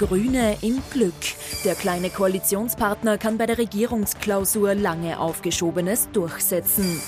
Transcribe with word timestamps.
Grüne 0.00 0.56
im 0.62 0.82
Glück. 0.90 1.12
Der 1.62 1.74
kleine 1.74 2.08
Koalitionspartner 2.08 3.18
kann 3.18 3.36
bei 3.36 3.44
der 3.44 3.58
Regierungsklausur 3.58 4.74
lange 4.74 5.20
Aufgeschobenes 5.20 6.08
durchsetzen. 6.14 7.02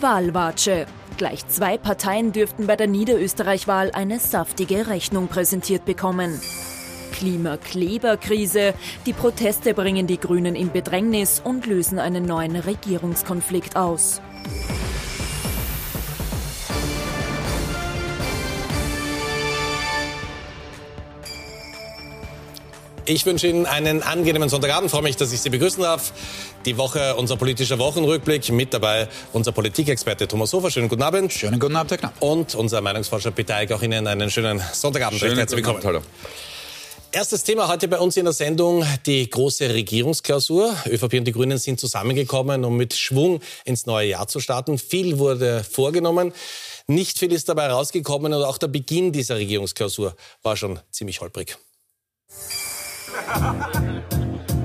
Wahlwatsche. 0.00 0.86
Gleich 1.16 1.46
zwei 1.46 1.78
Parteien 1.78 2.32
dürften 2.32 2.66
bei 2.66 2.74
der 2.74 2.88
Niederösterreich-Wahl 2.88 3.92
eine 3.92 4.18
saftige 4.18 4.88
Rechnung 4.88 5.28
präsentiert 5.28 5.84
bekommen. 5.84 6.40
Klimakleberkrise. 7.12 8.74
Die 9.06 9.12
Proteste 9.12 9.72
bringen 9.72 10.08
die 10.08 10.18
Grünen 10.18 10.56
in 10.56 10.72
Bedrängnis 10.72 11.40
und 11.42 11.66
lösen 11.66 12.00
einen 12.00 12.24
neuen 12.24 12.56
Regierungskonflikt 12.56 13.76
aus. 13.76 14.20
Ich 23.06 23.26
wünsche 23.26 23.48
Ihnen 23.48 23.66
einen 23.66 24.02
angenehmen 24.02 24.48
Sonntagabend. 24.48 24.86
Ich 24.86 24.90
freue 24.90 25.02
mich, 25.02 25.16
dass 25.16 25.30
ich 25.30 25.40
Sie 25.40 25.50
begrüßen 25.50 25.82
darf. 25.82 26.14
Die 26.64 26.78
Woche, 26.78 27.16
unser 27.16 27.36
politischer 27.36 27.78
Wochenrückblick. 27.78 28.50
Mit 28.50 28.72
dabei 28.72 29.08
unser 29.34 29.52
Politikexperte 29.52 30.26
Thomas 30.26 30.54
Hofer. 30.54 30.70
Schönen 30.70 30.88
guten 30.88 31.02
Abend. 31.02 31.30
Schönen 31.30 31.60
guten 31.60 31.76
Abend, 31.76 31.90
Herr 31.90 31.98
Knapp. 31.98 32.14
Und 32.20 32.54
unser 32.54 32.80
Meinungsforscher 32.80 33.30
Peter 33.30 33.56
Eick. 33.56 33.72
Auch 33.72 33.82
Ihnen 33.82 34.06
einen 34.06 34.30
schönen 34.30 34.62
Sonntagabend. 34.72 35.20
Schönen 35.20 35.36
Herzlich 35.36 35.58
willkommen. 35.58 35.84
Hallo. 35.84 36.00
Erstes 37.12 37.44
Thema 37.44 37.68
heute 37.68 37.88
bei 37.88 37.98
uns 37.98 38.16
in 38.16 38.24
der 38.24 38.32
Sendung, 38.32 38.86
die 39.04 39.28
große 39.28 39.68
Regierungsklausur. 39.68 40.74
ÖVP 40.86 41.14
und 41.14 41.24
die 41.26 41.32
Grünen 41.32 41.58
sind 41.58 41.78
zusammengekommen, 41.78 42.64
um 42.64 42.74
mit 42.78 42.94
Schwung 42.94 43.40
ins 43.66 43.84
neue 43.84 44.08
Jahr 44.08 44.28
zu 44.28 44.40
starten. 44.40 44.78
Viel 44.78 45.18
wurde 45.18 45.62
vorgenommen. 45.62 46.32
Nicht 46.86 47.18
viel 47.18 47.32
ist 47.32 47.50
dabei 47.50 47.66
rausgekommen 47.66 48.32
und 48.32 48.42
auch 48.42 48.56
der 48.56 48.68
Beginn 48.68 49.12
dieser 49.12 49.36
Regierungsklausur 49.36 50.16
war 50.42 50.56
schon 50.56 50.80
ziemlich 50.90 51.20
holprig. 51.20 51.58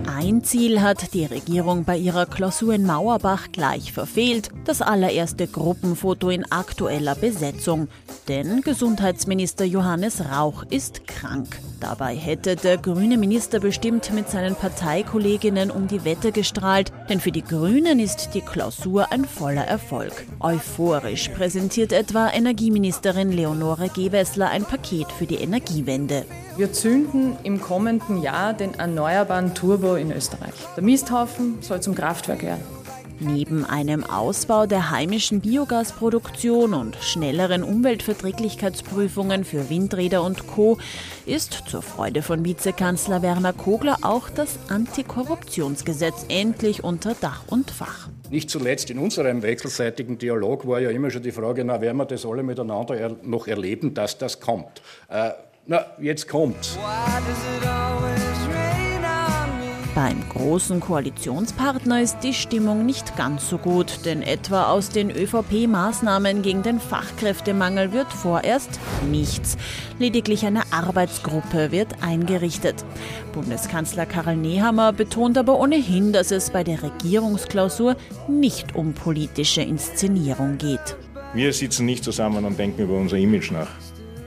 Ein 0.05 0.43
Ziel 0.43 0.82
hat 0.82 1.13
die 1.13 1.26
Regierung 1.26 1.85
bei 1.85 1.98
ihrer 1.98 2.26
Klausur 2.26 2.74
in 2.74 2.85
Mauerbach 2.85 3.48
gleich 3.52 3.91
verfehlt, 3.91 4.49
das 4.66 4.82
allererste 4.82 5.48
Gruppenfoto 5.48 6.30
in 6.30 6.49
aktueller 6.52 7.16
Besetzung. 7.16 7.88
Denn 8.30 8.62
Gesundheitsminister 8.62 9.66
Johannes 9.66 10.22
Rauch 10.32 10.63
ist 10.70 11.08
krank. 11.08 11.60
Dabei 11.80 12.16
hätte 12.16 12.55
der 12.55 12.77
grüne 12.77 13.18
Minister 13.18 13.60
bestimmt 13.60 14.13
mit 14.13 14.30
seinen 14.30 14.54
Parteikolleginnen 14.54 15.71
um 15.71 15.88
die 15.88 16.05
Wette 16.05 16.32
gestrahlt, 16.32 16.94
denn 17.10 17.20
für 17.20 17.32
die 17.32 17.41
Grünen 17.41 17.99
ist 17.99 18.36
die 18.36 18.41
Klausur 18.41 19.12
ein 19.12 19.26
voller 19.26 19.66
Erfolg. 19.66 20.27
Euphorisch 20.41 21.30
präsentiert 21.30 21.91
etwa 21.91 22.30
Energieministerin 22.30 23.32
Leonore 23.32 23.90
Gewessler 23.90 24.49
ein 24.49 24.64
Paket 24.64 25.12
für 25.12 25.26
die 25.26 25.38
Energiewende. 25.38 26.24
Wir 26.55 26.71
zünden 26.71 27.36
im 27.41 27.60
kommenden 27.60 28.21
Jahr 28.21 28.54
den 28.54 28.76
erneuerbaren 28.76 29.55
Turbo 29.55 29.96
in 29.96 30.12
Österreich. 30.12 30.54
Der 30.76 30.84
Misthaufen 30.84 31.58
soll 31.62 31.82
zum 31.82 31.96
Kraftwerk 31.96 32.43
werden. 32.43 32.79
Neben 33.21 33.65
einem 33.65 34.05
Ausbau 34.05 34.65
der 34.65 34.91
heimischen 34.91 35.41
Biogasproduktion 35.41 36.73
und 36.73 36.95
schnelleren 37.01 37.63
Umweltverträglichkeitsprüfungen 37.63 39.43
für 39.43 39.70
Windräder 39.70 40.23
und 40.23 40.48
Co. 40.48 40.77
ist 41.25 41.63
zur 41.67 41.81
Freude 41.81 42.21
von 42.21 42.45
Vizekanzler 42.45 43.21
Werner 43.21 43.51
Kogler 43.51 43.97
auch 44.03 44.29
das 44.29 44.57
Antikorruptionsgesetz 44.70 46.25
endlich 46.29 46.85
unter 46.85 47.13
Dach 47.13 47.43
und 47.47 47.71
Fach. 47.71 48.07
Nicht 48.29 48.49
zuletzt 48.49 48.90
in 48.90 48.99
unserem 48.99 49.41
wechselseitigen 49.41 50.17
Dialog 50.17 50.65
war 50.65 50.79
ja 50.79 50.90
immer 50.90 51.12
schon 51.12 51.23
die 51.23 51.34
Frage, 51.34 51.65
na, 51.65 51.81
werden 51.81 51.97
wir 51.97 52.05
das 52.05 52.25
alle 52.25 52.43
miteinander 52.43 53.17
noch 53.23 53.47
erleben, 53.47 53.93
dass 53.93 54.17
das 54.17 54.40
kommt. 54.40 54.81
Äh, 55.09 55.31
na, 55.65 55.85
jetzt 55.99 56.27
kommt's. 56.29 56.77
Beim 59.95 60.18
großen 60.29 60.79
Koalitionspartner 60.79 62.01
ist 62.01 62.20
die 62.20 62.35
Stimmung 62.35 62.85
nicht 62.85 63.18
ganz 63.18 63.49
so 63.49 63.57
gut, 63.57 64.06
denn 64.06 64.22
etwa 64.22 64.69
aus 64.69 64.90
den 64.90 65.09
ÖVP-Maßnahmen 65.09 66.44
gegen 66.44 66.62
den 66.62 66.80
Fachkräftemangel 66.80 67.91
wird 67.91 68.14
vorerst 68.14 68.80
nichts. 69.09 69.58
Lediglich 69.97 70.46
eine 70.46 70.62
Arbeitsgruppe 70.72 71.72
wird 71.72 72.03
eingerichtet. 72.03 72.86
Bundeskanzler 73.34 74.06
Karl 74.06 74.38
Nehammer 74.38 74.94
betont 74.94 75.38
aber 75.40 75.59
ohnehin, 75.59 76.14
dass 76.14 76.31
es 76.31 76.52
bei 76.52 76.64
der 76.64 76.84
Regierungsklausur 76.84 77.96
nicht 78.28 78.75
um 78.75 78.94
politische 78.94 79.62
Inszenierung 79.62 80.59
geht. 80.59 80.97
Wir 81.34 81.52
sitzen 81.52 81.85
nicht 81.88 82.03
zusammen 82.03 82.46
und 82.46 82.59
denken 82.59 82.84
über 82.84 82.96
unser 82.96 83.18
Image 83.18 83.52
nach. 83.52 83.69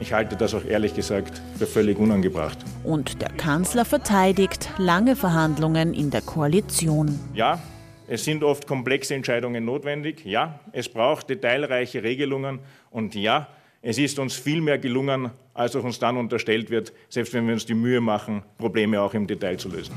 Ich 0.02 0.12
halte 0.12 0.34
das 0.34 0.52
auch 0.52 0.64
ehrlich 0.64 0.96
gesagt 0.96 1.40
für 1.56 1.64
völlig 1.64 1.96
unangebracht. 1.96 2.58
Und 2.82 3.22
der 3.22 3.28
Kanzler 3.28 3.84
verteidigt 3.84 4.68
lange 4.76 5.14
Verhandlungen 5.14 5.94
in 5.94 6.10
der 6.10 6.22
Koalition. 6.22 7.20
Ja, 7.34 7.60
es 8.08 8.24
sind 8.24 8.42
oft 8.42 8.66
komplexe 8.66 9.14
Entscheidungen 9.14 9.64
notwendig. 9.64 10.24
Ja, 10.24 10.58
es 10.72 10.88
braucht 10.88 11.30
detailreiche 11.30 12.02
Regelungen. 12.02 12.58
Und 12.90 13.14
ja, 13.14 13.46
es 13.80 13.96
ist 13.96 14.18
uns 14.18 14.34
viel 14.34 14.60
mehr 14.60 14.78
gelungen, 14.78 15.30
als 15.54 15.76
auch 15.76 15.84
uns 15.84 16.00
dann 16.00 16.16
unterstellt 16.16 16.68
wird, 16.68 16.92
selbst 17.08 17.32
wenn 17.32 17.46
wir 17.46 17.54
uns 17.54 17.64
die 17.64 17.74
Mühe 17.74 18.00
machen, 18.00 18.42
Probleme 18.58 19.00
auch 19.00 19.14
im 19.14 19.28
Detail 19.28 19.56
zu 19.56 19.68
lösen. 19.68 19.94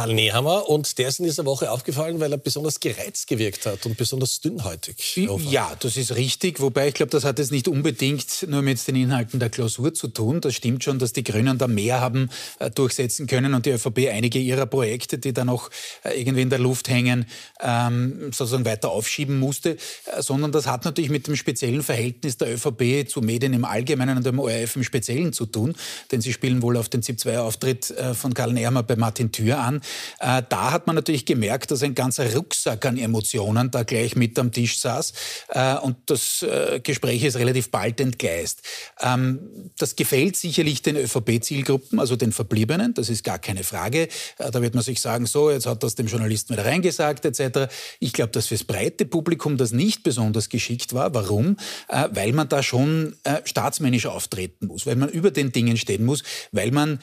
Karl 0.00 0.14
Nehammer 0.14 0.66
und 0.66 0.96
der 0.96 1.08
ist 1.08 1.18
in 1.18 1.26
dieser 1.26 1.44
Woche 1.44 1.70
aufgefallen, 1.70 2.20
weil 2.20 2.32
er 2.32 2.38
besonders 2.38 2.80
gereizt 2.80 3.26
gewirkt 3.26 3.66
hat 3.66 3.84
und 3.84 3.98
besonders 3.98 4.40
dünnhäutig. 4.40 4.96
Ja, 5.50 5.76
das 5.78 5.98
ist 5.98 6.16
richtig, 6.16 6.58
wobei 6.58 6.88
ich 6.88 6.94
glaube, 6.94 7.10
das 7.10 7.24
hat 7.24 7.38
jetzt 7.38 7.52
nicht 7.52 7.68
unbedingt 7.68 8.46
nur 8.48 8.62
mit 8.62 8.88
den 8.88 8.96
Inhalten 8.96 9.38
der 9.40 9.50
Klausur 9.50 9.92
zu 9.92 10.08
tun. 10.08 10.40
Das 10.40 10.54
stimmt 10.54 10.84
schon, 10.84 10.98
dass 10.98 11.12
die 11.12 11.22
Grünen 11.22 11.58
da 11.58 11.66
mehr 11.66 12.00
haben 12.00 12.30
äh, 12.60 12.70
durchsetzen 12.70 13.26
können 13.26 13.52
und 13.52 13.66
die 13.66 13.72
ÖVP 13.72 14.08
einige 14.10 14.38
ihrer 14.38 14.64
Projekte, 14.64 15.18
die 15.18 15.34
da 15.34 15.44
noch 15.44 15.68
äh, 16.02 16.18
irgendwie 16.18 16.40
in 16.40 16.50
der 16.50 16.60
Luft 16.60 16.88
hängen, 16.88 17.26
ähm, 17.60 18.30
sozusagen 18.32 18.64
weiter 18.64 18.92
aufschieben 18.92 19.38
musste, 19.38 19.76
äh, 20.06 20.22
sondern 20.22 20.50
das 20.50 20.66
hat 20.66 20.86
natürlich 20.86 21.10
mit 21.10 21.26
dem 21.26 21.36
speziellen 21.36 21.82
Verhältnis 21.82 22.38
der 22.38 22.54
ÖVP 22.54 23.06
zu 23.06 23.20
Medien 23.20 23.52
im 23.52 23.66
Allgemeinen 23.66 24.16
und 24.16 24.24
dem 24.24 24.38
ORF 24.38 24.76
im 24.76 24.82
Speziellen 24.82 25.34
zu 25.34 25.44
tun, 25.44 25.74
denn 26.10 26.22
sie 26.22 26.32
spielen 26.32 26.62
wohl 26.62 26.78
auf 26.78 26.88
den 26.88 27.02
ZIP-2-Auftritt 27.02 27.90
äh, 27.90 28.14
von 28.14 28.32
Karl 28.32 28.54
Nehammer 28.54 28.82
bei 28.82 28.96
Martin 28.96 29.30
Thür 29.30 29.58
an. 29.58 29.82
Äh, 30.20 30.42
da 30.48 30.72
hat 30.72 30.86
man 30.86 30.96
natürlich 30.96 31.24
gemerkt, 31.24 31.70
dass 31.70 31.82
ein 31.82 31.94
ganzer 31.94 32.34
Rucksack 32.34 32.84
an 32.86 32.98
Emotionen 32.98 33.70
da 33.70 33.82
gleich 33.82 34.16
mit 34.16 34.38
am 34.38 34.52
Tisch 34.52 34.78
saß 34.78 35.12
äh, 35.48 35.76
und 35.76 35.96
das 36.06 36.42
äh, 36.42 36.80
Gespräch 36.82 37.24
ist 37.24 37.36
relativ 37.36 37.70
bald 37.70 38.00
entgleist. 38.00 38.62
Ähm, 39.00 39.70
das 39.78 39.96
gefällt 39.96 40.36
sicherlich 40.36 40.82
den 40.82 40.96
ÖVP-Zielgruppen, 40.96 41.98
also 41.98 42.16
den 42.16 42.32
Verbliebenen, 42.32 42.94
das 42.94 43.08
ist 43.08 43.24
gar 43.24 43.38
keine 43.38 43.64
Frage. 43.64 44.08
Äh, 44.38 44.50
da 44.50 44.62
wird 44.62 44.74
man 44.74 44.82
sich 44.82 45.00
sagen, 45.00 45.26
so, 45.26 45.50
jetzt 45.50 45.66
hat 45.66 45.82
das 45.82 45.94
dem 45.94 46.06
Journalisten 46.06 46.54
wieder 46.54 46.64
reingesagt 46.64 47.24
etc. 47.24 47.72
Ich 47.98 48.12
glaube, 48.12 48.32
dass 48.32 48.46
fürs 48.46 48.64
breite 48.64 49.04
Publikum 49.04 49.56
das 49.56 49.72
nicht 49.72 50.02
besonders 50.02 50.48
geschickt 50.48 50.94
war. 50.94 51.14
Warum? 51.14 51.56
Äh, 51.88 52.08
weil 52.12 52.32
man 52.32 52.48
da 52.48 52.62
schon 52.62 53.16
äh, 53.24 53.40
staatsmännisch 53.44 54.06
auftreten 54.06 54.66
muss, 54.66 54.86
weil 54.86 54.96
man 54.96 55.08
über 55.08 55.30
den 55.30 55.52
Dingen 55.52 55.76
stehen 55.76 56.04
muss, 56.04 56.22
weil 56.52 56.70
man 56.70 56.98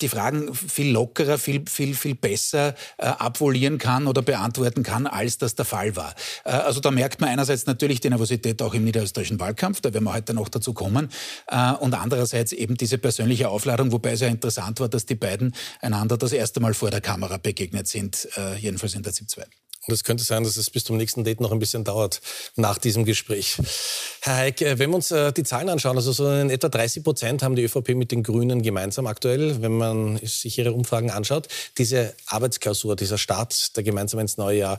die 0.00 0.08
Fragen 0.08 0.54
viel 0.54 0.92
lockerer, 0.92 1.38
viel, 1.38 1.64
viel 1.68 1.94
viel, 1.98 2.14
besser 2.14 2.74
äh, 2.96 3.06
abvolieren 3.06 3.78
kann 3.78 4.06
oder 4.06 4.22
beantworten 4.22 4.82
kann, 4.82 5.06
als 5.06 5.38
das 5.38 5.54
der 5.54 5.64
Fall 5.64 5.96
war. 5.96 6.14
Äh, 6.44 6.50
also 6.50 6.80
da 6.80 6.90
merkt 6.90 7.20
man 7.20 7.30
einerseits 7.30 7.66
natürlich 7.66 8.00
die 8.00 8.10
Nervosität 8.10 8.60
auch 8.62 8.74
im 8.74 8.84
niederösterreichischen 8.84 9.40
Wahlkampf, 9.40 9.80
da 9.80 9.92
werden 9.92 10.04
wir 10.04 10.14
heute 10.14 10.34
noch 10.34 10.48
dazu 10.48 10.72
kommen, 10.72 11.10
äh, 11.48 11.72
und 11.72 11.94
andererseits 11.94 12.52
eben 12.52 12.76
diese 12.76 12.98
persönliche 12.98 13.48
Aufladung, 13.48 13.92
wobei 13.92 14.12
es 14.12 14.20
ja 14.20 14.28
interessant 14.28 14.80
war, 14.80 14.88
dass 14.88 15.06
die 15.06 15.14
beiden 15.14 15.54
einander 15.80 16.16
das 16.16 16.32
erste 16.32 16.60
Mal 16.60 16.74
vor 16.74 16.90
der 16.90 17.00
Kamera 17.00 17.36
begegnet 17.36 17.88
sind, 17.88 18.28
äh, 18.36 18.56
jedenfalls 18.56 18.94
in 18.94 19.02
der 19.02 19.12
ZIP 19.12 19.30
2. 19.30 19.44
Und 19.88 19.94
es 19.94 20.04
könnte 20.04 20.22
sein, 20.22 20.44
dass 20.44 20.56
es 20.58 20.68
bis 20.68 20.84
zum 20.84 20.98
nächsten 20.98 21.24
Date 21.24 21.40
noch 21.40 21.50
ein 21.50 21.58
bisschen 21.58 21.82
dauert 21.82 22.20
nach 22.56 22.76
diesem 22.76 23.06
Gespräch. 23.06 23.56
Herr 24.20 24.36
Heik, 24.36 24.60
äh, 24.60 24.78
wenn 24.78 24.90
wir 24.90 24.96
uns 24.96 25.10
äh, 25.10 25.32
die 25.32 25.44
Zahlen 25.44 25.70
anschauen, 25.70 25.96
also 25.96 26.12
so 26.12 26.30
in 26.30 26.50
etwa 26.50 26.68
30 26.68 27.02
Prozent 27.02 27.42
haben 27.42 27.56
die 27.56 27.64
ÖVP 27.64 27.94
mit 27.94 28.12
den 28.12 28.22
Grünen 28.22 28.62
gemeinsam 28.62 29.06
aktuell, 29.06 29.62
wenn 29.62 29.76
man 29.76 30.18
sich 30.18 30.58
ihre 30.58 30.72
Umfragen 30.72 31.10
anschaut. 31.10 31.48
Diese 31.78 32.14
Arbeitsklausur, 32.26 32.96
dieser 32.96 33.16
Start 33.16 33.76
der 33.76 33.82
gemeinsam 33.82 34.20
ins 34.20 34.36
neue 34.36 34.58
Jahr, 34.58 34.78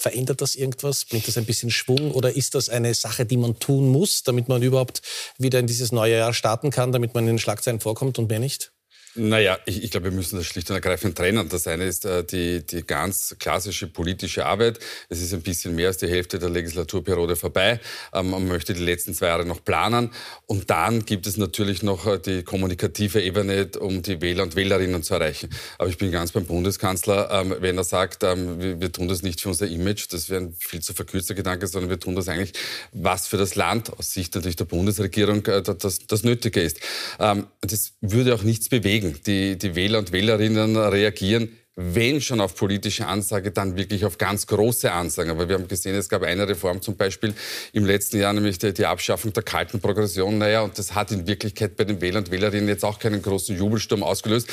Verändert 0.00 0.40
das 0.40 0.54
irgendwas? 0.54 1.04
Bringt 1.06 1.26
das 1.26 1.36
ein 1.38 1.44
bisschen 1.44 1.72
Schwung 1.72 2.12
oder 2.12 2.36
ist 2.36 2.54
das 2.54 2.68
eine 2.68 2.94
Sache, 2.94 3.26
die 3.26 3.36
man 3.36 3.58
tun 3.58 3.88
muss, 3.88 4.22
damit 4.22 4.46
man 4.46 4.62
überhaupt 4.62 5.02
wieder 5.38 5.58
in 5.58 5.66
dieses 5.66 5.90
neue 5.90 6.16
Jahr 6.16 6.32
starten 6.32 6.70
kann, 6.70 6.92
damit 6.92 7.14
man 7.14 7.24
in 7.24 7.30
den 7.30 7.38
Schlagzeilen 7.40 7.80
vorkommt 7.80 8.16
und 8.20 8.28
mehr 8.28 8.38
nicht? 8.38 8.70
Naja, 9.18 9.58
ich, 9.66 9.82
ich 9.82 9.90
glaube, 9.90 10.04
wir 10.04 10.12
müssen 10.12 10.36
das 10.36 10.46
schlicht 10.46 10.70
und 10.70 10.76
ergreifend 10.76 11.18
trennen. 11.18 11.48
Das 11.48 11.66
eine 11.66 11.84
ist 11.84 12.04
äh, 12.04 12.22
die, 12.22 12.64
die 12.64 12.86
ganz 12.86 13.34
klassische 13.40 13.88
politische 13.88 14.46
Arbeit. 14.46 14.78
Es 15.08 15.20
ist 15.20 15.34
ein 15.34 15.42
bisschen 15.42 15.74
mehr 15.74 15.88
als 15.88 15.96
die 15.96 16.06
Hälfte 16.06 16.38
der 16.38 16.50
Legislaturperiode 16.50 17.34
vorbei. 17.34 17.80
Ähm, 18.12 18.30
man 18.30 18.46
möchte 18.46 18.74
die 18.74 18.84
letzten 18.84 19.14
zwei 19.14 19.26
Jahre 19.26 19.44
noch 19.44 19.64
planen. 19.64 20.12
Und 20.46 20.70
dann 20.70 21.04
gibt 21.04 21.26
es 21.26 21.36
natürlich 21.36 21.82
noch 21.82 22.06
äh, 22.06 22.20
die 22.20 22.44
kommunikative 22.44 23.20
Ebene, 23.20 23.68
um 23.80 24.02
die 24.02 24.20
Wähler 24.20 24.44
und 24.44 24.54
Wählerinnen 24.54 25.02
zu 25.02 25.14
erreichen. 25.14 25.50
Aber 25.78 25.88
ich 25.88 25.98
bin 25.98 26.12
ganz 26.12 26.30
beim 26.30 26.46
Bundeskanzler, 26.46 27.28
ähm, 27.32 27.56
wenn 27.58 27.76
er 27.76 27.84
sagt, 27.84 28.22
ähm, 28.22 28.60
wir, 28.60 28.80
wir, 28.80 28.92
tun 28.92 29.08
das 29.08 29.22
nicht 29.22 29.40
für 29.40 29.48
unser 29.48 29.66
Image, 29.66 30.06
das 30.12 30.30
wäre 30.30 30.42
ein 30.42 30.54
viel 30.60 30.80
zu 30.80 30.94
verkürzter 30.94 31.34
Gedanke, 31.34 31.66
sondern 31.66 31.90
wir 31.90 31.98
tun 31.98 32.14
das 32.14 32.28
eigentlich, 32.28 32.52
was 32.92 33.26
für 33.26 33.36
das 33.36 33.56
Land 33.56 33.98
aus 33.98 34.12
Sicht 34.12 34.36
natürlich 34.36 34.56
der 34.56 34.66
Bundesregierung 34.66 35.44
äh, 35.46 35.60
das, 35.60 36.06
das 36.06 36.22
Nötige 36.22 36.60
ist. 36.60 36.78
Ähm, 37.18 37.48
das 37.62 37.94
würde 38.00 38.32
auch 38.32 38.44
nichts 38.44 38.68
bewegen. 38.68 39.07
Die, 39.26 39.56
die 39.58 39.74
Wähler 39.74 39.98
und 39.98 40.12
Wählerinnen 40.12 40.76
reagieren 40.76 41.50
wenn 41.80 42.20
schon 42.20 42.40
auf 42.40 42.56
politische 42.56 43.06
Ansage, 43.06 43.52
dann 43.52 43.76
wirklich 43.76 44.04
auf 44.04 44.18
ganz 44.18 44.48
große 44.48 44.90
Ansagen. 44.90 45.30
Aber 45.30 45.48
wir 45.48 45.54
haben 45.54 45.68
gesehen, 45.68 45.94
es 45.94 46.08
gab 46.08 46.24
eine 46.24 46.48
Reform 46.48 46.82
zum 46.82 46.96
Beispiel 46.96 47.32
im 47.72 47.86
letzten 47.86 48.18
Jahr, 48.18 48.32
nämlich 48.32 48.58
die, 48.58 48.74
die 48.74 48.84
Abschaffung 48.84 49.32
der 49.32 49.44
kalten 49.44 49.80
Progression. 49.80 50.38
Naja, 50.38 50.62
und 50.62 50.76
das 50.76 50.96
hat 50.96 51.12
in 51.12 51.28
Wirklichkeit 51.28 51.76
bei 51.76 51.84
den 51.84 52.00
Wählern 52.00 52.24
und 52.24 52.32
Wählerinnen 52.32 52.68
jetzt 52.68 52.84
auch 52.84 52.98
keinen 52.98 53.22
großen 53.22 53.56
Jubelsturm 53.56 54.02
ausgelöst 54.02 54.48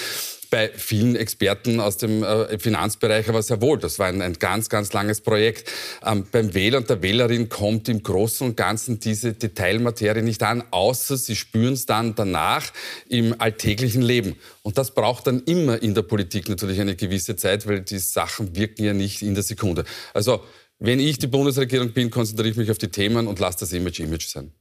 bei 0.55 0.71
vielen 0.73 1.17
Experten 1.17 1.81
aus 1.81 1.97
dem 1.97 2.23
äh, 2.23 2.57
Finanzbereich 2.57 3.27
aber 3.27 3.43
sehr 3.43 3.59
wohl. 3.59 3.77
Das 3.77 3.99
war 3.99 4.07
ein, 4.07 4.21
ein 4.21 4.35
ganz, 4.35 4.69
ganz 4.69 4.93
langes 4.93 5.19
Projekt. 5.19 5.69
Ähm, 6.01 6.25
beim 6.31 6.53
Wähler 6.53 6.77
und 6.77 6.89
der 6.89 7.01
Wählerin 7.01 7.49
kommt 7.49 7.89
im 7.89 8.01
Großen 8.01 8.47
und 8.47 8.55
Ganzen 8.55 9.01
diese 9.01 9.33
Detailmaterie 9.33 10.21
nicht 10.21 10.41
an, 10.43 10.63
außer 10.71 11.17
sie 11.17 11.35
spüren 11.35 11.73
es 11.73 11.85
dann 11.85 12.15
danach 12.15 12.71
im 13.09 13.35
alltäglichen 13.37 14.01
Leben. 14.01 14.37
Und 14.63 14.77
das 14.77 14.91
braucht 14.91 15.27
dann 15.27 15.43
immer 15.43 15.83
in 15.83 15.93
der 15.93 16.03
Politik 16.03 16.47
natürlich 16.47 16.79
eine 16.79 16.95
gewisse 16.95 17.35
Zeit, 17.35 17.67
weil 17.67 17.81
die 17.81 17.99
Sachen 17.99 18.55
wirken 18.55 18.85
ja 18.85 18.93
nicht 18.93 19.23
in 19.23 19.33
der 19.33 19.43
Sekunde. 19.43 19.83
Also 20.13 20.41
wenn 20.79 21.01
ich 21.01 21.19
die 21.19 21.27
Bundesregierung 21.27 21.91
bin, 21.91 22.09
konzentriere 22.09 22.51
ich 22.51 22.55
mich 22.55 22.71
auf 22.71 22.77
die 22.77 22.87
Themen 22.87 23.27
und 23.27 23.39
lasse 23.39 23.59
das 23.59 23.73
Image 23.73 23.99
Image 23.99 24.27
sein. 24.27 24.53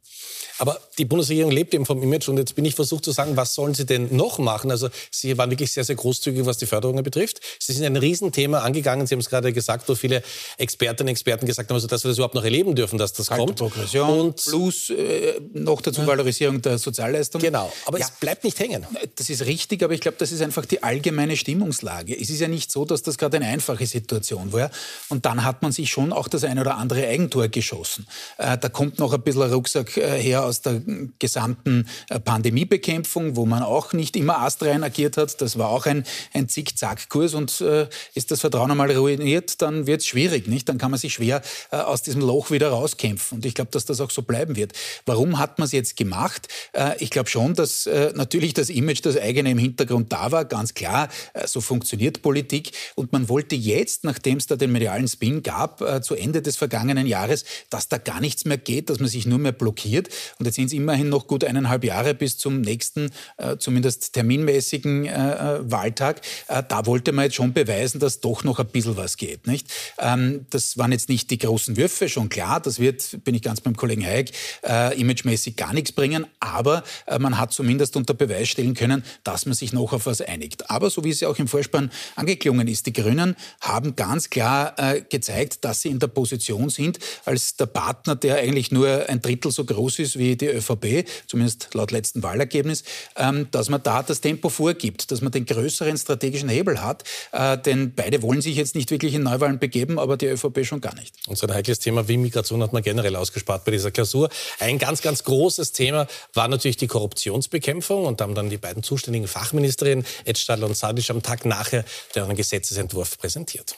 Aber 0.58 0.80
die 0.98 1.04
Bundesregierung 1.04 1.50
lebt 1.50 1.74
eben 1.74 1.86
vom 1.86 2.02
Image 2.02 2.28
und 2.28 2.38
jetzt 2.38 2.54
bin 2.54 2.64
ich 2.64 2.74
versucht 2.74 3.04
zu 3.04 3.10
sagen, 3.10 3.36
was 3.36 3.54
sollen 3.54 3.74
sie 3.74 3.86
denn 3.86 4.14
noch 4.16 4.38
machen? 4.38 4.70
Also 4.70 4.88
sie 5.10 5.36
waren 5.36 5.50
wirklich 5.50 5.72
sehr, 5.72 5.84
sehr 5.84 5.96
großzügig, 5.96 6.46
was 6.46 6.58
die 6.58 6.66
Förderungen 6.66 7.02
betrifft. 7.02 7.40
Sie 7.58 7.72
sind 7.72 7.84
ein 7.84 7.96
Riesenthema 7.96 8.60
angegangen. 8.60 9.06
Sie 9.06 9.14
haben 9.14 9.20
es 9.20 9.28
gerade 9.28 9.52
gesagt, 9.52 9.88
wo 9.88 9.94
viele 9.94 10.22
Expertinnen 10.58 11.08
und 11.08 11.12
Experten 11.12 11.46
gesagt 11.46 11.70
haben, 11.70 11.74
also 11.74 11.86
dass 11.86 12.04
wir 12.04 12.08
das 12.08 12.18
überhaupt 12.18 12.34
noch 12.34 12.44
erleben 12.44 12.74
dürfen, 12.74 12.98
dass 12.98 13.12
das 13.12 13.28
Kalte 13.28 13.46
kommt. 13.46 13.58
Progression 13.58 14.20
und 14.20 14.36
plus 14.36 14.90
äh, 14.90 15.40
noch 15.52 15.80
dazu 15.80 16.02
ja. 16.02 16.06
Valorisierung 16.06 16.62
der 16.62 16.78
Sozialleistung. 16.78 17.40
Genau, 17.40 17.72
aber 17.86 17.98
ja. 17.98 18.06
es 18.06 18.12
bleibt 18.12 18.44
nicht 18.44 18.58
hängen. 18.58 18.86
Das 19.16 19.30
ist 19.30 19.44
richtig, 19.46 19.82
aber 19.82 19.94
ich 19.94 20.00
glaube, 20.00 20.16
das 20.18 20.32
ist 20.32 20.40
einfach 20.40 20.64
die 20.64 20.82
allgemeine 20.82 21.36
Stimmungslage. 21.36 22.18
Es 22.18 22.30
ist 22.30 22.40
ja 22.40 22.48
nicht 22.48 22.70
so, 22.70 22.84
dass 22.84 23.02
das 23.02 23.18
gerade 23.18 23.36
eine 23.38 23.46
einfache 23.46 23.86
Situation 23.86 24.52
war. 24.52 24.70
Und 25.08 25.26
dann 25.26 25.44
hat 25.44 25.62
man 25.62 25.72
sich 25.72 25.90
schon 25.90 26.12
auch 26.12 26.28
das 26.28 26.44
eine 26.44 26.60
oder 26.60 26.76
andere 26.76 27.06
Eigentor 27.06 27.48
geschossen. 27.48 28.06
Äh, 28.38 28.58
da 28.58 28.68
kommt 28.68 28.98
noch 28.98 29.12
ein 29.12 29.22
bisschen 29.22 29.42
ein 29.42 29.52
Rucksack 29.52 29.96
äh, 29.96 30.20
her 30.20 30.43
aus 30.44 30.60
der 30.60 30.82
gesamten 31.18 31.88
äh, 32.08 32.20
Pandemiebekämpfung, 32.20 33.36
wo 33.36 33.46
man 33.46 33.62
auch 33.62 33.92
nicht 33.92 34.16
immer 34.16 34.40
astrein 34.40 34.84
agiert 34.84 35.16
hat. 35.16 35.40
Das 35.40 35.58
war 35.58 35.68
auch 35.68 35.86
ein, 35.86 36.04
ein 36.32 36.48
Zickzackkurs 36.48 37.34
und 37.34 37.60
äh, 37.60 37.88
ist 38.14 38.30
das 38.30 38.40
Vertrauen 38.40 38.70
einmal 38.70 38.90
ruiniert, 38.90 39.60
dann 39.62 39.86
wird 39.86 40.00
es 40.00 40.06
schwierig. 40.06 40.46
Nicht? 40.46 40.68
Dann 40.68 40.78
kann 40.78 40.90
man 40.90 41.00
sich 41.00 41.14
schwer 41.14 41.42
äh, 41.70 41.76
aus 41.76 42.02
diesem 42.02 42.20
Loch 42.20 42.50
wieder 42.50 42.68
rauskämpfen. 42.68 43.36
Und 43.36 43.46
ich 43.46 43.54
glaube, 43.54 43.70
dass 43.70 43.84
das 43.84 44.00
auch 44.00 44.10
so 44.10 44.22
bleiben 44.22 44.56
wird. 44.56 44.72
Warum 45.06 45.38
hat 45.38 45.58
man 45.58 45.66
es 45.66 45.72
jetzt 45.72 45.96
gemacht? 45.96 46.48
Äh, 46.72 46.96
ich 46.98 47.10
glaube 47.10 47.28
schon, 47.28 47.54
dass 47.54 47.86
äh, 47.86 48.12
natürlich 48.14 48.54
das 48.54 48.70
Image, 48.70 49.04
das 49.04 49.16
eigene 49.16 49.50
im 49.50 49.58
Hintergrund 49.58 50.12
da 50.12 50.32
war, 50.32 50.44
ganz 50.44 50.74
klar, 50.74 51.08
äh, 51.32 51.46
so 51.46 51.60
funktioniert 51.60 52.22
Politik. 52.22 52.72
Und 52.94 53.12
man 53.12 53.28
wollte 53.28 53.56
jetzt, 53.56 54.04
nachdem 54.04 54.38
es 54.38 54.46
da 54.46 54.56
den 54.56 54.72
medialen 54.72 55.08
Spin 55.08 55.42
gab, 55.42 55.82
zu 56.04 56.14
Ende 56.14 56.42
des 56.42 56.56
vergangenen 56.56 57.06
Jahres, 57.06 57.44
dass 57.70 57.88
da 57.88 57.98
gar 57.98 58.20
nichts 58.20 58.44
mehr 58.44 58.58
geht, 58.58 58.90
dass 58.90 59.00
man 59.00 59.08
sich 59.08 59.26
nur 59.26 59.38
mehr 59.38 59.52
blockiert. 59.52 60.08
Und 60.38 60.46
jetzt 60.46 60.56
sind 60.56 60.66
es 60.66 60.72
immerhin 60.72 61.08
noch 61.08 61.26
gut 61.26 61.44
eineinhalb 61.44 61.84
Jahre 61.84 62.14
bis 62.14 62.38
zum 62.38 62.60
nächsten, 62.60 63.10
äh, 63.36 63.56
zumindest 63.58 64.12
terminmäßigen 64.12 65.06
äh, 65.06 65.10
äh, 65.10 65.70
Wahltag. 65.70 66.22
Äh, 66.48 66.62
da 66.68 66.86
wollte 66.86 67.12
man 67.12 67.26
jetzt 67.26 67.36
schon 67.36 67.52
beweisen, 67.52 68.00
dass 68.00 68.20
doch 68.20 68.44
noch 68.44 68.58
ein 68.58 68.66
bisschen 68.66 68.96
was 68.96 69.16
geht. 69.16 69.46
Nicht? 69.46 69.68
Ähm, 69.98 70.46
das 70.50 70.76
waren 70.76 70.92
jetzt 70.92 71.08
nicht 71.08 71.30
die 71.30 71.38
großen 71.38 71.76
Würfe, 71.76 72.08
schon 72.08 72.28
klar. 72.28 72.60
Das 72.60 72.78
wird, 72.78 73.24
bin 73.24 73.34
ich 73.34 73.42
ganz 73.42 73.60
beim 73.60 73.76
Kollegen 73.76 74.04
Hayek, 74.04 74.32
äh, 74.64 74.98
imagemäßig 75.00 75.56
gar 75.56 75.72
nichts 75.72 75.92
bringen. 75.92 76.26
Aber 76.40 76.82
äh, 77.06 77.18
man 77.18 77.38
hat 77.38 77.52
zumindest 77.52 77.96
unter 77.96 78.14
Beweis 78.14 78.48
stellen 78.48 78.74
können, 78.74 79.04
dass 79.22 79.46
man 79.46 79.54
sich 79.54 79.72
noch 79.72 79.92
auf 79.92 80.06
was 80.06 80.20
einigt. 80.20 80.70
Aber 80.70 80.90
so 80.90 81.04
wie 81.04 81.10
es 81.10 81.20
ja 81.20 81.28
auch 81.28 81.38
im 81.38 81.48
Vorspann 81.48 81.90
angeklungen 82.16 82.66
ist, 82.68 82.86
die 82.86 82.92
Grünen 82.92 83.36
haben 83.60 83.96
ganz 83.96 84.30
klar 84.30 84.74
gezeigt, 85.08 85.64
dass 85.64 85.82
sie 85.82 85.88
in 85.88 85.98
der 85.98 86.08
Position 86.08 86.68
sind, 86.68 86.98
als 87.24 87.56
der 87.56 87.66
Partner, 87.66 88.16
der 88.16 88.36
eigentlich 88.36 88.70
nur 88.70 89.08
ein 89.08 89.20
Drittel 89.20 89.50
so 89.50 89.64
groß 89.64 89.98
ist 90.00 90.18
wie 90.18 90.23
die 90.24 90.46
ÖVP, 90.46 91.06
zumindest 91.26 91.68
laut 91.74 91.90
letztem 91.90 92.22
Wahlergebnis, 92.22 92.84
ähm, 93.16 93.48
dass 93.50 93.68
man 93.68 93.82
da 93.82 94.02
das 94.02 94.20
Tempo 94.20 94.48
vorgibt, 94.48 95.10
dass 95.10 95.20
man 95.20 95.32
den 95.32 95.46
größeren 95.46 95.96
strategischen 95.96 96.48
Hebel 96.48 96.82
hat. 96.82 97.04
Äh, 97.32 97.58
denn 97.58 97.94
beide 97.94 98.22
wollen 98.22 98.40
sich 98.40 98.56
jetzt 98.56 98.74
nicht 98.74 98.90
wirklich 98.90 99.14
in 99.14 99.22
Neuwahlen 99.22 99.58
begeben, 99.58 99.98
aber 99.98 100.16
die 100.16 100.26
ÖVP 100.26 100.64
schon 100.64 100.80
gar 100.80 100.94
nicht. 100.94 101.14
Und 101.28 101.36
so 101.36 101.46
ein 101.46 101.54
heikles 101.54 101.78
Thema 101.78 102.08
wie 102.08 102.16
Migration 102.16 102.62
hat 102.62 102.72
man 102.72 102.82
generell 102.82 103.16
ausgespart 103.16 103.64
bei 103.64 103.72
dieser 103.72 103.90
Klausur. 103.90 104.28
Ein 104.58 104.78
ganz, 104.78 105.02
ganz 105.02 105.24
großes 105.24 105.72
Thema 105.72 106.06
war 106.32 106.48
natürlich 106.48 106.76
die 106.76 106.86
Korruptionsbekämpfung. 106.86 108.06
Und 108.06 108.20
da 108.20 108.24
haben 108.24 108.34
dann 108.34 108.50
die 108.50 108.58
beiden 108.58 108.82
zuständigen 108.82 109.28
Fachministerinnen, 109.28 110.04
Ed 110.24 110.38
Stadler 110.38 110.66
und 110.66 110.76
Sadisch, 110.76 111.10
am 111.10 111.22
Tag 111.22 111.44
nachher 111.44 111.84
den 112.14 112.34
Gesetzesentwurf 112.34 113.18
präsentiert. 113.18 113.76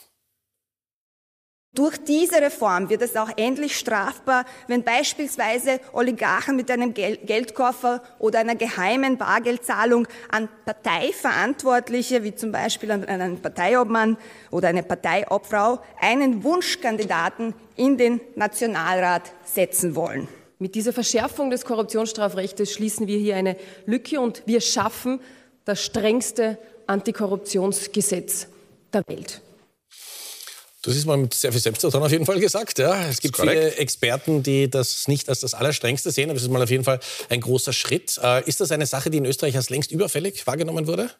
Durch 1.76 1.98
diese 1.98 2.40
Reform 2.40 2.88
wird 2.88 3.02
es 3.02 3.16
auch 3.16 3.28
endlich 3.36 3.76
strafbar, 3.76 4.46
wenn 4.66 4.82
beispielsweise 4.82 5.78
Oligarchen 5.92 6.56
mit 6.56 6.70
einem 6.70 6.94
Geldkoffer 6.94 8.02
oder 8.18 8.38
einer 8.38 8.54
geheimen 8.54 9.18
Bargeldzahlung 9.18 10.08
an 10.30 10.48
Parteiverantwortliche, 10.64 12.24
wie 12.24 12.34
zum 12.34 12.50
Beispiel 12.50 12.90
an 12.90 13.04
einen 13.04 13.42
Parteiobmann 13.42 14.16
oder 14.50 14.68
eine 14.68 14.84
Parteiobfrau, 14.84 15.80
einen 16.00 16.42
Wunschkandidaten 16.44 17.52
in 17.76 17.98
den 17.98 18.22
Nationalrat 18.36 19.30
setzen 19.44 19.94
wollen. 19.94 20.28
Mit 20.58 20.74
dieser 20.74 20.94
Verschärfung 20.94 21.50
des 21.50 21.66
Korruptionsstrafrechts 21.66 22.72
schließen 22.72 23.06
wir 23.06 23.18
hier 23.18 23.36
eine 23.36 23.54
Lücke 23.84 24.18
und 24.18 24.42
wir 24.46 24.62
schaffen 24.62 25.20
das 25.66 25.84
strengste 25.84 26.56
Antikorruptionsgesetz 26.86 28.46
der 28.94 29.02
Welt. 29.08 29.42
Das 30.86 30.94
ist 30.94 31.04
mal 31.04 31.16
mit 31.16 31.34
sehr 31.34 31.50
viel 31.50 31.60
Selbstvertrauen 31.60 32.04
auf 32.04 32.12
jeden 32.12 32.26
Fall 32.26 32.38
gesagt. 32.38 32.78
Ja. 32.78 33.08
Es 33.08 33.20
gibt 33.20 33.36
viele 33.36 33.74
Experten, 33.74 34.44
die 34.44 34.70
das 34.70 35.08
nicht 35.08 35.28
als 35.28 35.40
das 35.40 35.52
Allerstrengste 35.52 36.12
sehen, 36.12 36.30
aber 36.30 36.36
es 36.36 36.44
ist 36.44 36.50
mal 36.50 36.62
auf 36.62 36.70
jeden 36.70 36.84
Fall 36.84 37.00
ein 37.28 37.40
großer 37.40 37.72
Schritt. 37.72 38.20
Äh, 38.22 38.48
ist 38.48 38.60
das 38.60 38.70
eine 38.70 38.86
Sache, 38.86 39.10
die 39.10 39.18
in 39.18 39.24
Österreich 39.24 39.56
als 39.56 39.68
längst 39.68 39.90
überfällig 39.90 40.46
wahrgenommen 40.46 40.86
wurde? 40.86 41.10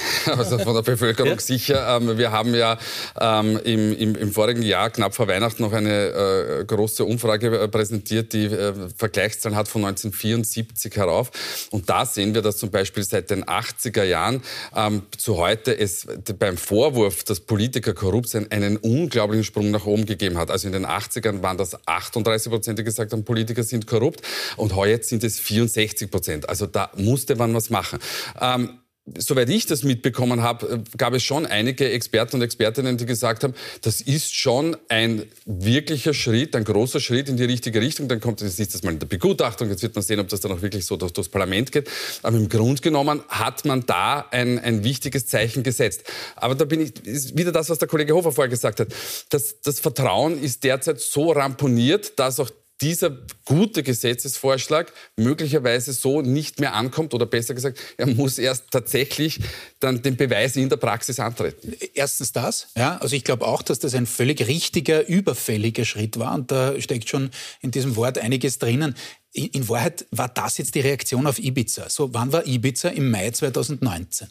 also 0.26 0.58
von 0.58 0.74
der 0.74 0.82
Bevölkerung 0.82 1.32
ja. 1.32 1.40
sicher. 1.40 1.96
Ähm, 1.96 2.18
wir 2.18 2.32
haben 2.32 2.54
ja 2.54 2.78
ähm, 3.20 3.58
im, 3.64 3.96
im, 3.96 4.14
im, 4.14 4.32
vorigen 4.32 4.62
Jahr, 4.62 4.90
knapp 4.90 5.14
vor 5.14 5.28
Weihnachten, 5.28 5.62
noch 5.62 5.72
eine 5.72 6.60
äh, 6.60 6.64
große 6.64 7.04
Umfrage 7.04 7.58
äh, 7.58 7.68
präsentiert, 7.68 8.32
die 8.32 8.46
äh, 8.46 8.72
Vergleichszahlen 8.96 9.56
hat 9.56 9.68
von 9.68 9.84
1974 9.84 10.96
herauf. 10.96 11.30
Und 11.70 11.88
da 11.88 12.06
sehen 12.06 12.34
wir, 12.34 12.42
dass 12.42 12.56
zum 12.58 12.70
Beispiel 12.70 13.02
seit 13.02 13.30
den 13.30 13.44
80er 13.44 14.04
Jahren 14.04 14.42
ähm, 14.74 15.02
zu 15.16 15.38
heute 15.38 15.78
es 15.78 16.06
beim 16.38 16.56
Vorwurf, 16.56 17.24
dass 17.24 17.40
Politiker 17.40 17.94
korrupt 17.94 18.28
sind, 18.28 18.52
einen 18.52 18.76
unglaublichen 18.76 19.44
Sprung 19.44 19.70
nach 19.70 19.86
oben 19.86 20.06
gegeben 20.06 20.38
hat. 20.38 20.50
Also 20.50 20.66
in 20.66 20.72
den 20.72 20.86
80ern 20.86 21.42
waren 21.42 21.58
das 21.58 21.76
38 21.86 22.50
Prozent, 22.50 22.78
die 22.78 22.84
gesagt 22.84 23.12
haben, 23.12 23.24
Politiker 23.24 23.62
sind 23.62 23.86
korrupt. 23.86 24.22
Und 24.56 24.74
heute 24.74 25.04
sind 25.04 25.24
es 25.24 25.38
64 25.40 26.10
Prozent. 26.10 26.48
Also 26.48 26.66
da 26.66 26.90
musste 26.96 27.36
man 27.36 27.54
was 27.54 27.70
machen. 27.70 27.98
Ähm, 28.40 28.78
soweit 29.18 29.48
ich 29.48 29.66
das 29.66 29.82
mitbekommen 29.82 30.42
habe, 30.42 30.66
äh, 30.68 30.96
gab 30.96 31.12
es 31.12 31.24
schon 31.24 31.44
einige 31.44 31.90
Experten 31.90 32.36
und 32.36 32.42
Expertinnen, 32.42 32.96
die 32.96 33.06
gesagt 33.06 33.42
haben, 33.42 33.54
das 33.80 34.00
ist 34.00 34.34
schon 34.34 34.76
ein 34.88 35.24
wirklicher 35.44 36.14
Schritt, 36.14 36.54
ein 36.54 36.64
großer 36.64 37.00
Schritt 37.00 37.28
in 37.28 37.36
die 37.36 37.44
richtige 37.44 37.80
Richtung. 37.80 38.06
Dann 38.06 38.20
kommt 38.20 38.40
jetzt 38.40 38.60
das 38.74 38.82
mal 38.82 38.92
in 38.92 39.00
der 39.00 39.06
Begutachtung, 39.06 39.70
jetzt 39.70 39.82
wird 39.82 39.94
man 39.94 40.02
sehen, 40.02 40.20
ob 40.20 40.28
das 40.28 40.40
dann 40.40 40.52
auch 40.52 40.62
wirklich 40.62 40.86
so 40.86 40.96
durch, 40.96 41.12
durchs 41.12 41.30
Parlament 41.30 41.72
geht. 41.72 41.90
Aber 42.22 42.36
im 42.36 42.48
Grunde 42.48 42.80
genommen 42.80 43.22
hat 43.28 43.64
man 43.64 43.84
da 43.86 44.26
ein, 44.30 44.58
ein 44.60 44.84
wichtiges 44.84 45.26
Zeichen 45.26 45.62
gesetzt. 45.62 46.04
Aber 46.36 46.54
da 46.54 46.64
bin 46.64 46.80
ich, 46.80 47.04
ist 47.04 47.36
wieder 47.36 47.50
das, 47.50 47.70
was 47.70 47.78
der 47.78 47.88
Kollege 47.88 48.14
Hofer 48.14 48.30
vorher 48.30 48.50
gesagt 48.50 48.78
hat. 48.78 48.88
Das, 49.30 49.60
das 49.62 49.80
Vertrauen 49.80 50.40
ist 50.40 50.62
derzeit 50.62 51.00
so 51.00 51.32
ramponiert, 51.32 52.18
dass 52.18 52.38
auch 52.38 52.50
dieser 52.82 53.16
gute 53.44 53.82
Gesetzesvorschlag 53.82 54.92
möglicherweise 55.16 55.92
so 55.92 56.20
nicht 56.20 56.60
mehr 56.60 56.74
ankommt 56.74 57.14
oder 57.14 57.26
besser 57.26 57.54
gesagt, 57.54 57.78
er 57.96 58.06
muss 58.06 58.38
erst 58.38 58.70
tatsächlich 58.70 59.40
dann 59.80 60.02
den 60.02 60.16
Beweis 60.16 60.56
in 60.56 60.68
der 60.68 60.76
Praxis 60.76 61.20
antreten. 61.20 61.74
Erstens 61.94 62.32
das, 62.32 62.68
ja, 62.76 62.98
also 62.98 63.14
ich 63.14 63.24
glaube 63.24 63.46
auch, 63.46 63.62
dass 63.62 63.78
das 63.78 63.94
ein 63.94 64.06
völlig 64.06 64.46
richtiger, 64.46 65.06
überfälliger 65.06 65.84
Schritt 65.84 66.18
war 66.18 66.34
und 66.34 66.50
da 66.50 66.78
steckt 66.80 67.08
schon 67.08 67.30
in 67.60 67.70
diesem 67.70 67.96
Wort 67.96 68.18
einiges 68.18 68.58
drinnen 68.58 68.94
in 69.34 69.66
Wahrheit 69.68 70.04
war 70.10 70.28
das 70.28 70.58
jetzt 70.58 70.74
die 70.74 70.80
Reaktion 70.80 71.26
auf 71.26 71.38
Ibiza. 71.38 71.88
So, 71.88 72.12
wann 72.12 72.32
war 72.32 72.46
Ibiza? 72.46 72.90
Im 72.90 73.10
Mai 73.10 73.30
2019. 73.30 74.28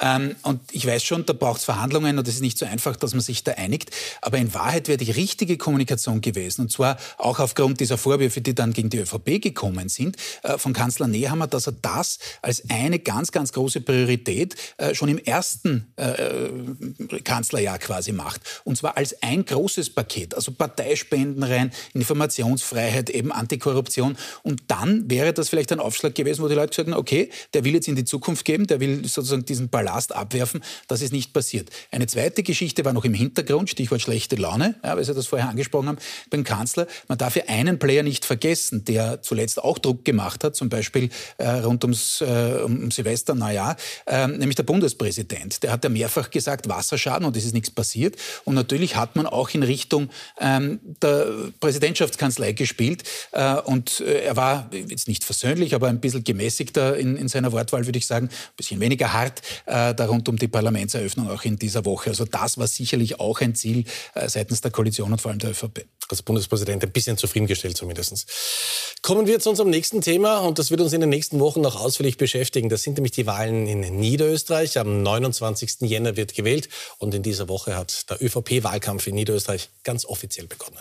Ähm, 0.00 0.36
und 0.42 0.60
ich 0.72 0.86
weiß 0.86 1.04
schon, 1.04 1.26
da 1.26 1.34
braucht 1.34 1.58
es 1.58 1.64
Verhandlungen 1.64 2.18
und 2.18 2.26
es 2.26 2.36
ist 2.36 2.40
nicht 2.40 2.56
so 2.56 2.64
einfach, 2.64 2.96
dass 2.96 3.12
man 3.12 3.20
sich 3.20 3.44
da 3.44 3.52
einigt. 3.52 3.90
Aber 4.22 4.38
in 4.38 4.54
Wahrheit 4.54 4.88
wäre 4.88 4.96
die 4.96 5.10
richtige 5.10 5.58
Kommunikation 5.58 6.22
gewesen, 6.22 6.62
und 6.62 6.72
zwar 6.72 6.96
auch 7.18 7.40
aufgrund 7.40 7.80
dieser 7.80 7.98
Vorwürfe, 7.98 8.40
die 8.40 8.54
dann 8.54 8.72
gegen 8.72 8.88
die 8.88 8.98
ÖVP 8.98 9.42
gekommen 9.42 9.90
sind, 9.90 10.16
äh, 10.42 10.56
von 10.56 10.72
Kanzler 10.72 11.08
Nehammer, 11.08 11.46
dass 11.46 11.66
er 11.66 11.72
das 11.72 12.18
als 12.40 12.62
eine 12.70 13.00
ganz, 13.00 13.32
ganz 13.32 13.52
große 13.52 13.82
Priorität 13.82 14.56
äh, 14.78 14.94
schon 14.94 15.10
im 15.10 15.18
ersten 15.18 15.92
äh, 15.96 17.18
Kanzlerjahr 17.22 17.78
quasi 17.78 18.12
macht. 18.12 18.40
Und 18.64 18.78
zwar 18.78 18.96
als 18.96 19.22
ein 19.22 19.44
großes 19.44 19.90
Paket, 19.90 20.34
also 20.34 20.52
Parteispenden 20.52 21.42
rein, 21.42 21.70
Informationsfreiheit, 21.92 23.10
eben 23.10 23.30
Antikorruption. 23.30 24.16
Und 24.42 24.62
dann 24.68 25.10
wäre 25.10 25.32
das 25.32 25.48
vielleicht 25.48 25.72
ein 25.72 25.80
Aufschlag 25.80 26.14
gewesen, 26.14 26.42
wo 26.42 26.48
die 26.48 26.54
Leute 26.54 26.68
gesagt 26.68 26.88
haben, 26.88 26.98
okay, 26.98 27.30
der 27.54 27.64
will 27.64 27.74
jetzt 27.74 27.88
in 27.88 27.96
die 27.96 28.04
Zukunft 28.04 28.44
geben, 28.44 28.66
der 28.66 28.80
will 28.80 29.06
sozusagen 29.06 29.44
diesen 29.44 29.68
Ballast 29.68 30.14
abwerfen. 30.14 30.62
Das 30.86 31.02
ist 31.02 31.12
nicht 31.12 31.32
passiert. 31.32 31.70
Eine 31.90 32.06
zweite 32.06 32.42
Geschichte 32.42 32.84
war 32.84 32.92
noch 32.92 33.04
im 33.04 33.14
Hintergrund, 33.14 33.70
Stichwort 33.70 34.00
schlechte 34.00 34.36
Laune, 34.36 34.76
ja, 34.84 34.96
weil 34.96 35.04
Sie 35.04 35.14
das 35.14 35.26
vorher 35.26 35.48
angesprochen 35.48 35.88
haben, 35.88 35.98
beim 36.30 36.44
Kanzler. 36.44 36.86
Man 37.08 37.18
darf 37.18 37.36
ja 37.36 37.44
einen 37.48 37.78
Player 37.78 38.02
nicht 38.02 38.24
vergessen, 38.24 38.84
der 38.84 39.22
zuletzt 39.22 39.62
auch 39.62 39.78
Druck 39.78 40.04
gemacht 40.04 40.44
hat, 40.44 40.56
zum 40.56 40.68
Beispiel 40.68 41.10
äh, 41.38 41.48
rund 41.48 41.84
ums 41.84 42.20
äh, 42.20 42.60
um 42.64 42.90
Silvester, 42.90 43.34
Neujahr, 43.34 43.76
äh, 44.06 44.26
nämlich 44.26 44.56
der 44.56 44.62
Bundespräsident. 44.62 45.62
Der 45.62 45.72
hat 45.72 45.84
ja 45.84 45.90
mehrfach 45.90 46.30
gesagt, 46.30 46.68
Wasserschaden 46.68 47.26
und 47.26 47.36
es 47.36 47.44
ist 47.44 47.54
nichts 47.54 47.70
passiert. 47.70 48.16
Und 48.44 48.54
natürlich 48.54 48.96
hat 48.96 49.16
man 49.16 49.26
auch 49.26 49.50
in 49.50 49.62
Richtung 49.62 50.10
ähm, 50.40 50.80
der 51.02 51.26
Präsidentschaftskanzlei 51.60 52.52
gespielt. 52.52 53.04
Äh, 53.32 53.54
und 53.60 54.00
äh, 54.00 54.27
er 54.28 54.36
war 54.36 54.70
jetzt 54.72 55.08
nicht 55.08 55.24
versöhnlich, 55.24 55.74
aber 55.74 55.88
ein 55.88 56.00
bisschen 56.00 56.22
gemäßigter 56.22 56.96
in, 56.96 57.16
in 57.16 57.28
seiner 57.28 57.50
Wortwahl, 57.52 57.86
würde 57.86 57.98
ich 57.98 58.06
sagen, 58.06 58.26
ein 58.26 58.56
bisschen 58.56 58.78
weniger 58.78 59.12
hart 59.12 59.42
äh, 59.66 59.94
da 59.94 60.06
rund 60.06 60.28
um 60.28 60.36
die 60.36 60.48
Parlamentseröffnung 60.48 61.30
auch 61.30 61.44
in 61.44 61.56
dieser 61.56 61.84
Woche. 61.84 62.10
Also 62.10 62.24
das 62.24 62.58
war 62.58 62.66
sicherlich 62.66 63.18
auch 63.20 63.40
ein 63.40 63.54
Ziel 63.54 63.84
äh, 64.14 64.28
seitens 64.28 64.60
der 64.60 64.70
Koalition 64.70 65.12
und 65.12 65.20
vor 65.20 65.30
allem 65.30 65.38
der 65.40 65.50
ÖVP. 65.50 65.86
Als 66.10 66.22
Bundespräsident 66.22 66.82
ein 66.82 66.90
bisschen 66.90 67.18
zufriedengestellt 67.18 67.76
zumindest. 67.76 68.26
Kommen 69.02 69.26
wir 69.26 69.40
zu 69.40 69.50
unserem 69.50 69.70
nächsten 69.70 70.00
Thema 70.00 70.38
und 70.38 70.58
das 70.58 70.70
wird 70.70 70.80
uns 70.80 70.92
in 70.92 71.00
den 71.00 71.10
nächsten 71.10 71.38
Wochen 71.38 71.60
noch 71.60 71.78
ausführlich 71.78 72.16
beschäftigen. 72.16 72.68
Das 72.68 72.82
sind 72.82 72.94
nämlich 72.94 73.12
die 73.12 73.26
Wahlen 73.26 73.66
in 73.66 73.80
Niederösterreich. 73.80 74.78
Am 74.78 75.02
29. 75.02 75.82
Jänner 75.82 76.16
wird 76.16 76.34
gewählt 76.34 76.68
und 76.98 77.14
in 77.14 77.22
dieser 77.22 77.48
Woche 77.48 77.76
hat 77.76 78.08
der 78.10 78.22
ÖVP-Wahlkampf 78.22 79.06
in 79.06 79.16
Niederösterreich 79.16 79.68
ganz 79.84 80.06
offiziell 80.06 80.46
begonnen. 80.46 80.78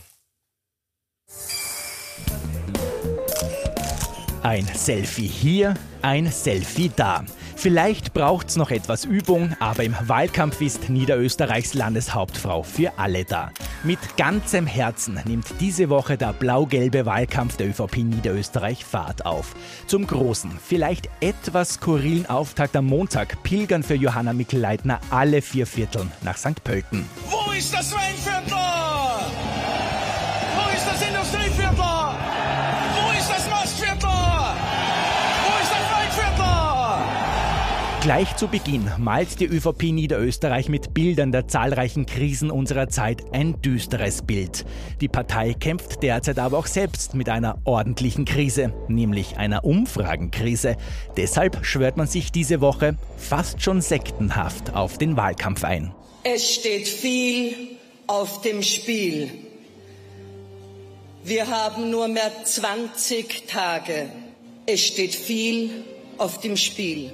Ein 4.47 4.65
Selfie 4.73 5.27
hier, 5.27 5.73
ein 6.01 6.31
Selfie 6.31 6.89
da. 6.95 7.25
Vielleicht 7.57 8.13
braucht's 8.13 8.55
noch 8.55 8.71
etwas 8.71 9.03
Übung, 9.03 9.53
aber 9.59 9.83
im 9.83 9.93
Wahlkampf 10.03 10.61
ist 10.61 10.89
Niederösterreichs 10.89 11.73
Landeshauptfrau 11.73 12.63
für 12.63 12.97
alle 12.97 13.25
da. 13.25 13.51
Mit 13.83 13.99
ganzem 14.15 14.65
Herzen 14.65 15.19
nimmt 15.25 15.47
diese 15.59 15.89
Woche 15.89 16.15
der 16.15 16.31
blau-gelbe 16.31 17.05
Wahlkampf 17.05 17.57
der 17.57 17.67
ÖVP 17.67 17.97
Niederösterreich 17.97 18.85
Fahrt 18.85 19.25
auf. 19.25 19.53
Zum 19.85 20.07
großen, 20.07 20.57
vielleicht 20.65 21.09
etwas 21.19 21.73
skurrilen 21.73 22.25
Auftakt 22.25 22.77
am 22.77 22.85
Montag 22.85 23.43
pilgern 23.43 23.83
für 23.83 23.95
Johanna 23.95 24.31
Mikl-Leitner 24.31 25.01
alle 25.09 25.41
vier 25.41 25.67
Vierteln 25.67 26.09
nach 26.21 26.37
St. 26.37 26.63
Pölten. 26.63 27.03
Wo 27.29 27.51
ist 27.51 27.73
das 27.73 27.91
Weinviertel? 27.91 28.56
Gleich 38.07 38.37
zu 38.37 38.47
Beginn 38.47 38.89
malt 38.99 39.41
die 39.41 39.47
ÖVP 39.47 39.91
Niederösterreich 39.91 40.69
mit 40.69 40.93
Bildern 40.93 41.33
der 41.33 41.49
zahlreichen 41.49 42.05
Krisen 42.05 42.51
unserer 42.51 42.87
Zeit 42.87 43.33
ein 43.33 43.61
düsteres 43.61 44.21
Bild. 44.21 44.63
Die 45.01 45.09
Partei 45.09 45.51
kämpft 45.51 46.01
derzeit 46.03 46.39
aber 46.39 46.57
auch 46.57 46.67
selbst 46.67 47.15
mit 47.15 47.27
einer 47.27 47.57
ordentlichen 47.65 48.23
Krise, 48.23 48.73
nämlich 48.87 49.35
einer 49.35 49.65
Umfragenkrise. 49.65 50.77
Deshalb 51.17 51.65
schwört 51.65 51.97
man 51.97 52.07
sich 52.07 52.31
diese 52.31 52.61
Woche 52.61 52.95
fast 53.17 53.61
schon 53.61 53.81
sektenhaft 53.81 54.73
auf 54.73 54.97
den 54.97 55.17
Wahlkampf 55.17 55.65
ein. 55.65 55.93
Es 56.23 56.49
steht 56.49 56.87
viel 56.87 57.55
auf 58.07 58.39
dem 58.41 58.63
Spiel. 58.63 59.31
Wir 61.25 61.49
haben 61.49 61.91
nur 61.91 62.07
mehr 62.07 62.31
20 62.45 63.47
Tage. 63.47 64.07
Es 64.65 64.79
steht 64.79 65.13
viel 65.13 65.83
auf 66.17 66.39
dem 66.39 66.55
Spiel 66.55 67.11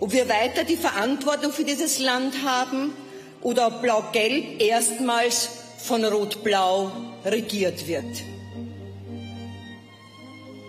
ob 0.00 0.12
wir 0.12 0.28
weiter 0.28 0.64
die 0.64 0.76
Verantwortung 0.76 1.52
für 1.52 1.64
dieses 1.64 1.98
Land 1.98 2.34
haben 2.44 2.92
oder 3.40 3.68
ob 3.68 3.82
Blau-Gelb 3.82 4.60
erstmals 4.60 5.48
von 5.78 6.04
Rot-Blau 6.04 6.90
regiert 7.24 7.86
wird. 7.86 8.22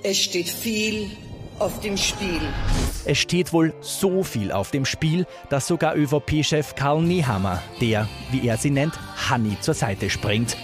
Es 0.03 0.17
steht 0.17 0.47
viel 0.47 1.11
auf 1.59 1.79
dem 1.81 1.97
Spiel. 1.97 2.39
Es 3.05 3.17
steht 3.17 3.53
wohl 3.53 3.73
so 3.81 4.23
viel 4.23 4.51
auf 4.51 4.71
dem 4.71 4.85
Spiel, 4.85 5.25
dass 5.49 5.67
sogar 5.67 5.95
ÖVP-Chef 5.95 6.75
Karl 6.75 7.01
Nehammer, 7.01 7.61
der, 7.81 8.07
wie 8.31 8.47
er 8.47 8.57
sie 8.57 8.69
nennt, 8.69 8.93
Hanni 9.29 9.57
zur 9.59 9.73
Seite 9.73 10.09
springt. 10.09 10.55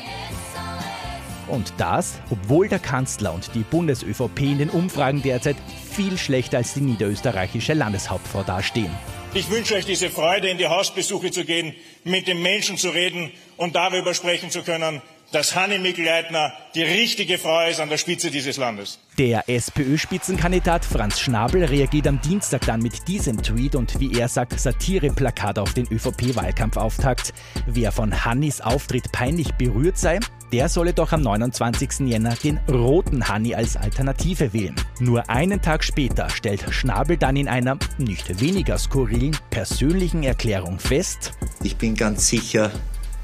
Und 1.47 1.73
das, 1.77 2.19
obwohl 2.29 2.67
der 2.67 2.79
Kanzler 2.79 3.33
und 3.33 3.53
die 3.53 3.63
Bundes-ÖVP 3.63 4.39
in 4.41 4.57
den 4.57 4.69
Umfragen 4.69 5.21
derzeit 5.21 5.57
viel 5.91 6.17
schlechter 6.17 6.57
als 6.57 6.73
die 6.73 6.81
niederösterreichische 6.81 7.73
Landeshauptfrau 7.73 8.43
dastehen. 8.43 8.91
Ich 9.33 9.49
wünsche 9.49 9.75
euch 9.75 9.85
diese 9.85 10.09
Freude, 10.09 10.47
in 10.49 10.57
die 10.57 10.67
Hausbesuche 10.67 11.29
zu 11.29 11.43
gehen, 11.43 11.75
mit 12.05 12.27
den 12.27 12.41
Menschen 12.41 12.77
zu 12.77 12.89
reden 12.89 13.31
und 13.57 13.75
darüber 13.75 14.13
sprechen 14.13 14.49
zu 14.49 14.63
können, 14.63 15.01
dass 15.31 15.55
Hanni 15.55 15.79
Mikl-Leitner 15.79 16.53
die 16.75 16.83
richtige 16.83 17.37
Frau 17.37 17.67
ist 17.67 17.81
an 17.81 17.89
der 17.89 17.97
Spitze 17.97 18.31
dieses 18.31 18.55
Landes. 18.55 18.99
Der 19.17 19.49
SPÖ-Spitzenkandidat 19.49 20.85
Franz 20.85 21.19
Schnabel 21.19 21.65
reagiert 21.65 22.07
am 22.07 22.21
Dienstag 22.21 22.65
dann 22.65 22.81
mit 22.81 23.07
diesem 23.07 23.41
Tweet 23.41 23.75
und 23.75 23.99
wie 23.99 24.17
er 24.17 24.29
sagt, 24.29 24.57
Satireplakat 24.57 25.59
auf 25.59 25.73
den 25.73 25.87
ÖVP-Wahlkampfauftakt. 25.91 27.33
Wer 27.67 27.91
von 27.91 28.23
Hannis 28.23 28.61
Auftritt 28.61 29.11
peinlich 29.11 29.51
berührt 29.55 29.97
sei, 29.97 30.19
der 30.55 30.69
solle 30.69 30.93
doch 30.93 31.11
am 31.11 31.19
29. 31.19 32.07
Jänner 32.07 32.33
den 32.41 32.59
roten 32.69 33.27
Hanni 33.27 33.53
als 33.53 33.75
Alternative 33.75 34.53
wählen. 34.53 34.75
Nur 35.01 35.29
einen 35.29 35.61
Tag 35.61 35.83
später 35.83 36.29
stellt 36.29 36.63
Schnabel 36.73 37.17
dann 37.17 37.35
in 37.35 37.49
einer 37.49 37.77
nicht 37.97 38.39
weniger 38.39 38.77
skurrilen 38.77 39.35
persönlichen 39.49 40.23
Erklärung 40.23 40.79
fest, 40.79 41.33
ich 41.61 41.75
bin 41.75 41.93
ganz 41.93 42.29
sicher, 42.29 42.71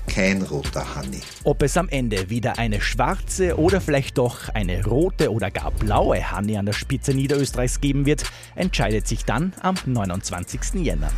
kein 0.07 0.41
roter 0.41 0.93
Hanni. 0.93 1.21
Ob 1.45 1.61
es 1.61 1.77
am 1.77 1.87
Ende 1.87 2.29
wieder 2.29 2.59
eine 2.59 2.81
schwarze 2.81 3.57
oder 3.57 3.79
vielleicht 3.79 4.17
doch 4.17 4.49
eine 4.49 4.83
rote 4.83 5.31
oder 5.31 5.51
gar 5.51 5.71
blaue 5.71 6.31
Hanni 6.31 6.57
an 6.57 6.65
der 6.65 6.73
Spitze 6.73 7.13
Niederösterreichs 7.13 7.79
geben 7.79 8.05
wird, 8.05 8.25
entscheidet 8.55 9.07
sich 9.07 9.23
dann 9.23 9.53
am 9.61 9.75
29. 9.85 10.83
Jänner. 10.83 11.11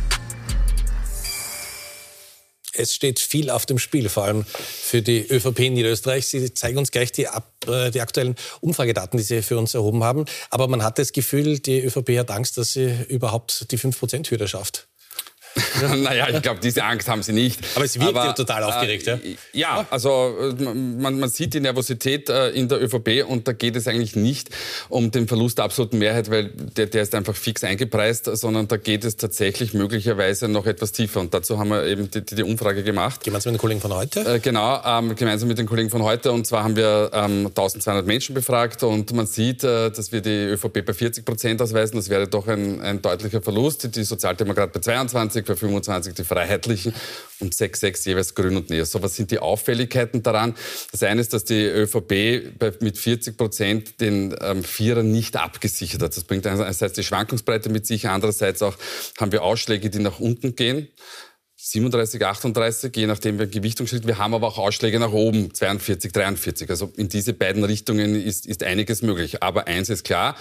Es 2.76 2.94
steht 2.94 3.20
viel 3.20 3.50
auf 3.50 3.66
dem 3.66 3.78
Spiel, 3.78 4.08
vor 4.08 4.24
allem 4.24 4.44
für 4.44 5.00
die 5.00 5.26
ÖVP 5.30 5.60
in 5.60 5.74
Niederösterreich. 5.74 6.26
Sie 6.26 6.52
zeigen 6.54 6.78
uns 6.78 6.90
gleich 6.90 7.12
die, 7.12 7.28
ab, 7.28 7.52
äh, 7.68 7.90
die 7.90 8.00
aktuellen 8.00 8.34
Umfragedaten, 8.60 9.16
die 9.16 9.22
Sie 9.22 9.42
für 9.42 9.58
uns 9.58 9.74
erhoben 9.74 10.02
haben. 10.02 10.24
Aber 10.50 10.66
man 10.66 10.82
hat 10.82 10.98
das 10.98 11.12
Gefühl, 11.12 11.60
die 11.60 11.80
ÖVP 11.84 12.18
hat 12.18 12.30
Angst, 12.30 12.58
dass 12.58 12.72
sie 12.72 12.92
überhaupt 13.08 13.70
die 13.70 13.78
5%-Hürde 13.78 14.48
schafft. 14.48 14.88
naja, 15.96 16.28
ich 16.30 16.42
glaube, 16.42 16.60
diese 16.60 16.84
Angst 16.84 17.08
haben 17.08 17.22
sie 17.22 17.32
nicht. 17.32 17.60
Aber 17.74 17.84
es 17.84 17.98
wirkt 17.98 18.14
ja 18.14 18.32
total 18.32 18.64
aufgeregt, 18.64 19.06
äh, 19.06 19.18
ja? 19.52 19.64
Ja, 19.64 19.86
also 19.90 20.34
äh, 20.40 20.64
man, 20.74 21.18
man 21.18 21.28
sieht 21.28 21.54
die 21.54 21.60
Nervosität 21.60 22.28
äh, 22.28 22.50
in 22.50 22.68
der 22.68 22.82
ÖVP 22.82 23.24
und 23.26 23.46
da 23.48 23.52
geht 23.52 23.76
es 23.76 23.86
eigentlich 23.86 24.16
nicht 24.16 24.50
um 24.88 25.10
den 25.10 25.28
Verlust 25.28 25.58
der 25.58 25.64
absoluten 25.64 25.98
Mehrheit, 25.98 26.30
weil 26.30 26.50
der, 26.76 26.86
der 26.86 27.02
ist 27.02 27.14
einfach 27.14 27.34
fix 27.34 27.64
eingepreist, 27.64 28.24
sondern 28.36 28.68
da 28.68 28.76
geht 28.76 29.04
es 29.04 29.16
tatsächlich 29.16 29.74
möglicherweise 29.74 30.48
noch 30.48 30.66
etwas 30.66 30.92
tiefer. 30.92 31.20
Und 31.20 31.34
dazu 31.34 31.58
haben 31.58 31.68
wir 31.68 31.86
eben 31.86 32.10
die, 32.10 32.24
die, 32.24 32.34
die 32.34 32.42
Umfrage 32.42 32.82
gemacht. 32.82 33.22
Gemeinsam 33.24 33.52
mit 33.52 33.60
den 33.60 33.62
Kollegen 33.62 33.80
von 33.80 33.94
heute? 33.94 34.20
Äh, 34.20 34.40
genau, 34.40 34.80
ähm, 34.84 35.14
gemeinsam 35.14 35.48
mit 35.48 35.58
den 35.58 35.66
Kollegen 35.66 35.90
von 35.90 36.02
heute. 36.02 36.32
Und 36.32 36.46
zwar 36.46 36.64
haben 36.64 36.76
wir 36.76 37.10
ähm, 37.12 37.46
1200 37.46 38.06
Menschen 38.06 38.34
befragt 38.34 38.82
und 38.82 39.12
man 39.12 39.26
sieht, 39.26 39.64
äh, 39.64 39.90
dass 39.90 40.12
wir 40.12 40.20
die 40.20 40.46
ÖVP 40.46 40.84
bei 40.84 40.92
40 40.92 41.24
Prozent 41.24 41.62
ausweisen. 41.62 41.96
Das 41.96 42.08
wäre 42.08 42.26
doch 42.26 42.48
ein, 42.48 42.80
ein 42.80 43.00
deutlicher 43.00 43.40
Verlust. 43.40 43.94
Die 43.94 44.04
Sozialdemokraten 44.04 44.72
bei 44.72 44.80
22, 44.80 45.43
bei 45.44 45.56
25 45.56 46.14
die 46.14 46.24
Freiheitlichen 46.24 46.94
und 47.40 47.54
6, 47.54 47.80
6 47.80 48.04
jeweils 48.04 48.34
Grün 48.34 48.56
und 48.56 48.70
Neo. 48.70 48.84
So, 48.84 49.02
was 49.02 49.16
sind 49.16 49.30
die 49.30 49.38
Auffälligkeiten 49.38 50.22
daran? 50.22 50.54
Das 50.92 51.02
eine 51.02 51.20
ist, 51.20 51.32
dass 51.32 51.44
die 51.44 51.64
ÖVP 51.64 52.58
bei, 52.58 52.72
mit 52.80 52.98
40 52.98 53.36
Prozent 53.36 54.00
den 54.00 54.34
ähm, 54.40 54.64
Vierer 54.64 55.02
nicht 55.02 55.36
abgesichert 55.36 56.02
hat. 56.02 56.16
Das 56.16 56.24
bringt 56.24 56.46
einerseits 56.46 56.94
die 56.94 57.04
Schwankungsbreite 57.04 57.68
mit 57.68 57.86
sich, 57.86 58.08
andererseits 58.08 58.62
auch 58.62 58.76
haben 59.18 59.32
wir 59.32 59.42
Ausschläge, 59.42 59.90
die 59.90 59.98
nach 59.98 60.20
unten 60.20 60.56
gehen. 60.56 60.88
37, 61.66 62.22
38, 62.22 62.94
je 62.94 63.06
nachdem, 63.06 63.38
wer 63.38 63.46
Gewichtung 63.46 63.86
steht. 63.86 64.06
Wir 64.06 64.18
haben 64.18 64.34
aber 64.34 64.48
auch 64.48 64.58
Ausschläge 64.58 65.00
nach 65.00 65.12
oben, 65.12 65.54
42, 65.54 66.12
43. 66.12 66.68
Also 66.68 66.92
in 66.96 67.08
diese 67.08 67.32
beiden 67.32 67.64
Richtungen 67.64 68.14
ist, 68.14 68.44
ist 68.44 68.62
einiges 68.62 69.00
möglich. 69.00 69.42
Aber 69.42 69.66
eins 69.66 69.88
ist 69.88 70.04
klar, 70.04 70.36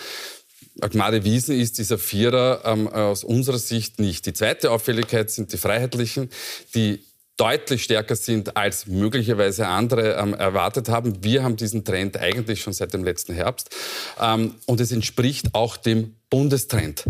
Agmade 0.81 1.23
Wiesen 1.23 1.59
ist 1.59 1.77
dieser 1.77 1.97
Vierer 1.97 2.61
ähm, 2.65 2.87
aus 2.87 3.23
unserer 3.23 3.59
Sicht 3.59 3.99
nicht. 3.99 4.25
Die 4.25 4.33
zweite 4.33 4.71
Auffälligkeit 4.71 5.29
sind 5.29 5.53
die 5.53 5.57
Freiheitlichen, 5.57 6.29
die 6.73 7.03
deutlich 7.37 7.83
stärker 7.83 8.15
sind, 8.15 8.55
als 8.57 8.87
möglicherweise 8.87 9.67
andere 9.67 10.15
ähm, 10.15 10.33
erwartet 10.33 10.89
haben. 10.89 11.23
Wir 11.23 11.43
haben 11.43 11.55
diesen 11.55 11.83
Trend 11.83 12.17
eigentlich 12.17 12.61
schon 12.61 12.73
seit 12.73 12.93
dem 12.93 13.03
letzten 13.03 13.33
Herbst. 13.33 13.69
Ähm, 14.19 14.55
und 14.65 14.79
es 14.79 14.91
entspricht 14.91 15.53
auch 15.53 15.77
dem 15.77 16.15
Bundestrend. 16.33 17.03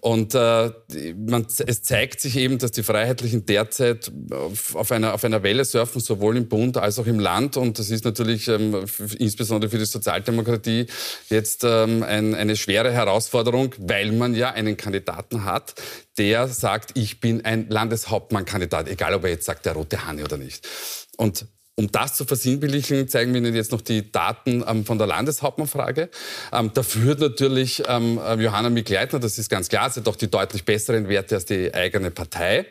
Und 0.00 0.34
äh, 0.34 0.70
man, 1.16 1.46
es 1.66 1.82
zeigt 1.82 2.20
sich 2.20 2.36
eben, 2.36 2.58
dass 2.58 2.72
die 2.72 2.82
Freiheitlichen 2.82 3.46
derzeit 3.46 4.12
auf, 4.30 4.92
einer, 4.92 5.14
auf 5.14 5.24
einer 5.24 5.42
Welle 5.42 5.64
surfen, 5.64 6.02
sowohl 6.02 6.36
im 6.36 6.46
Bund 6.50 6.76
als 6.76 6.98
auch 6.98 7.06
im 7.06 7.18
Land. 7.18 7.56
Und 7.56 7.78
das 7.78 7.88
ist 7.88 8.04
natürlich 8.04 8.48
ähm, 8.48 8.84
insbesondere 9.18 9.70
für 9.70 9.78
die 9.78 9.86
Sozialdemokratie 9.86 10.88
jetzt 11.30 11.64
ähm, 11.64 12.02
ein, 12.02 12.34
eine 12.34 12.54
schwere 12.54 12.92
Herausforderung, 12.92 13.74
weil 13.78 14.12
man 14.12 14.34
ja 14.34 14.50
einen 14.50 14.76
Kandidaten 14.76 15.46
hat, 15.46 15.72
der 16.18 16.46
sagt, 16.46 16.98
ich 16.98 17.20
bin 17.20 17.46
ein 17.46 17.70
Landeshauptmannkandidat, 17.70 18.90
egal 18.90 19.14
ob 19.14 19.24
er 19.24 19.30
jetzt 19.30 19.46
sagt, 19.46 19.64
der 19.64 19.72
rote 19.72 20.04
Hahn 20.04 20.22
oder 20.22 20.36
nicht. 20.36 20.68
Und 21.16 21.46
um 21.76 21.92
das 21.92 22.14
zu 22.14 22.24
versinnbildlichen, 22.24 23.06
zeigen 23.06 23.32
wir 23.34 23.40
Ihnen 23.40 23.54
jetzt 23.54 23.70
noch 23.70 23.82
die 23.82 24.10
Daten 24.10 24.64
ähm, 24.66 24.84
von 24.84 24.96
der 24.96 25.06
Landeshauptmannfrage. 25.06 26.08
Ähm, 26.52 26.70
da 26.72 26.82
führt 26.82 27.20
natürlich 27.20 27.82
ähm, 27.86 28.18
äh, 28.18 28.34
Johanna 28.42 28.70
Mikl-Leitner, 28.70 29.20
das 29.20 29.38
ist 29.38 29.50
ganz 29.50 29.68
klar, 29.68 29.90
sie 29.90 30.00
hat 30.00 30.06
doch 30.06 30.16
die 30.16 30.30
deutlich 30.30 30.64
besseren 30.64 31.08
Werte 31.08 31.34
als 31.34 31.44
die 31.44 31.72
eigene 31.74 32.10
Partei. 32.10 32.66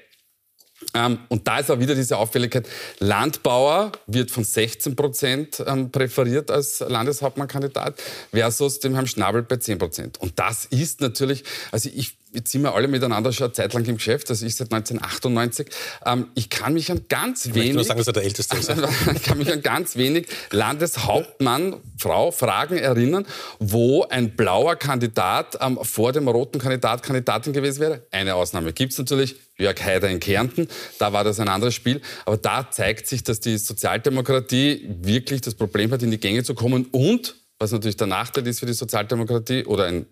Ähm, 0.96 1.20
und 1.28 1.48
da 1.48 1.60
ist 1.60 1.70
auch 1.70 1.80
wieder 1.80 1.94
diese 1.94 2.18
Auffälligkeit. 2.18 2.68
Landbauer 3.00 3.92
wird 4.08 4.32
von 4.32 4.44
16 4.44 4.96
Prozent 4.96 5.64
ähm, 5.68 5.92
präferiert 5.92 6.50
als 6.50 6.80
Landeshauptmannkandidat 6.80 8.02
versus 8.32 8.80
dem 8.80 8.94
Herrn 8.94 9.06
Schnabel 9.06 9.44
bei 9.44 9.58
10 9.58 9.78
Prozent. 9.78 10.18
Und 10.20 10.40
das 10.40 10.66
ist 10.66 11.02
natürlich, 11.02 11.44
also 11.72 11.90
ich, 11.94 12.18
jetzt 12.32 12.52
sind 12.52 12.62
wir 12.62 12.74
alle 12.74 12.88
miteinander 12.88 13.34
schon 13.34 13.46
eine 13.46 13.54
Zeit 13.54 13.74
lang 13.74 13.84
im 13.86 13.98
Geschäft, 13.98 14.30
also 14.30 14.46
ich 14.46 14.56
seit 14.56 14.72
1998. 14.72 15.68
Ähm, 16.06 16.28
ich 16.34 16.50
kann 16.50 16.74
mich 16.74 16.90
an 16.90 17.02
ganz 17.10 17.46
ich 17.46 17.56
wenig... 17.56 17.74
nur 17.74 17.84
sagen, 17.84 18.00
dass 18.00 18.08
er 18.08 18.14
der 18.14 18.24
Älteste 18.24 18.56
ist. 18.56 18.70
ich 19.16 19.24
kann 19.24 19.38
mich 19.38 19.52
an 19.52 19.62
ganz 19.62 19.98
wenig 19.98 20.28
Landeshauptmann, 20.52 21.82
Frau 22.00 22.32
Fragen 22.32 22.78
erinnern, 22.78 23.26
wo 23.60 24.04
ein 24.04 24.38
blauer 24.38 24.78
Kandidat 24.78 25.58
ähm, 25.60 25.78
vor 25.82 26.14
dem 26.14 26.30
roten 26.30 26.60
Kandidat 26.60 27.04
Kandidatin 27.04 27.52
gewesen 27.52 27.82
wäre. 27.82 28.04
Eine 28.12 28.36
Ausnahme 28.36 28.72
gibt 28.72 28.94
es 28.94 28.98
natürlich, 28.98 29.36
Jörg 29.58 29.82
Haider 29.82 30.10
in 30.10 30.20
Kärnten, 30.20 30.68
da 31.00 31.14
war 31.14 31.24
das 31.24 31.40
ein 31.40 31.48
anderes 31.48 31.74
Spiel. 31.74 32.02
Aber 32.26 32.38
da 32.38 32.70
zeigt 32.70 33.08
sich, 33.08 33.24
dass 33.24 33.40
die 33.40 33.58
Sozialdemokratie 33.58 34.88
wirklich 35.02 35.42
das 35.42 35.56
Problem 35.56 35.92
hat, 35.92 36.04
in 36.04 36.12
die 36.12 36.20
Gänge 36.20 36.44
zu 36.44 36.56
kommen 36.56 36.88
und 36.92 37.36
was 37.58 37.72
natürlich 37.72 37.96
der 37.96 38.08
Nachteil 38.08 38.46
ist 38.48 38.60
für 38.60 38.66
die 38.66 38.74
Sozialdemokratie 38.74 39.66
oder 39.66 39.86
ein 39.86 40.06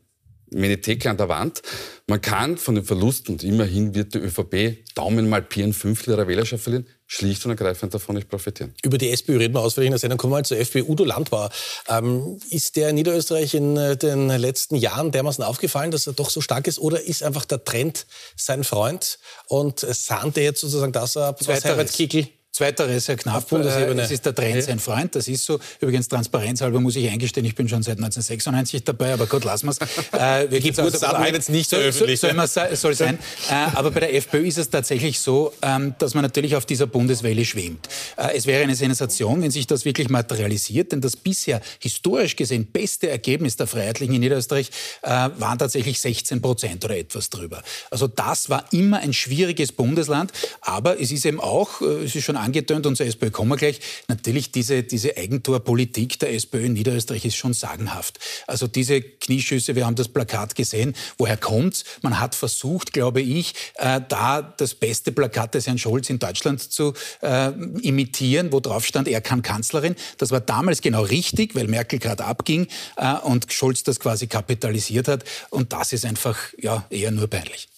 Menetheke 0.51 1.09
an 1.09 1.17
der 1.17 1.29
Wand. 1.29 1.62
Man 2.07 2.21
kann 2.21 2.57
von 2.57 2.75
den 2.75 2.83
Verlusten, 2.83 3.33
und 3.33 3.43
immerhin 3.43 3.95
wird 3.95 4.13
die 4.13 4.19
ÖVP 4.19 4.85
Daumen 4.95 5.27
mal 5.27 5.41
Pi 5.41 5.63
ein 5.63 5.73
Fünftel 5.73 6.12
ihrer 6.12 6.27
Wählerschaft 6.27 6.63
verlieren, 6.63 6.88
schlicht 7.13 7.46
und 7.46 7.51
ergreifend 7.51 7.93
davon 7.93 8.15
nicht 8.15 8.27
profitieren. 8.27 8.74
Über 8.84 8.98
die 8.98 9.12
SPÖ 9.12 9.38
reden 9.38 9.53
wir 9.53 9.62
ausführlich 9.62 9.88
in 9.88 9.91
der 9.91 10.00
Sendung. 10.00 10.17
Kommen 10.17 10.34
wir 10.34 10.38
mal 10.38 10.46
zur 10.46 10.58
FPÖ. 10.58 10.84
Udo 10.84 11.03
Landbauer. 11.03 11.51
Ähm, 11.88 12.39
ist 12.50 12.75
der 12.75 12.89
in 12.89 12.96
Niederösterreich 12.96 13.53
in 13.53 13.77
äh, 13.77 13.96
den 13.96 14.29
letzten 14.29 14.75
Jahren 14.75 15.12
dermaßen 15.12 15.43
aufgefallen, 15.43 15.91
dass 15.91 16.08
er 16.08 16.13
doch 16.13 16.32
so 16.32 16.41
stark 16.41 16.67
ist? 16.67 16.79
Oder 16.79 17.01
ist 17.01 17.22
einfach 17.22 17.46
der 17.46 17.63
Trend 17.63 18.08
sein 18.36 18.63
Freund 18.63 19.20
und 19.48 19.79
sahnt 19.79 20.38
er 20.38 20.43
jetzt 20.43 20.62
sozusagen 20.62 20.91
das 20.91 21.15
ab, 21.15 21.39
was 21.46 21.63
Herbert 21.63 21.93
Kickl 21.93 22.27
Zweiteres, 22.55 23.07
Herr 23.07 23.15
Knapp, 23.15 23.50
Bundesebene. 23.50 24.00
es 24.03 24.12
ist 24.12 24.27
der 24.27 24.36
Trend 24.36 24.62
sein 24.62 24.77
Freund, 24.77 25.15
das 25.15 25.27
ist 25.27 25.43
so. 25.43 25.60
Übrigens, 25.79 26.07
transparenzhalber 26.07 26.79
muss 26.79 26.95
ich 26.95 27.10
eingestehen, 27.10 27.48
ich 27.48 27.55
bin 27.55 27.67
schon 27.67 27.81
seit 27.81 27.98
1996 27.98 28.83
dabei, 28.83 29.12
aber 29.13 29.25
Gott, 29.25 29.43
lassen 29.43 29.65
wir 29.65 29.72
es. 29.72 29.79
Äh, 30.13 30.51
wir 30.51 30.60
Geburtsdatum 30.60 31.24
also, 31.24 31.33
jetzt 31.33 31.50
nicht 31.50 31.67
soll, 31.67 31.79
öffentlich. 31.79 32.19
Soll, 32.19 32.36
soll, 32.48 32.75
soll 32.75 32.93
sein. 32.93 33.17
äh, 33.50 33.53
aber 33.74 33.89
bei 33.89 34.01
der 34.01 34.13
FPÖ 34.13 34.45
ist 34.45 34.60
es 34.60 34.69
tatsächlich 34.69 35.19
so, 35.19 35.51
ähm, 35.63 35.95
dass 35.98 36.13
man 36.13 36.22
natürlich 36.22 36.55
auf 36.55 36.67
dieser 36.67 36.86
Bundeswelle 36.86 37.43
schwimmt. 37.43 37.88
Äh, 38.17 38.38
es 38.38 38.45
wäre 38.45 38.62
eine 38.62 38.75
Sensation, 38.75 39.41
wenn 39.41 39.50
sich 39.50 39.65
das 39.65 39.83
wirklich 39.83 40.10
materialisiert, 40.10 40.91
denn 40.91 41.01
das 41.01 41.15
bisher 41.15 41.60
historisch 41.79 42.36
gesehen 42.36 42.67
beste 42.67 43.10
Ergebnis 43.10 43.55
der 43.55 43.65
Freiheitlichen 43.65 44.13
in 44.13 44.22
Niederösterreich 44.22 44.69
äh, 45.01 45.10
waren 45.10 45.57
tatsächlich 45.57 46.00
16 46.00 46.39
Prozent 46.39 46.86
oder 46.86 46.98
etwas 46.98 47.31
drüber. 47.31 47.63
Also 47.89 48.07
das 48.07 48.51
war 48.51 48.65
immer 48.72 49.00
ein 49.00 49.13
schwieriges 49.13 49.72
Bundesland, 49.72 50.31
aber 50.62 51.01
es 51.01 51.12
ist 51.12 51.25
eben 51.25 51.41
auch, 51.41 51.81
äh, 51.81 52.03
es 52.03 52.15
ist 52.15 52.25
schon 52.25 52.38
angetönt 52.43 52.85
und 52.85 52.95
zur 52.95 53.05
SPÖ 53.05 53.31
kommen 53.31 53.51
wir 53.51 53.57
gleich. 53.57 53.79
Natürlich, 54.07 54.51
diese, 54.51 54.83
diese 54.83 55.17
Eigentorpolitik 55.17 56.19
der 56.19 56.33
SPÖ 56.33 56.65
in 56.65 56.73
Niederösterreich 56.73 57.25
ist 57.25 57.35
schon 57.35 57.53
sagenhaft. 57.53 58.19
Also 58.47 58.67
diese 58.67 59.01
Knieschüsse, 59.01 59.75
wir 59.75 59.85
haben 59.85 59.95
das 59.95 60.07
Plakat 60.07 60.55
gesehen, 60.55 60.95
woher 61.17 61.38
kommt's? 61.38 61.83
Man 62.01 62.19
hat 62.19 62.35
versucht, 62.35 62.93
glaube 62.93 63.22
ich, 63.22 63.53
äh, 63.75 64.01
da 64.07 64.41
das 64.41 64.75
beste 64.75 65.11
Plakat 65.11 65.55
des 65.55 65.68
Herrn 65.68 65.77
Scholz 65.77 66.09
in 66.09 66.20
Deutschland 66.20 66.61
zu 66.61 66.94
äh, 67.22 67.51
imitieren, 67.81 68.51
wo 68.51 68.59
drauf 68.59 68.85
stand, 68.85 69.07
er 69.07 69.22
kann 69.22 69.41
Kanzlerin. 69.41 69.96
Das 70.18 70.31
war 70.31 70.41
damals 70.41 70.81
genau 70.81 71.03
richtig, 71.03 71.55
weil 71.55 71.68
Merkel 71.68 72.00
gerade 72.00 72.25
abging 72.25 72.68
äh, 72.98 73.15
und 73.15 73.51
Scholz 73.51 73.83
das 73.83 74.00
quasi 74.00 74.27
kapitalisiert 74.27 75.07
hat. 75.07 75.24
Und 75.50 75.74
das 75.74 75.94
ist 75.94 76.05
einfach 76.05 76.37
ja, 76.57 76.85
eher 76.89 77.11
nur 77.11 77.27
peinlich. 77.27 77.73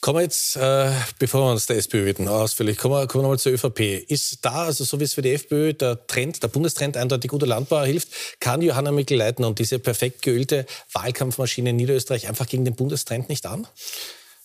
Kommen 0.00 0.18
wir 0.18 0.22
jetzt, 0.22 0.56
äh, 0.56 0.90
bevor 1.18 1.42
wir 1.42 1.52
uns 1.52 1.66
der 1.66 1.76
SPÖ 1.76 2.06
widmen, 2.06 2.28
ausführlich, 2.28 2.78
kommen 2.78 2.94
wir, 2.94 3.06
kommen 3.06 3.24
wir 3.24 3.28
mal 3.28 3.38
zur 3.38 3.52
ÖVP. 3.52 4.02
Ist 4.08 4.42
da, 4.42 4.64
also 4.64 4.82
so 4.84 4.98
wie 4.98 5.04
es 5.04 5.12
für 5.12 5.20
die 5.20 5.32
FPÖ 5.32 5.74
der 5.74 6.06
Trend, 6.06 6.42
der 6.42 6.48
Bundestrend 6.48 6.96
eindeutig 6.96 7.30
guter 7.30 7.46
Landbauer 7.46 7.84
hilft, 7.84 8.08
kann 8.40 8.62
Johanna 8.62 8.92
Mikl-Leitner 8.92 9.46
und 9.46 9.58
diese 9.58 9.78
perfekt 9.78 10.22
geölte 10.22 10.64
Wahlkampfmaschine 10.92 11.70
in 11.70 11.76
Niederösterreich 11.76 12.28
einfach 12.28 12.46
gegen 12.46 12.64
den 12.64 12.76
Bundestrend 12.76 13.28
nicht 13.28 13.44
an? 13.44 13.66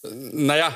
Naja, 0.03 0.75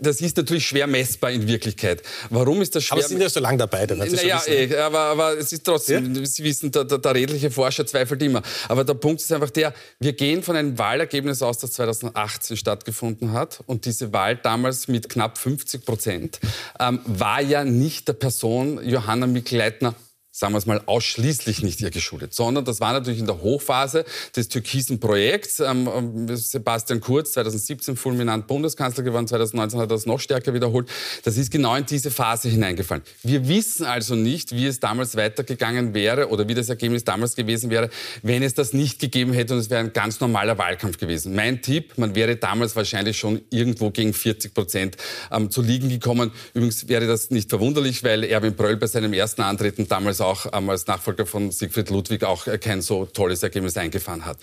das 0.00 0.20
ist 0.20 0.36
natürlich 0.36 0.66
schwer 0.66 0.86
messbar 0.86 1.30
in 1.30 1.46
Wirklichkeit. 1.46 2.02
Warum 2.30 2.60
ist 2.60 2.74
das 2.74 2.84
schwer? 2.84 2.98
Aber 2.98 3.02
Sie 3.02 3.14
sind 3.14 3.22
ja 3.22 3.28
so 3.28 3.40
lange 3.40 3.58
dabei. 3.58 3.86
Dann 3.86 3.98
naja, 3.98 4.42
eh, 4.46 4.76
aber, 4.76 4.98
aber 4.98 5.38
es 5.38 5.52
ist 5.52 5.64
trotzdem, 5.64 6.14
ja? 6.14 6.26
Sie 6.26 6.42
wissen, 6.42 6.72
der, 6.72 6.84
der, 6.84 6.98
der, 6.98 7.14
redliche 7.14 7.50
Forscher 7.50 7.86
zweifelt 7.86 8.20
immer. 8.22 8.42
Aber 8.68 8.84
der 8.84 8.94
Punkt 8.94 9.20
ist 9.20 9.32
einfach 9.32 9.50
der, 9.50 9.72
wir 10.00 10.12
gehen 10.12 10.42
von 10.42 10.56
einem 10.56 10.76
Wahlergebnis 10.76 11.42
aus, 11.42 11.58
das 11.58 11.72
2018 11.72 12.56
stattgefunden 12.56 13.32
hat. 13.32 13.60
Und 13.66 13.84
diese 13.84 14.12
Wahl 14.12 14.36
damals 14.36 14.88
mit 14.88 15.08
knapp 15.08 15.38
50 15.38 15.84
Prozent 15.84 16.40
ähm, 16.80 17.00
war 17.06 17.40
ja 17.40 17.64
nicht 17.64 18.08
der 18.08 18.14
Person 18.14 18.80
Johanna 18.82 19.26
Mikl-Leitner 19.26 19.94
sagen 20.38 20.54
wir 20.54 20.58
es 20.58 20.66
mal, 20.66 20.80
ausschließlich 20.86 21.62
nicht 21.62 21.80
ihr 21.80 21.90
geschuldet, 21.90 22.32
sondern 22.32 22.64
das 22.64 22.80
war 22.80 22.92
natürlich 22.92 23.18
in 23.18 23.26
der 23.26 23.42
Hochphase 23.42 24.04
des 24.36 24.48
türkisen 24.48 25.00
Projekts. 25.00 25.58
Ähm, 25.58 25.88
ähm 25.92 26.36
Sebastian 26.36 27.00
Kurz, 27.00 27.32
2017 27.32 27.96
fulminant 27.96 28.46
Bundeskanzler 28.46 29.02
geworden, 29.02 29.26
2019 29.26 29.80
hat 29.80 29.86
er 29.86 29.94
das 29.94 30.06
noch 30.06 30.20
stärker 30.20 30.54
wiederholt. 30.54 30.88
Das 31.24 31.36
ist 31.36 31.50
genau 31.50 31.74
in 31.74 31.86
diese 31.86 32.12
Phase 32.12 32.48
hineingefallen. 32.48 33.02
Wir 33.24 33.48
wissen 33.48 33.84
also 33.84 34.14
nicht, 34.14 34.52
wie 34.52 34.66
es 34.66 34.78
damals 34.78 35.16
weitergegangen 35.16 35.92
wäre 35.92 36.28
oder 36.28 36.46
wie 36.46 36.54
das 36.54 36.68
Ergebnis 36.68 37.02
damals 37.02 37.34
gewesen 37.34 37.70
wäre, 37.70 37.90
wenn 38.22 38.44
es 38.44 38.54
das 38.54 38.72
nicht 38.72 39.00
gegeben 39.00 39.32
hätte 39.32 39.54
und 39.54 39.60
es 39.60 39.70
wäre 39.70 39.80
ein 39.80 39.92
ganz 39.92 40.20
normaler 40.20 40.56
Wahlkampf 40.56 40.98
gewesen. 40.98 41.34
Mein 41.34 41.62
Tipp, 41.62 41.94
man 41.98 42.14
wäre 42.14 42.36
damals 42.36 42.76
wahrscheinlich 42.76 43.18
schon 43.18 43.40
irgendwo 43.50 43.90
gegen 43.90 44.12
40 44.12 44.54
Prozent 44.54 44.96
ähm, 45.32 45.50
zu 45.50 45.62
liegen 45.62 45.88
gekommen. 45.88 46.30
Übrigens 46.54 46.86
wäre 46.86 47.08
das 47.08 47.30
nicht 47.30 47.50
verwunderlich, 47.50 48.04
weil 48.04 48.22
Erwin 48.22 48.54
Bröll 48.54 48.76
bei 48.76 48.86
seinem 48.86 49.12
ersten 49.12 49.42
Antreten 49.42 49.88
damals 49.88 50.20
auch 50.20 50.27
auch 50.28 50.46
ähm, 50.52 50.70
als 50.70 50.86
Nachfolger 50.86 51.26
von 51.26 51.50
Siegfried 51.50 51.90
Ludwig 51.90 52.24
auch 52.24 52.46
kein 52.60 52.82
so 52.82 53.06
tolles 53.06 53.42
Ergebnis 53.42 53.76
eingefahren 53.76 54.24
hat. 54.24 54.38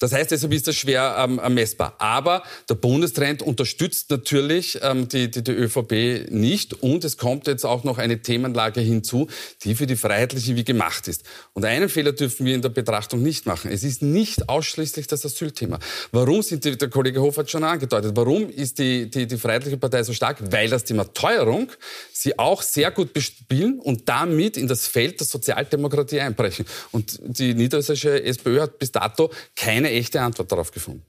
Das 0.00 0.12
heißt, 0.12 0.30
deshalb 0.30 0.52
ist 0.52 0.66
das 0.66 0.76
schwer 0.76 1.14
ähm, 1.18 1.54
messbar. 1.54 1.94
Aber 1.98 2.42
der 2.68 2.74
Bundestrend 2.74 3.42
unterstützt 3.42 4.10
natürlich 4.10 4.78
ähm, 4.82 5.08
die, 5.08 5.30
die, 5.30 5.44
die 5.44 5.52
ÖVP 5.52 6.30
nicht. 6.30 6.82
Und 6.82 7.04
es 7.04 7.18
kommt 7.18 7.46
jetzt 7.46 7.64
auch 7.64 7.84
noch 7.84 7.98
eine 7.98 8.20
Themenlage 8.20 8.80
hinzu, 8.80 9.28
die 9.62 9.74
für 9.74 9.86
die 9.86 9.96
Freiheitliche 9.96 10.56
wie 10.56 10.64
gemacht 10.64 11.06
ist. 11.06 11.22
Und 11.52 11.66
einen 11.66 11.90
Fehler 11.90 12.12
dürfen 12.12 12.46
wir 12.46 12.54
in 12.54 12.62
der 12.62 12.70
Betrachtung 12.70 13.22
nicht 13.22 13.46
machen. 13.46 13.70
Es 13.70 13.84
ist 13.84 14.02
nicht 14.02 14.48
ausschließlich 14.48 15.06
das 15.06 15.24
Asylthema. 15.24 15.78
Warum 16.12 16.42
sind 16.42 16.64
die, 16.64 16.78
der 16.78 16.88
Kollege 16.88 17.20
Hof 17.20 17.36
hat 17.36 17.50
schon 17.50 17.62
angedeutet, 17.62 18.12
warum 18.14 18.48
ist 18.48 18.78
die, 18.78 19.10
die, 19.10 19.26
die 19.26 19.36
Freiheitliche 19.36 19.76
Partei 19.76 20.02
so 20.02 20.14
stark? 20.14 20.38
Weil 20.50 20.70
das 20.70 20.84
Thema 20.84 21.12
Teuerung 21.12 21.70
sie 22.10 22.38
auch 22.38 22.62
sehr 22.62 22.90
gut 22.90 23.12
bespielen 23.12 23.80
und 23.80 24.08
damit 24.08 24.56
in 24.56 24.66
das 24.66 24.86
Feld 24.86 25.20
der 25.20 25.26
Sozialdemokratie 25.26 26.20
einbrechen. 26.20 26.64
Und 26.90 27.18
die 27.22 27.52
niederösterreichische 27.52 28.24
SPÖ 28.24 28.60
hat 28.60 28.78
bis 28.78 28.92
dato 28.92 29.30
keine 29.56 29.89
echte 29.90 30.20
Antwort 30.20 30.50
darauf 30.50 30.70
gefunden. 30.70 31.04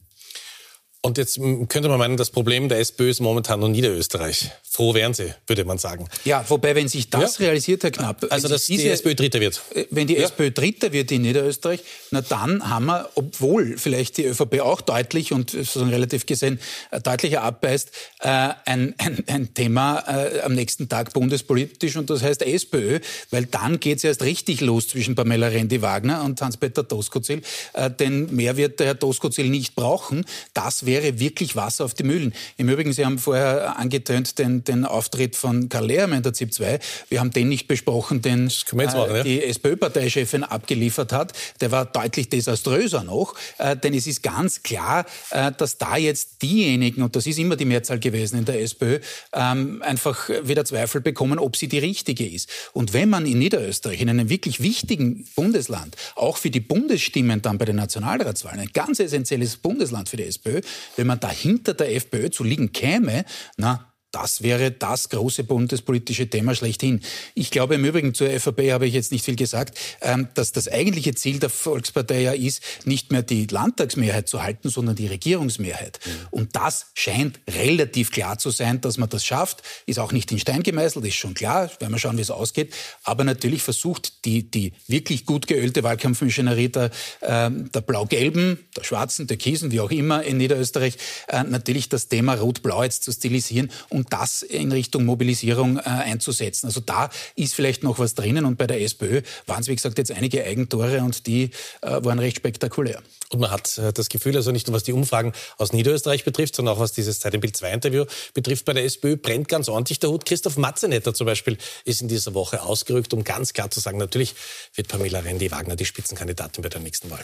Und 1.04 1.18
jetzt 1.18 1.40
könnte 1.70 1.90
man 1.90 1.98
meinen, 1.98 2.16
das 2.16 2.30
Problem 2.30 2.70
der 2.70 2.78
SPÖ 2.78 3.10
ist 3.10 3.22
momentan 3.22 3.60
nur 3.60 3.70
Niederösterreich. 3.70 4.52
Froh 4.62 4.94
wären 4.94 5.16
sie, 5.16 5.34
würde 5.48 5.66
man 5.66 5.80
sagen. 5.80 6.08
Ja, 6.26 6.46
wobei, 6.48 6.76
wenn 6.76 6.88
sich 6.88 7.10
das 7.10 7.40
ja. 7.40 7.46
realisiert, 7.48 7.82
Herr 7.82 7.90
Knapp. 7.90 8.28
Also, 8.30 8.48
dass 8.48 8.68
diese, 8.68 8.84
die 8.84 8.90
SPÖ 8.90 9.16
Dritter 9.16 9.40
wird. 9.40 9.62
Äh, 9.74 9.86
wenn 9.90 10.06
die 10.06 10.14
ja. 10.14 10.26
SPÖ 10.26 10.52
Dritter 10.52 10.92
wird 10.92 11.12
in 11.12 11.24
Niederösterreich, 11.24 11.80
na 12.12 12.22
dann 12.22 12.70
haben 12.70 12.86
wir, 12.86 13.10
obwohl 13.16 13.80
vielleicht 13.80 14.18
die 14.18 14.26
ÖVP 14.26 14.60
auch 14.62 14.80
deutlich 14.80 15.34
und 15.34 15.50
sozusagen 15.50 15.90
relativ 15.90 16.28
gesehen 16.28 16.60
äh, 16.92 17.02
deutlicher 17.02 17.42
abbeißt, 17.42 17.90
äh, 18.20 18.28
ein, 18.66 18.94
ein, 19.00 19.24
ein 19.26 19.54
Thema 19.56 20.04
äh, 20.08 20.42
am 20.42 20.54
nächsten 20.54 20.88
Tag 20.88 21.14
bundespolitisch 21.14 21.96
und 21.96 22.12
das 22.12 22.22
heißt 22.22 22.44
SPÖ, 22.44 23.00
weil 23.32 23.48
dann 23.48 23.80
geht 23.80 23.98
es 23.98 24.04
erst 24.04 24.22
richtig 24.22 24.62
los 24.62 24.90
zwischen 24.90 25.16
Pamela 25.16 25.48
Rendi-Wagner 25.48 26.24
und 26.24 26.40
Hans-Peter 26.40 26.84
Doskozil. 26.84 27.42
Äh, 27.74 27.90
denn 27.90 28.36
mehr 28.36 28.56
wird 28.56 28.80
der 28.80 28.86
Herr 28.86 28.94
Doskozil 28.94 29.50
nicht 29.50 29.74
brauchen. 29.74 30.26
Das 30.54 30.86
wäre 30.86 30.90
wirklich 31.19 31.56
Wasser 31.56 31.86
auf 31.86 31.93
die 31.93 32.04
Mühlen. 32.04 32.34
Im 32.58 32.69
Übrigen, 32.69 32.93
Sie 32.93 33.06
haben 33.06 33.19
vorher 33.19 33.77
angetönt 33.77 34.38
den, 34.39 34.63
den 34.63 34.86
Auftritt 34.86 35.36
von 35.36 35.69
Karl 35.69 35.86
Lehrmann 35.86 36.17
in 36.17 36.23
der 36.23 36.34
ZIP 36.34 36.54
2. 36.54 36.80
Wir 37.10 37.19
haben 37.19 37.32
den 37.32 37.49
nicht 37.49 37.67
besprochen, 37.67 38.21
den 38.21 38.47
äh, 38.49 38.75
machen, 38.75 39.15
ja? 39.15 39.23
die 39.23 39.43
SPÖ-Parteichefin 39.43 40.43
abgeliefert 40.43 41.13
hat. 41.13 41.34
Der 41.60 41.71
war 41.71 41.86
deutlich 41.86 42.30
desaströser 42.30 43.04
noch. 43.04 43.36
Äh, 43.58 43.75
denn 43.77 43.93
es 43.93 44.08
ist 44.08 44.23
ganz 44.23 44.63
klar, 44.63 45.06
äh, 45.32 45.51
dass 45.58 45.77
da 45.77 45.97
jetzt 45.97 46.41
diejenigen, 46.41 47.04
und 47.04 47.15
das 47.15 47.27
ist 47.27 47.39
immer 47.39 47.56
die 47.56 47.65
Mehrzahl 47.65 47.99
gewesen 47.99 48.39
in 48.39 48.45
der 48.45 48.62
SPÖ, 48.62 48.99
ähm, 49.34 49.82
einfach 49.82 50.30
wieder 50.43 50.65
Zweifel 50.65 51.01
bekommen, 51.01 51.39
ob 51.39 51.56
sie 51.56 51.67
die 51.67 51.80
richtige 51.80 52.27
ist. 52.27 52.49
Und 52.73 52.93
wenn 52.93 53.10
man 53.10 53.25
in 53.25 53.39
Niederösterreich, 53.39 54.01
in 54.01 54.10
einem 54.10 54.30
wirklich 54.30 54.62
wichtigen 54.62 55.25
Bundesland, 55.36 55.95
auch 56.15 56.38
für 56.38 56.49
die 56.49 56.60
Bundesstimmen 56.60 57.41
dann 57.41 57.58
bei 57.58 57.65
den 57.65 57.75
Nationalratswahlen, 57.75 58.60
ein 58.60 58.69
ganz 58.73 58.99
essentielles 58.99 59.58
Bundesland 59.58 60.10
für 60.10 60.17
die 60.17 60.23
SPÖ, 60.23 60.62
wenn 60.96 61.08
man 61.08 61.20
dahinter 61.20 61.74
der 61.74 61.96
FPÖ 61.96 62.30
zu 62.30 62.44
liegen 62.44 62.72
käme, 62.72 63.26
na, 63.58 63.90
das 64.12 64.41
wäre 64.41 64.71
das 64.71 65.10
große 65.10 65.43
bundespolitische 65.43 66.30
Thema 66.30 66.54
schlechthin. 66.54 67.02
Ich 67.34 67.52
glaube 67.52 67.76
im 67.76 67.86
Übrigen 67.86 68.13
zur 68.13 68.28
ÖVP 68.28 68.71
habe 68.71 68.88
ich 68.88 68.93
jetzt 68.93 69.12
nicht 69.12 69.26
viel 69.26 69.36
gesagt, 69.36 69.78
ähm, 70.02 70.28
dass 70.34 70.52
das 70.52 70.67
eigentliche 70.67 71.15
Ziel 71.15 71.39
der 71.39 71.50
Volkspartei 71.50 72.21
ja 72.21 72.34
ist, 72.34 72.62
nicht 72.86 73.12
mehr 73.12 73.24
die 73.24 73.47
Landtagsmehrheit 73.47 74.28
zu 74.28 74.43
halten, 74.43 74.69
sondern 74.69 74.95
die 74.95 75.08
Regierungsmehrheit. 75.08 76.00
Mhm. 76.06 76.12
Und 76.32 76.56
das 76.56 76.88
scheint 76.93 77.39
relativ 77.50 78.12
klar 78.12 78.38
zu 78.38 78.50
sein, 78.50 78.82
dass 78.82 78.97
man 78.97 79.10
das 79.10 79.26
schafft. 79.26 79.63
Ist 79.86 80.00
auch 80.00 80.12
nicht 80.12 80.32
in 80.32 80.39
Stein 80.39 80.63
gemeißelt, 80.63 81.06
ist 81.06 81.15
schon 81.15 81.34
klar. 81.34 81.71
Werden 81.80 81.93
wir 81.93 82.00
schauen, 82.00 82.17
wie 82.17 82.21
es 82.21 82.32
ausgeht. 82.32 82.74
Aber 83.04 83.24
natürlich 83.24 83.62
versucht 83.62 84.26
die, 84.26 84.50
die 84.50 84.74
wirklich 84.88 85.26
gut 85.26 85.47
geölte 85.47 85.84
Wahlkampfmaschinerie 85.84 86.69
der, 86.69 86.91
äh, 87.21 87.50
der 87.50 87.82
Blau-Gelben, 87.82 88.60
der 88.76 88.84
Schwarzen, 88.84 89.28
der 89.28 89.38
Kiesen, 89.38 89.71
wie 89.71 89.80
auch 89.80 89.91
immer 89.91 90.24
in 90.24 90.38
Niederösterreich, 90.38 90.97
äh, 91.28 91.43
natürlich 91.43 91.89
das 91.89 92.08
Thema 92.08 92.34
Rot-Blau 92.34 92.84
jetzt 92.84 93.04
zu 93.04 93.12
stilisieren 93.12 93.71
und 93.89 94.01
um 94.02 94.06
das 94.10 94.42
in 94.42 94.72
Richtung 94.72 95.06
Mobilisierung 95.06 95.78
äh, 95.78 95.82
einzusetzen. 95.82 96.68
Also 96.68 96.80
da 96.80 97.10
ist 97.36 97.54
vielleicht 97.54 97.84
noch 97.84 98.00
was 98.00 98.16
drinnen 98.16 98.46
und 98.46 98.58
bei 98.58 98.68
der 98.68 98.82
SPÖ 98.82 99.22
waren 99.46 99.62
es, 99.62 99.68
wie 99.68 99.76
gesagt, 99.76 99.98
jetzt 99.98 100.12
einige 100.12 100.44
Eigentore 100.44 101.02
und 101.02 101.28
die 101.28 101.52
äh, 101.82 102.04
waren 102.04 102.20
recht 102.20 102.38
spektakulär. 102.38 103.02
Und 103.30 103.40
man 103.40 103.52
hat 103.52 103.78
äh, 103.78 103.94
das 103.94 104.10
Gefühl, 104.10 104.36
also 104.36 104.52
nicht 104.52 104.68
nur 104.68 104.76
was 104.76 104.84
die 104.84 104.94
Umfragen 104.94 105.34
aus 105.58 105.74
Niederösterreich 105.74 106.26
betrifft, 106.26 106.56
sondern 106.56 106.76
auch 106.76 106.80
was 106.80 106.94
dieses 106.94 107.20
Zeit 107.20 107.34
im 107.34 107.42
Bild 107.42 107.56
2 107.56 107.72
Interview 107.72 108.06
betrifft, 108.34 108.66
bei 108.66 108.74
der 108.74 108.86
SPÖ 108.86 109.18
brennt 109.18 109.48
ganz 109.48 109.70
ordentlich 109.70 110.00
der 110.00 110.10
Hut. 110.10 110.26
Christoph 110.26 110.58
Matzenetter 110.58 111.14
zum 111.14 111.26
Beispiel 111.26 111.58
ist 111.86 112.02
in 112.02 112.08
dieser 112.08 112.34
Woche 112.34 112.64
ausgerückt, 112.64 113.14
um 113.14 113.24
ganz 113.24 113.54
klar 113.54 113.70
zu 113.70 113.80
sagen, 113.80 113.98
natürlich 113.98 114.34
wird 114.76 114.88
Pamela 114.88 115.20
Rendi-Wagner 115.20 115.76
die 115.76 115.86
Spitzenkandidatin 115.86 116.64
bei 116.64 116.70
der 116.70 116.82
nächsten 116.82 117.10
Wahl. 117.12 117.24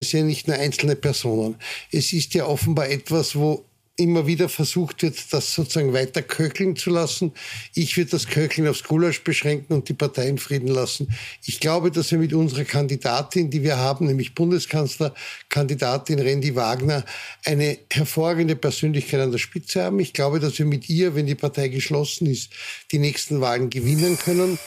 Es 0.00 0.10
sind 0.10 0.20
ja 0.20 0.26
nicht 0.26 0.46
nur 0.46 0.56
einzelne 0.56 0.94
Personen. 0.94 1.56
Es 1.90 2.12
ist 2.12 2.34
ja 2.34 2.46
offenbar 2.46 2.88
etwas, 2.90 3.34
wo 3.34 3.64
immer 3.96 4.26
wieder 4.26 4.48
versucht 4.48 5.02
wird, 5.02 5.16
das 5.30 5.54
sozusagen 5.54 5.92
weiter 5.94 6.22
köcheln 6.22 6.76
zu 6.76 6.90
lassen. 6.90 7.32
Ich 7.74 7.96
würde 7.96 8.10
das 8.10 8.26
Köcheln 8.26 8.68
aufs 8.68 8.84
Gulasch 8.84 9.24
beschränken 9.24 9.72
und 9.72 9.88
die 9.88 9.94
Partei 9.94 10.28
in 10.28 10.38
Frieden 10.38 10.68
lassen. 10.68 11.14
Ich 11.44 11.60
glaube, 11.60 11.90
dass 11.90 12.10
wir 12.10 12.18
mit 12.18 12.34
unserer 12.34 12.64
Kandidatin, 12.64 13.50
die 13.50 13.62
wir 13.62 13.78
haben, 13.78 14.06
nämlich 14.06 14.34
Bundeskanzlerkandidatin 14.34 16.18
Randy 16.18 16.54
Wagner, 16.54 17.04
eine 17.44 17.78
hervorragende 17.90 18.54
Persönlichkeit 18.54 19.20
an 19.20 19.32
der 19.32 19.38
Spitze 19.38 19.82
haben. 19.82 19.98
Ich 19.98 20.12
glaube, 20.12 20.40
dass 20.40 20.58
wir 20.58 20.66
mit 20.66 20.90
ihr, 20.90 21.14
wenn 21.14 21.26
die 21.26 21.34
Partei 21.34 21.68
geschlossen 21.68 22.26
ist, 22.26 22.50
die 22.92 22.98
nächsten 22.98 23.40
Wahlen 23.40 23.70
gewinnen 23.70 24.18
können. 24.18 24.58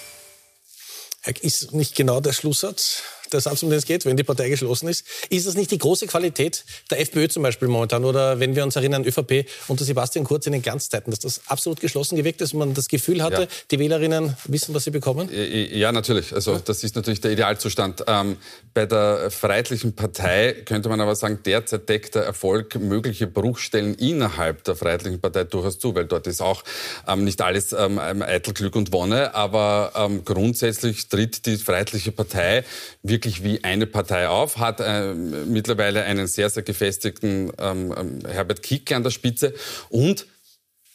Ist 1.41 1.73
nicht 1.73 1.95
genau 1.95 2.21
der 2.21 2.33
Schlusssatz? 2.33 3.03
Der 3.33 3.41
Satz, 3.41 3.63
um 3.63 3.69
den 3.69 3.79
es 3.79 3.85
geht, 3.85 4.05
wenn 4.05 4.17
die 4.17 4.23
Partei 4.23 4.49
geschlossen 4.49 4.87
ist. 4.87 5.05
Ist 5.29 5.47
das 5.47 5.55
nicht 5.55 5.71
die 5.71 5.77
große 5.77 6.07
Qualität 6.07 6.63
der 6.89 6.99
FPÖ 6.99 7.27
zum 7.27 7.43
Beispiel 7.43 7.67
momentan? 7.67 8.05
Oder 8.05 8.39
wenn 8.39 8.55
wir 8.55 8.63
uns 8.63 8.75
erinnern, 8.75 9.05
ÖVP 9.05 9.45
unter 9.67 9.85
Sebastian 9.85 10.25
Kurz 10.25 10.45
in 10.45 10.53
den 10.53 10.61
Glanzzeiten, 10.61 11.11
dass 11.11 11.19
das 11.19 11.41
absolut 11.47 11.79
geschlossen 11.79 12.15
gewirkt 12.15 12.41
ist, 12.41 12.53
man 12.53 12.73
das 12.73 12.87
Gefühl 12.87 13.23
hatte, 13.23 13.43
ja. 13.43 13.47
die 13.71 13.79
Wählerinnen 13.79 14.35
wissen, 14.45 14.73
was 14.73 14.83
sie 14.83 14.91
bekommen? 14.91 15.29
Ja, 15.31 15.91
natürlich. 15.91 16.33
Also 16.33 16.59
das 16.59 16.83
ist 16.83 16.95
natürlich 16.95 17.21
der 17.21 17.31
Idealzustand. 17.31 18.03
Ähm, 18.07 18.37
bei 18.73 18.85
der 18.85 19.31
Freiheitlichen 19.31 19.95
Partei 19.95 20.53
könnte 20.65 20.89
man 20.89 21.01
aber 21.01 21.15
sagen, 21.15 21.39
derzeit 21.45 21.89
deckt 21.89 22.15
der 22.15 22.23
Erfolg 22.23 22.75
mögliche 22.75 23.27
Bruchstellen 23.27 23.95
innerhalb 23.95 24.63
der 24.63 24.75
Freiheitlichen 24.75 25.19
Partei 25.19 25.43
durchaus 25.43 25.79
zu, 25.79 25.95
weil 25.95 26.05
dort 26.05 26.27
ist 26.27 26.41
auch 26.41 26.63
ähm, 27.07 27.23
nicht 27.23 27.41
alles 27.41 27.73
ähm, 27.73 27.99
eitel 27.99 28.53
Glück 28.53 28.75
und 28.75 28.91
Wonne, 28.91 29.33
aber 29.35 29.91
ähm, 29.95 30.23
grundsätzlich 30.25 31.07
tritt 31.09 31.45
die 31.45 31.57
Freiheitliche 31.57 32.11
Partei 32.11 32.63
wirklich 33.03 33.18
wirklich 33.19 33.43
wie 33.43 33.65
eine 33.65 33.85
Partei 33.85 34.29
auf, 34.29 34.57
hat 34.57 34.79
äh, 34.79 35.13
mittlerweile 35.13 36.03
einen 36.03 36.25
sehr, 36.25 36.49
sehr 36.49 36.63
gefestigten 36.63 37.51
ähm, 37.59 37.93
ähm, 37.97 38.19
Herbert 38.25 38.63
Kickl 38.63 38.93
an 38.93 39.03
der 39.03 39.09
Spitze 39.09 39.53
und 39.89 40.25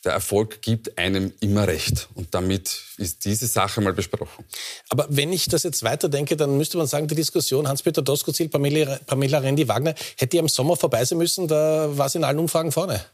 der 0.06 0.12
Erfolg 0.12 0.62
gibt 0.62 0.96
einem 0.98 1.32
immer 1.40 1.66
recht. 1.66 2.08
Und 2.14 2.34
damit 2.34 2.82
ist 2.98 3.24
diese 3.26 3.46
Sache 3.46 3.80
mal 3.80 3.92
besprochen. 3.92 4.44
Aber 4.88 5.06
wenn 5.10 5.32
ich 5.32 5.48
das 5.48 5.62
jetzt 5.64 5.82
weiterdenke, 5.82 6.36
dann 6.36 6.56
müsste 6.56 6.78
man 6.78 6.86
sagen, 6.86 7.08
die 7.08 7.14
Diskussion 7.14 7.68
Hans-Peter 7.68 8.02
Doskozil, 8.02 8.48
Pamela, 8.48 8.98
Pamela 9.06 9.38
Rendi-Wagner, 9.38 9.94
hätte 10.16 10.36
ja 10.36 10.42
im 10.42 10.48
Sommer 10.48 10.76
vorbei 10.76 11.04
sein 11.04 11.18
müssen, 11.18 11.46
da 11.48 11.88
war 11.96 12.08
sie 12.08 12.18
in 12.18 12.24
allen 12.24 12.38
Umfragen 12.38 12.72
vorne. 12.72 13.04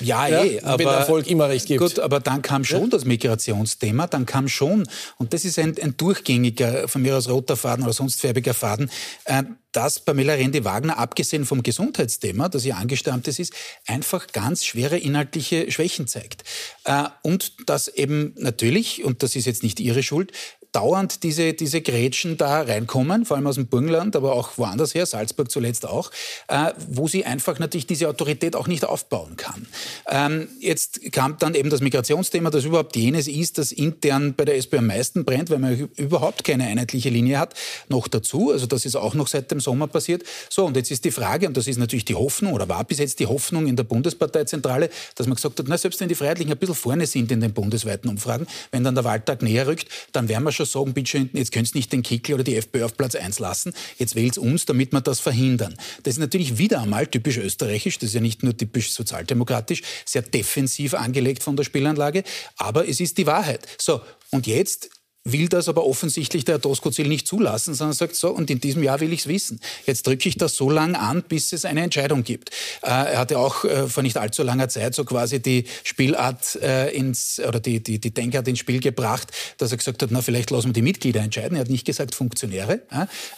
Ja, 0.00 0.28
ja 0.28 0.44
eh, 0.44 0.60
aber 0.60 0.78
wenn 0.78 0.86
Erfolg 0.86 1.26
immer 1.26 1.48
recht 1.48 1.66
gibt. 1.66 1.80
Gut, 1.80 1.98
aber 1.98 2.20
dann 2.20 2.42
kam 2.42 2.64
schon 2.64 2.82
ja? 2.82 2.88
das 2.88 3.04
Migrationsthema, 3.04 4.06
dann 4.06 4.26
kam 4.26 4.48
schon, 4.48 4.88
und 5.18 5.32
das 5.32 5.44
ist 5.44 5.58
ein, 5.58 5.74
ein 5.80 5.96
durchgängiger, 5.96 6.88
von 6.88 7.02
mir 7.02 7.16
aus 7.16 7.28
roter 7.28 7.56
Faden 7.56 7.84
oder 7.84 7.92
sonst 7.92 8.20
färbiger 8.20 8.54
Faden, 8.54 8.90
äh, 9.24 9.42
dass 9.72 10.00
Pamela 10.00 10.32
Rendi-Wagner, 10.34 10.96
abgesehen 10.96 11.44
vom 11.44 11.62
Gesundheitsthema, 11.62 12.48
das 12.48 12.64
ihr 12.64 12.78
angestammtes 12.78 13.38
ist, 13.38 13.52
einfach 13.86 14.28
ganz 14.28 14.64
schwere 14.64 14.96
inhaltliche 14.96 15.70
Schwächen 15.70 16.06
zeigt. 16.06 16.44
Äh, 16.84 17.04
und 17.22 17.68
dass 17.68 17.88
eben 17.88 18.34
natürlich, 18.38 19.04
und 19.04 19.22
das 19.22 19.36
ist 19.36 19.44
jetzt 19.44 19.62
nicht 19.62 19.78
ihre 19.80 20.02
Schuld, 20.02 20.32
dauernd 20.76 21.22
diese, 21.22 21.54
diese 21.54 21.80
Grätschen 21.80 22.36
da 22.36 22.60
reinkommen, 22.60 23.24
vor 23.24 23.38
allem 23.38 23.46
aus 23.46 23.54
dem 23.54 23.66
Burgenland, 23.66 24.14
aber 24.14 24.34
auch 24.34 24.58
woanders 24.58 24.94
her, 24.94 25.06
Salzburg 25.06 25.50
zuletzt 25.50 25.86
auch, 25.86 26.10
äh, 26.48 26.72
wo 26.90 27.08
sie 27.08 27.24
einfach 27.24 27.58
natürlich 27.58 27.86
diese 27.86 28.10
Autorität 28.10 28.54
auch 28.54 28.68
nicht 28.68 28.84
aufbauen 28.84 29.36
kann. 29.36 29.66
Ähm, 30.06 30.48
jetzt 30.60 31.12
kam 31.12 31.38
dann 31.38 31.54
eben 31.54 31.70
das 31.70 31.80
Migrationsthema, 31.80 32.50
das 32.50 32.66
überhaupt 32.66 32.94
jenes 32.94 33.26
ist, 33.26 33.56
das 33.56 33.72
intern 33.72 34.34
bei 34.34 34.44
der 34.44 34.58
SPÖ 34.58 34.78
am 34.78 34.88
meisten 34.88 35.24
brennt, 35.24 35.48
weil 35.48 35.60
man 35.60 35.88
überhaupt 35.96 36.44
keine 36.44 36.66
einheitliche 36.66 37.08
Linie 37.08 37.38
hat, 37.38 37.54
noch 37.88 38.06
dazu. 38.06 38.50
Also 38.50 38.66
das 38.66 38.84
ist 38.84 38.96
auch 38.96 39.14
noch 39.14 39.28
seit 39.28 39.50
dem 39.50 39.60
Sommer 39.60 39.86
passiert. 39.86 40.24
So, 40.50 40.66
und 40.66 40.76
jetzt 40.76 40.90
ist 40.90 41.06
die 41.06 41.10
Frage, 41.10 41.46
und 41.46 41.56
das 41.56 41.68
ist 41.68 41.78
natürlich 41.78 42.04
die 42.04 42.14
Hoffnung, 42.14 42.52
oder 42.52 42.68
war 42.68 42.84
bis 42.84 42.98
jetzt 42.98 43.18
die 43.18 43.26
Hoffnung 43.26 43.66
in 43.66 43.76
der 43.76 43.84
Bundesparteizentrale, 43.84 44.90
dass 45.14 45.26
man 45.26 45.36
gesagt 45.36 45.58
hat, 45.58 45.66
na, 45.68 45.78
selbst 45.78 46.00
wenn 46.00 46.08
die 46.08 46.14
Freiheitlichen 46.14 46.52
ein 46.52 46.58
bisschen 46.58 46.74
vorne 46.74 47.06
sind 47.06 47.32
in 47.32 47.40
den 47.40 47.54
bundesweiten 47.54 48.10
Umfragen, 48.10 48.46
wenn 48.72 48.84
dann 48.84 48.94
der 48.94 49.04
Wahltag 49.04 49.40
näher 49.40 49.66
rückt, 49.66 49.88
dann 50.12 50.28
werden 50.28 50.44
wir 50.44 50.52
schon 50.52 50.65
sagen, 50.66 50.94
bitte 50.94 51.28
jetzt 51.32 51.52
könnt 51.52 51.68
ihr 51.68 51.76
nicht 51.76 51.92
den 51.92 52.02
Kickel 52.02 52.34
oder 52.34 52.44
die 52.44 52.56
FPÖ 52.56 52.84
auf 52.84 52.96
Platz 52.96 53.14
1 53.14 53.38
lassen, 53.38 53.72
jetzt 53.98 54.14
wählt 54.14 54.38
uns, 54.38 54.64
damit 54.64 54.92
wir 54.92 55.00
das 55.00 55.20
verhindern. 55.20 55.74
Das 56.02 56.14
ist 56.14 56.20
natürlich 56.20 56.58
wieder 56.58 56.82
einmal 56.82 57.06
typisch 57.06 57.38
österreichisch, 57.38 57.98
das 57.98 58.10
ist 58.10 58.14
ja 58.14 58.20
nicht 58.20 58.42
nur 58.42 58.56
typisch 58.56 58.92
sozialdemokratisch, 58.92 59.82
sehr 60.04 60.22
defensiv 60.22 60.94
angelegt 60.94 61.42
von 61.42 61.56
der 61.56 61.64
Spielanlage, 61.64 62.24
aber 62.56 62.88
es 62.88 63.00
ist 63.00 63.18
die 63.18 63.26
Wahrheit. 63.26 63.66
So, 63.78 64.00
und 64.30 64.46
jetzt 64.46 64.90
will 65.32 65.48
das 65.48 65.68
aber 65.68 65.84
offensichtlich 65.84 66.44
der 66.44 66.58
Doskozil 66.58 67.08
nicht 67.08 67.26
zulassen, 67.26 67.74
sondern 67.74 67.94
sagt 67.94 68.16
so, 68.16 68.30
und 68.30 68.50
in 68.50 68.60
diesem 68.60 68.82
Jahr 68.82 69.00
will 69.00 69.12
ich 69.12 69.20
es 69.20 69.26
wissen. 69.26 69.60
Jetzt 69.86 70.06
drücke 70.06 70.28
ich 70.28 70.36
das 70.36 70.56
so 70.56 70.70
lange 70.70 70.98
an, 70.98 71.22
bis 71.22 71.52
es 71.52 71.64
eine 71.64 71.82
Entscheidung 71.82 72.22
gibt. 72.22 72.50
Äh, 72.82 72.88
er 72.90 73.18
hatte 73.18 73.38
auch 73.38 73.64
äh, 73.64 73.88
vor 73.88 74.02
nicht 74.02 74.16
allzu 74.16 74.42
langer 74.42 74.68
Zeit 74.68 74.94
so 74.94 75.04
quasi 75.04 75.40
die 75.40 75.64
Spielart 75.84 76.56
äh, 76.56 76.90
ins, 76.90 77.40
oder 77.40 77.60
die, 77.60 77.82
die, 77.82 77.98
die 77.98 78.12
Denkart 78.12 78.46
ins 78.48 78.60
Spiel 78.60 78.80
gebracht, 78.80 79.32
dass 79.58 79.72
er 79.72 79.78
gesagt 79.78 80.02
hat, 80.02 80.10
na, 80.12 80.22
vielleicht 80.22 80.50
lassen 80.50 80.68
wir 80.68 80.72
die 80.72 80.82
Mitglieder 80.82 81.20
entscheiden. 81.20 81.56
Er 81.56 81.62
hat 81.62 81.70
nicht 81.70 81.84
gesagt 81.84 82.14
Funktionäre. 82.14 82.82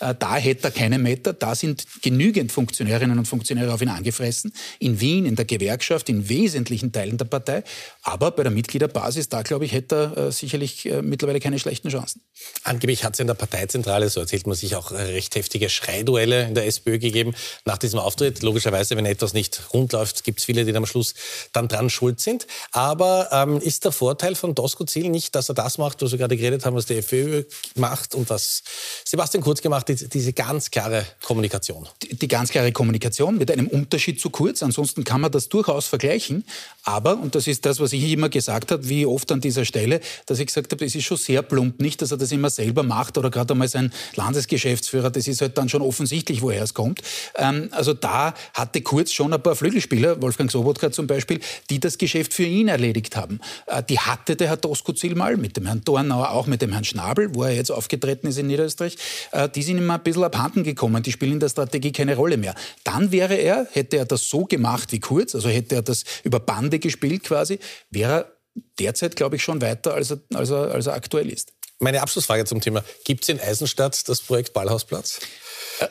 Äh, 0.00 0.14
da 0.18 0.36
hätte 0.36 0.68
er 0.68 0.70
keine 0.70 0.98
Meter. 0.98 1.32
Da 1.32 1.54
sind 1.54 1.86
genügend 2.02 2.52
Funktionärinnen 2.52 3.18
und 3.18 3.26
Funktionäre 3.26 3.72
auf 3.72 3.80
ihn 3.80 3.88
angefressen. 3.88 4.52
In 4.78 5.00
Wien, 5.00 5.26
in 5.26 5.36
der 5.36 5.44
Gewerkschaft, 5.44 6.08
in 6.08 6.28
wesentlichen 6.28 6.92
Teilen 6.92 7.16
der 7.16 7.24
Partei. 7.24 7.64
Aber 8.02 8.30
bei 8.30 8.42
der 8.42 8.52
Mitgliederbasis, 8.52 9.28
da 9.28 9.42
glaube 9.42 9.64
ich, 9.64 9.72
hätte 9.72 10.12
er 10.16 10.26
äh, 10.28 10.32
sicherlich 10.32 10.86
äh, 10.86 11.02
mittlerweile 11.02 11.40
keine 11.40 11.58
schlechte 11.58 11.77
schlechten 11.78 11.88
Chancen. 11.90 12.22
Angeblich 12.64 13.04
hat 13.04 13.14
es 13.14 13.20
in 13.20 13.26
der 13.26 13.34
Parteizentrale, 13.34 14.08
so 14.08 14.20
erzählt 14.20 14.46
man 14.46 14.56
sich, 14.56 14.76
auch 14.76 14.90
recht 14.92 15.34
heftige 15.34 15.68
Schreiduelle 15.68 16.46
in 16.46 16.54
der 16.54 16.66
SPÖ 16.66 16.98
gegeben 16.98 17.34
nach 17.64 17.78
diesem 17.78 17.98
Auftritt. 17.98 18.42
Logischerweise, 18.42 18.96
wenn 18.96 19.06
etwas 19.06 19.32
nicht 19.32 19.60
rund 19.72 19.92
läuft, 19.92 20.24
gibt 20.24 20.40
es 20.40 20.44
viele, 20.44 20.64
die 20.64 20.76
am 20.76 20.86
Schluss 20.86 21.14
dann 21.52 21.68
dran 21.68 21.90
schuld 21.90 22.20
sind. 22.20 22.46
Aber 22.72 23.28
ähm, 23.32 23.58
ist 23.60 23.84
der 23.84 23.92
Vorteil 23.92 24.34
von 24.34 24.54
Doskozil 24.54 25.08
nicht, 25.08 25.34
dass 25.34 25.48
er 25.48 25.54
das 25.54 25.78
macht, 25.78 26.02
was 26.02 26.12
wir 26.12 26.18
gerade 26.18 26.36
geredet 26.36 26.64
haben, 26.64 26.76
was 26.76 26.86
die 26.86 26.96
FPÖ 26.96 27.44
macht 27.74 28.14
und 28.14 28.30
was 28.30 28.62
Sebastian 29.04 29.42
Kurz 29.42 29.60
gemacht 29.60 29.88
hat, 29.88 30.14
diese 30.14 30.32
ganz 30.32 30.70
klare 30.70 31.04
Kommunikation? 31.22 31.88
Die, 32.02 32.16
die 32.16 32.28
ganz 32.28 32.50
klare 32.50 32.72
Kommunikation 32.72 33.38
mit 33.38 33.50
einem 33.50 33.68
Unterschied 33.68 34.20
zu 34.20 34.30
Kurz. 34.30 34.62
Ansonsten 34.62 35.04
kann 35.04 35.20
man 35.20 35.32
das 35.32 35.48
durchaus 35.48 35.86
vergleichen. 35.86 36.44
Aber, 36.84 37.18
und 37.18 37.34
das 37.34 37.46
ist 37.46 37.66
das, 37.66 37.80
was 37.80 37.92
ich 37.92 38.10
immer 38.10 38.28
gesagt 38.28 38.70
habe, 38.70 38.88
wie 38.88 39.06
oft 39.06 39.30
an 39.32 39.40
dieser 39.40 39.64
Stelle, 39.64 40.00
dass 40.26 40.38
ich 40.38 40.46
gesagt 40.46 40.72
habe, 40.72 40.84
es 40.84 40.94
ist 40.94 41.04
schon 41.04 41.16
sehr 41.16 41.42
plump. 41.42 41.67
Nicht, 41.78 42.02
dass 42.02 42.10
er 42.10 42.16
das 42.16 42.32
immer 42.32 42.50
selber 42.50 42.82
macht 42.82 43.18
oder 43.18 43.30
gerade 43.30 43.54
einmal 43.54 43.68
sein 43.68 43.92
Landesgeschäftsführer, 44.14 45.10
das 45.10 45.28
ist 45.28 45.40
halt 45.40 45.58
dann 45.58 45.68
schon 45.68 45.82
offensichtlich, 45.82 46.42
woher 46.42 46.62
es 46.62 46.74
kommt. 46.74 47.02
Ähm, 47.36 47.68
also 47.72 47.94
da 47.94 48.34
hatte 48.54 48.80
Kurz 48.80 49.12
schon 49.12 49.32
ein 49.32 49.42
paar 49.42 49.56
Flügelspieler, 49.56 50.20
Wolfgang 50.22 50.50
Sobotka 50.50 50.90
zum 50.90 51.06
Beispiel, 51.06 51.40
die 51.70 51.80
das 51.80 51.98
Geschäft 51.98 52.34
für 52.34 52.44
ihn 52.44 52.68
erledigt 52.68 53.16
haben. 53.16 53.40
Äh, 53.66 53.82
die 53.82 53.98
hatte 53.98 54.36
der 54.36 54.48
Herr 54.48 54.56
Doskozil 54.56 55.14
mal 55.14 55.36
mit 55.36 55.56
dem 55.56 55.66
Herrn 55.66 55.82
Dornauer, 55.84 56.30
auch 56.30 56.46
mit 56.46 56.62
dem 56.62 56.72
Herrn 56.72 56.84
Schnabel, 56.84 57.34
wo 57.34 57.44
er 57.44 57.54
jetzt 57.54 57.70
aufgetreten 57.70 58.26
ist 58.28 58.38
in 58.38 58.46
Niederösterreich. 58.46 58.96
Äh, 59.32 59.48
die 59.48 59.62
sind 59.62 59.78
immer 59.78 59.94
ein 59.94 60.02
bisschen 60.02 60.24
abhanden 60.24 60.64
gekommen. 60.64 61.02
Die 61.02 61.12
spielen 61.12 61.32
in 61.32 61.40
der 61.40 61.48
Strategie 61.48 61.92
keine 61.92 62.16
Rolle 62.16 62.36
mehr. 62.36 62.54
Dann 62.84 63.12
wäre 63.12 63.34
er, 63.34 63.66
hätte 63.72 63.96
er 63.96 64.04
das 64.04 64.28
so 64.28 64.44
gemacht 64.44 64.92
wie 64.92 65.00
Kurz, 65.00 65.34
also 65.34 65.48
hätte 65.48 65.74
er 65.76 65.82
das 65.82 66.04
über 66.24 66.40
Bande 66.40 66.78
gespielt 66.78 67.24
quasi, 67.24 67.58
wäre 67.90 68.12
er 68.12 68.32
derzeit, 68.78 69.16
glaube 69.16 69.36
ich, 69.36 69.42
schon 69.42 69.60
weiter, 69.60 69.94
als 69.94 70.10
er, 70.10 70.18
als 70.34 70.50
er, 70.50 70.72
als 70.72 70.86
er 70.86 70.94
aktuell 70.94 71.30
ist. 71.30 71.52
Meine 71.80 72.02
Abschlussfrage 72.02 72.44
zum 72.44 72.60
Thema. 72.60 72.82
Gibt 73.04 73.22
es 73.22 73.28
in 73.28 73.40
Eisenstadt 73.40 74.08
das 74.08 74.20
Projekt 74.20 74.52
Ballhausplatz? 74.52 75.20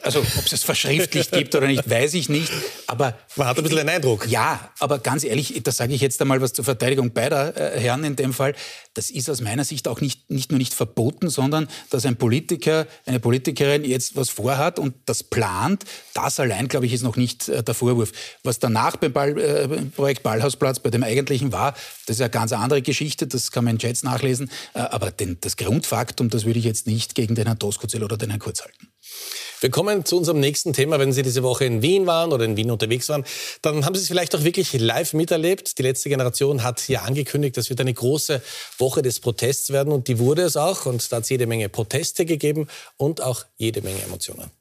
Also, 0.02 0.20
ob 0.20 0.46
es 0.46 0.54
es 0.54 0.64
verschriftlicht 0.64 1.32
gibt 1.32 1.56
oder 1.56 1.68
nicht, 1.68 1.90
weiß 1.90 2.14
ich 2.16 2.30
nicht. 2.30 2.52
Aber 2.88 3.18
man 3.36 3.48
hat 3.48 3.58
ein 3.58 3.64
bisschen 3.64 3.80
einen 3.80 3.90
Eindruck. 3.90 4.28
Ja, 4.28 4.72
aber 4.80 5.00
ganz 5.00 5.24
ehrlich, 5.24 5.62
da 5.64 5.72
sage 5.72 5.94
ich 5.94 6.02
jetzt 6.02 6.22
einmal 6.22 6.42
was 6.42 6.54
zur 6.54 6.66
Verteidigung 6.66 7.14
beider 7.14 7.56
äh, 7.56 7.80
Herren 7.80 8.04
in 8.04 8.16
dem 8.16 8.34
Fall. 8.34 8.54
Das 8.94 9.10
ist 9.10 9.30
aus 9.30 9.42
meiner 9.42 9.64
Sicht 9.64 9.88
auch 9.88 10.02
nicht, 10.02 10.30
nicht 10.30 10.52
nur 10.52 10.58
nicht 10.58 10.74
verboten, 10.74 11.30
sondern 11.30 11.68
dass 11.90 12.06
ein 12.06 12.18
Politiker, 12.18 12.88
eine 13.06 13.20
Politikerin 13.20 13.86
jetzt 13.86 14.16
was 14.16 14.30
vorhat 14.30 14.80
und 14.80 14.96
das 15.06 15.24
plant, 15.24 15.84
das 16.14 16.40
allein, 16.40 16.68
glaube 16.68 16.86
ich, 16.86 16.94
ist 16.94 17.04
noch 17.04 17.16
nicht 17.16 17.48
äh, 17.48 17.64
der 17.64 17.74
Vorwurf. 17.74 18.12
Was 18.44 18.60
danach 18.60 18.98
beim 18.98 19.14
Ball, 19.14 19.38
äh, 19.40 19.68
Projekt 19.96 20.24
Ballhausplatz, 20.24 20.80
bei 20.80 20.90
dem 20.90 21.04
eigentlichen 21.04 21.52
war, 21.52 21.74
das 22.08 22.18
ist 22.18 22.22
eine 22.22 22.30
ganz 22.30 22.52
andere 22.52 22.82
Geschichte, 22.82 23.28
das 23.28 23.52
kann 23.52 23.66
man 23.66 23.76
in 23.76 23.80
Chats 23.80 24.04
nachlesen. 24.04 24.50
Äh, 24.74 24.80
aber 24.80 25.12
den, 25.12 25.38
das 25.42 25.56
Grundfaktum, 25.56 26.30
das 26.30 26.46
würde 26.46 26.60
ich 26.60 26.66
jetzt 26.66 26.88
nicht 26.88 27.16
gegen 27.16 27.36
den 27.36 27.46
Herrn 27.46 27.60
Doskozil 27.60 28.04
oder 28.04 28.18
den 28.18 28.30
Herrn 28.30 28.40
Kurz 28.40 28.62
halten. 28.62 28.88
Wir 29.60 29.72
kommen 29.72 30.06
zu 30.06 30.18
unserem 30.18 30.40
nächsten 30.40 30.74
Thema. 30.74 31.00
Wenn 31.00 31.12
Sie 31.12 31.24
diese 31.24 31.42
Woche 31.42 31.66
in 31.66 31.82
Wien 31.82 32.06
waren 32.06 32.32
oder 32.32 32.46
in 32.46 32.58
Wien 32.58 32.70
unterwegs 32.70 33.10
waren, 33.10 33.26
dann 33.62 33.86
haben 33.86 33.96
Sie 33.96 34.02
es 34.02 34.08
vielleicht 34.08 34.36
auch 34.36 34.44
wirklich 34.44 34.74
live 34.74 35.14
miterlebt. 35.14 35.80
Die 35.80 35.84
letzte 35.84 36.10
Generation 36.10 36.64
hat 36.64 36.88
ja 36.88 37.02
angekündigt, 37.02 37.58
das 37.58 37.70
wird 37.70 37.82
eine 37.82 37.94
große 37.94 38.42
Woche 38.78 39.02
des 39.02 39.20
Protests 39.20 39.72
werden 39.72 39.92
und 39.92 40.08
die 40.08 40.20
wurde 40.20 40.44
es 40.44 40.58
auch. 40.58 40.86
Und 40.86 41.12
da 41.12 41.18
hat 41.18 41.24
es 41.24 41.30
jede 41.30 41.48
Menge 41.48 41.70
Proteste 41.70 42.26
gegeben 42.26 42.68
und 42.98 43.22
auch 43.22 43.46
jede 43.58 43.82
Menge 43.82 44.02
Emotionen. 44.04 44.52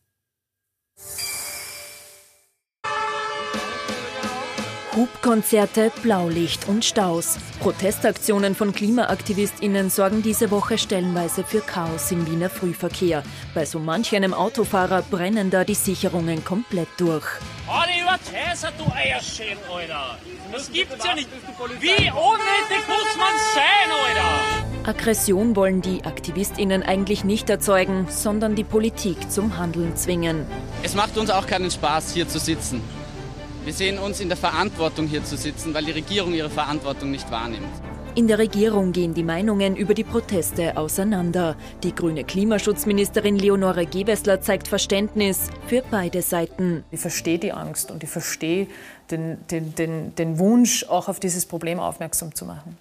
Hubkonzerte, 4.96 5.92
Blaulicht 6.02 6.68
und 6.68 6.82
Staus. 6.82 7.36
Protestaktionen 7.60 8.54
von 8.54 8.72
KlimaaktivistInnen 8.72 9.90
sorgen 9.90 10.22
diese 10.22 10.50
Woche 10.50 10.78
stellenweise 10.78 11.44
für 11.44 11.60
Chaos 11.60 12.10
im 12.12 12.26
Wiener 12.26 12.48
Frühverkehr. 12.48 13.22
Bei 13.54 13.66
so 13.66 13.78
manch 13.78 14.16
einem 14.16 14.32
Autofahrer 14.32 15.02
brennen 15.02 15.50
da 15.50 15.64
die 15.64 15.74
Sicherungen 15.74 16.42
komplett 16.46 16.88
durch. 16.96 17.26
Alle 17.68 18.00
überteiser, 18.00 18.72
du 18.78 18.90
Eierschäden, 18.90 19.58
Alter! 19.70 20.18
Das 20.50 20.72
gibt's 20.72 21.04
ja 21.04 21.14
nicht! 21.14 21.28
Wie 21.78 21.88
unnötig 21.88 22.88
muss 22.88 23.16
man 23.18 23.34
sein, 23.54 23.90
Alter! 24.06 24.88
Aggression 24.88 25.56
wollen 25.56 25.82
die 25.82 26.06
AktivistInnen 26.06 26.82
eigentlich 26.82 27.22
nicht 27.22 27.50
erzeugen, 27.50 28.06
sondern 28.08 28.54
die 28.54 28.64
Politik 28.64 29.30
zum 29.30 29.58
Handeln 29.58 29.94
zwingen. 29.94 30.46
Es 30.82 30.94
macht 30.94 31.18
uns 31.18 31.28
auch 31.28 31.46
keinen 31.46 31.70
Spaß, 31.70 32.14
hier 32.14 32.26
zu 32.26 32.38
sitzen. 32.38 32.80
Wir 33.66 33.72
sehen 33.72 33.98
uns 33.98 34.20
in 34.20 34.28
der 34.28 34.36
Verantwortung, 34.36 35.08
hier 35.08 35.24
zu 35.24 35.36
sitzen, 35.36 35.74
weil 35.74 35.84
die 35.84 35.90
Regierung 35.90 36.32
ihre 36.32 36.50
Verantwortung 36.50 37.10
nicht 37.10 37.28
wahrnimmt. 37.32 37.66
In 38.14 38.28
der 38.28 38.38
Regierung 38.38 38.92
gehen 38.92 39.12
die 39.12 39.24
Meinungen 39.24 39.74
über 39.74 39.92
die 39.92 40.04
Proteste 40.04 40.76
auseinander. 40.76 41.56
Die 41.82 41.92
grüne 41.92 42.22
Klimaschutzministerin 42.22 43.36
Leonore 43.36 43.84
Gewessler 43.86 44.40
zeigt 44.40 44.68
Verständnis 44.68 45.48
für 45.66 45.82
beide 45.90 46.22
Seiten. 46.22 46.84
Ich 46.92 47.00
verstehe 47.00 47.40
die 47.40 47.50
Angst 47.50 47.90
und 47.90 48.04
ich 48.04 48.08
verstehe 48.08 48.68
den, 49.10 49.44
den, 49.50 49.74
den, 49.74 50.14
den 50.14 50.38
Wunsch, 50.38 50.84
auch 50.84 51.08
auf 51.08 51.18
dieses 51.18 51.44
Problem 51.44 51.80
aufmerksam 51.80 52.36
zu 52.36 52.44
machen. 52.44 52.76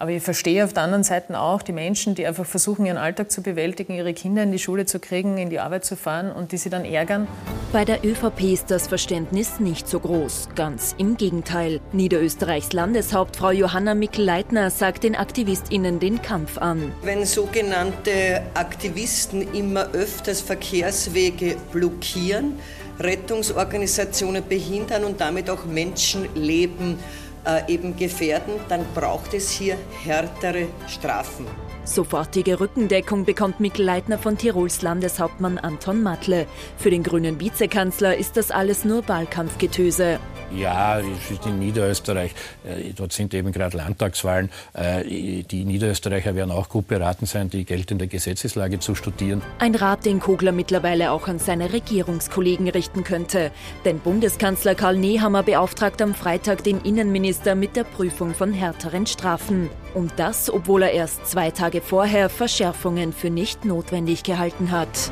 Aber 0.00 0.12
ich 0.12 0.22
verstehe 0.22 0.64
auf 0.64 0.72
der 0.72 0.84
anderen 0.84 1.02
Seite 1.02 1.38
auch 1.40 1.60
die 1.60 1.72
Menschen, 1.72 2.14
die 2.14 2.24
einfach 2.24 2.46
versuchen, 2.46 2.86
ihren 2.86 2.98
Alltag 2.98 3.32
zu 3.32 3.42
bewältigen, 3.42 3.94
ihre 3.94 4.14
Kinder 4.14 4.44
in 4.44 4.52
die 4.52 4.60
Schule 4.60 4.86
zu 4.86 5.00
kriegen, 5.00 5.38
in 5.38 5.50
die 5.50 5.58
Arbeit 5.58 5.84
zu 5.84 5.96
fahren 5.96 6.30
und 6.30 6.52
die 6.52 6.56
sie 6.56 6.70
dann 6.70 6.84
ärgern. 6.84 7.26
Bei 7.72 7.84
der 7.84 8.04
ÖVP 8.04 8.42
ist 8.52 8.70
das 8.70 8.86
Verständnis 8.86 9.58
nicht 9.58 9.88
so 9.88 9.98
groß. 9.98 10.50
Ganz 10.54 10.94
im 10.98 11.16
Gegenteil. 11.16 11.80
Niederösterreichs 11.92 12.72
Landeshauptfrau 12.72 13.50
Johanna 13.50 13.96
Mikl-Leitner 13.96 14.70
sagt 14.70 15.02
den 15.02 15.16
AktivistInnen 15.16 15.98
den 15.98 16.22
Kampf 16.22 16.58
an. 16.58 16.92
Wenn 17.02 17.24
sogenannte 17.24 18.42
Aktivisten 18.54 19.52
immer 19.52 19.90
öfters 19.94 20.40
Verkehrswege 20.40 21.56
blockieren, 21.72 22.60
Rettungsorganisationen 23.00 24.46
behindern 24.48 25.02
und 25.04 25.20
damit 25.20 25.50
auch 25.50 25.64
Menschenleben 25.64 26.98
äh, 27.44 27.72
eben 27.72 27.96
gefährden, 27.96 28.54
dann 28.68 28.84
braucht 28.94 29.34
es 29.34 29.50
hier 29.50 29.76
härtere 30.04 30.66
Strafen. 30.86 31.46
Sofortige 31.84 32.60
Rückendeckung 32.60 33.24
bekommt 33.24 33.60
Mikl 33.60 33.82
Leitner 33.82 34.18
von 34.18 34.36
Tirols 34.36 34.82
Landeshauptmann 34.82 35.56
Anton 35.56 36.02
Matle. 36.02 36.46
Für 36.76 36.90
den 36.90 37.02
grünen 37.02 37.40
Vizekanzler 37.40 38.16
ist 38.16 38.36
das 38.36 38.50
alles 38.50 38.84
nur 38.84 39.08
Wahlkampfgetöse. 39.08 40.20
Ja, 40.54 40.98
es 41.00 41.30
ist 41.30 41.46
in 41.46 41.58
Niederösterreich, 41.58 42.32
äh, 42.64 42.92
dort 42.96 43.12
sind 43.12 43.34
eben 43.34 43.52
gerade 43.52 43.76
Landtagswahlen. 43.76 44.50
Äh, 44.72 45.42
die 45.42 45.64
Niederösterreicher 45.64 46.34
werden 46.34 46.50
auch 46.50 46.68
gut 46.68 46.88
beraten 46.88 47.26
sein, 47.26 47.50
die 47.50 47.64
geltende 47.64 48.06
Gesetzeslage 48.06 48.78
zu 48.78 48.94
studieren. 48.94 49.42
Ein 49.58 49.74
Rat, 49.74 50.06
den 50.06 50.20
Kogler 50.20 50.52
mittlerweile 50.52 51.12
auch 51.12 51.28
an 51.28 51.38
seine 51.38 51.72
Regierungskollegen 51.72 52.68
richten 52.68 53.04
könnte. 53.04 53.50
Denn 53.84 53.98
Bundeskanzler 53.98 54.74
Karl 54.74 54.96
Nehammer 54.96 55.42
beauftragt 55.42 56.00
am 56.00 56.14
Freitag 56.14 56.64
den 56.64 56.80
Innenminister 56.80 57.54
mit 57.54 57.76
der 57.76 57.84
Prüfung 57.84 58.34
von 58.34 58.52
härteren 58.52 59.06
Strafen. 59.06 59.68
Und 59.94 60.12
das, 60.16 60.50
obwohl 60.50 60.82
er 60.82 60.92
erst 60.92 61.26
zwei 61.26 61.50
Tage 61.50 61.80
vorher 61.80 62.28
Verschärfungen 62.30 63.12
für 63.12 63.30
nicht 63.30 63.64
notwendig 63.64 64.22
gehalten 64.22 64.70
hat. 64.70 65.10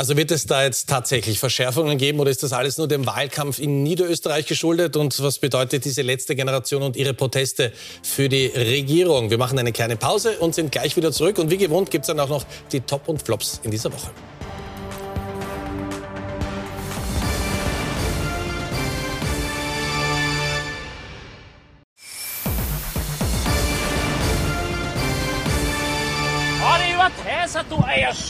Also 0.00 0.16
wird 0.16 0.30
es 0.30 0.46
da 0.46 0.64
jetzt 0.64 0.88
tatsächlich 0.88 1.38
Verschärfungen 1.38 1.98
geben 1.98 2.20
oder 2.20 2.30
ist 2.30 2.42
das 2.42 2.54
alles 2.54 2.78
nur 2.78 2.88
dem 2.88 3.04
Wahlkampf 3.04 3.58
in 3.58 3.82
Niederösterreich 3.82 4.46
geschuldet? 4.46 4.96
Und 4.96 5.22
was 5.22 5.38
bedeutet 5.38 5.84
diese 5.84 6.00
letzte 6.00 6.34
Generation 6.34 6.82
und 6.82 6.96
ihre 6.96 7.12
Proteste 7.12 7.70
für 8.02 8.30
die 8.30 8.46
Regierung? 8.46 9.28
Wir 9.28 9.36
machen 9.36 9.58
eine 9.58 9.72
kleine 9.72 9.96
Pause 9.96 10.38
und 10.38 10.54
sind 10.54 10.72
gleich 10.72 10.96
wieder 10.96 11.12
zurück. 11.12 11.36
Und 11.36 11.50
wie 11.50 11.58
gewohnt 11.58 11.90
gibt 11.90 12.04
es 12.04 12.06
dann 12.06 12.18
auch 12.18 12.30
noch 12.30 12.46
die 12.72 12.80
Top 12.80 13.08
und 13.08 13.20
Flops 13.20 13.60
in 13.62 13.72
dieser 13.72 13.92
Woche. 13.92 14.10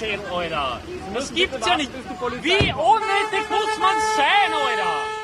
Eierschäden, 0.01 0.27
Alter! 0.33 0.81
Das 1.15 1.33
gibt's 1.35 1.67
ja 1.67 1.77
nicht! 1.77 1.91
Wie 2.43 2.73
unnötig 2.73 3.51
muss 3.51 3.79
man 3.79 3.97
sein, 4.17 4.53
Alter! 4.53 5.21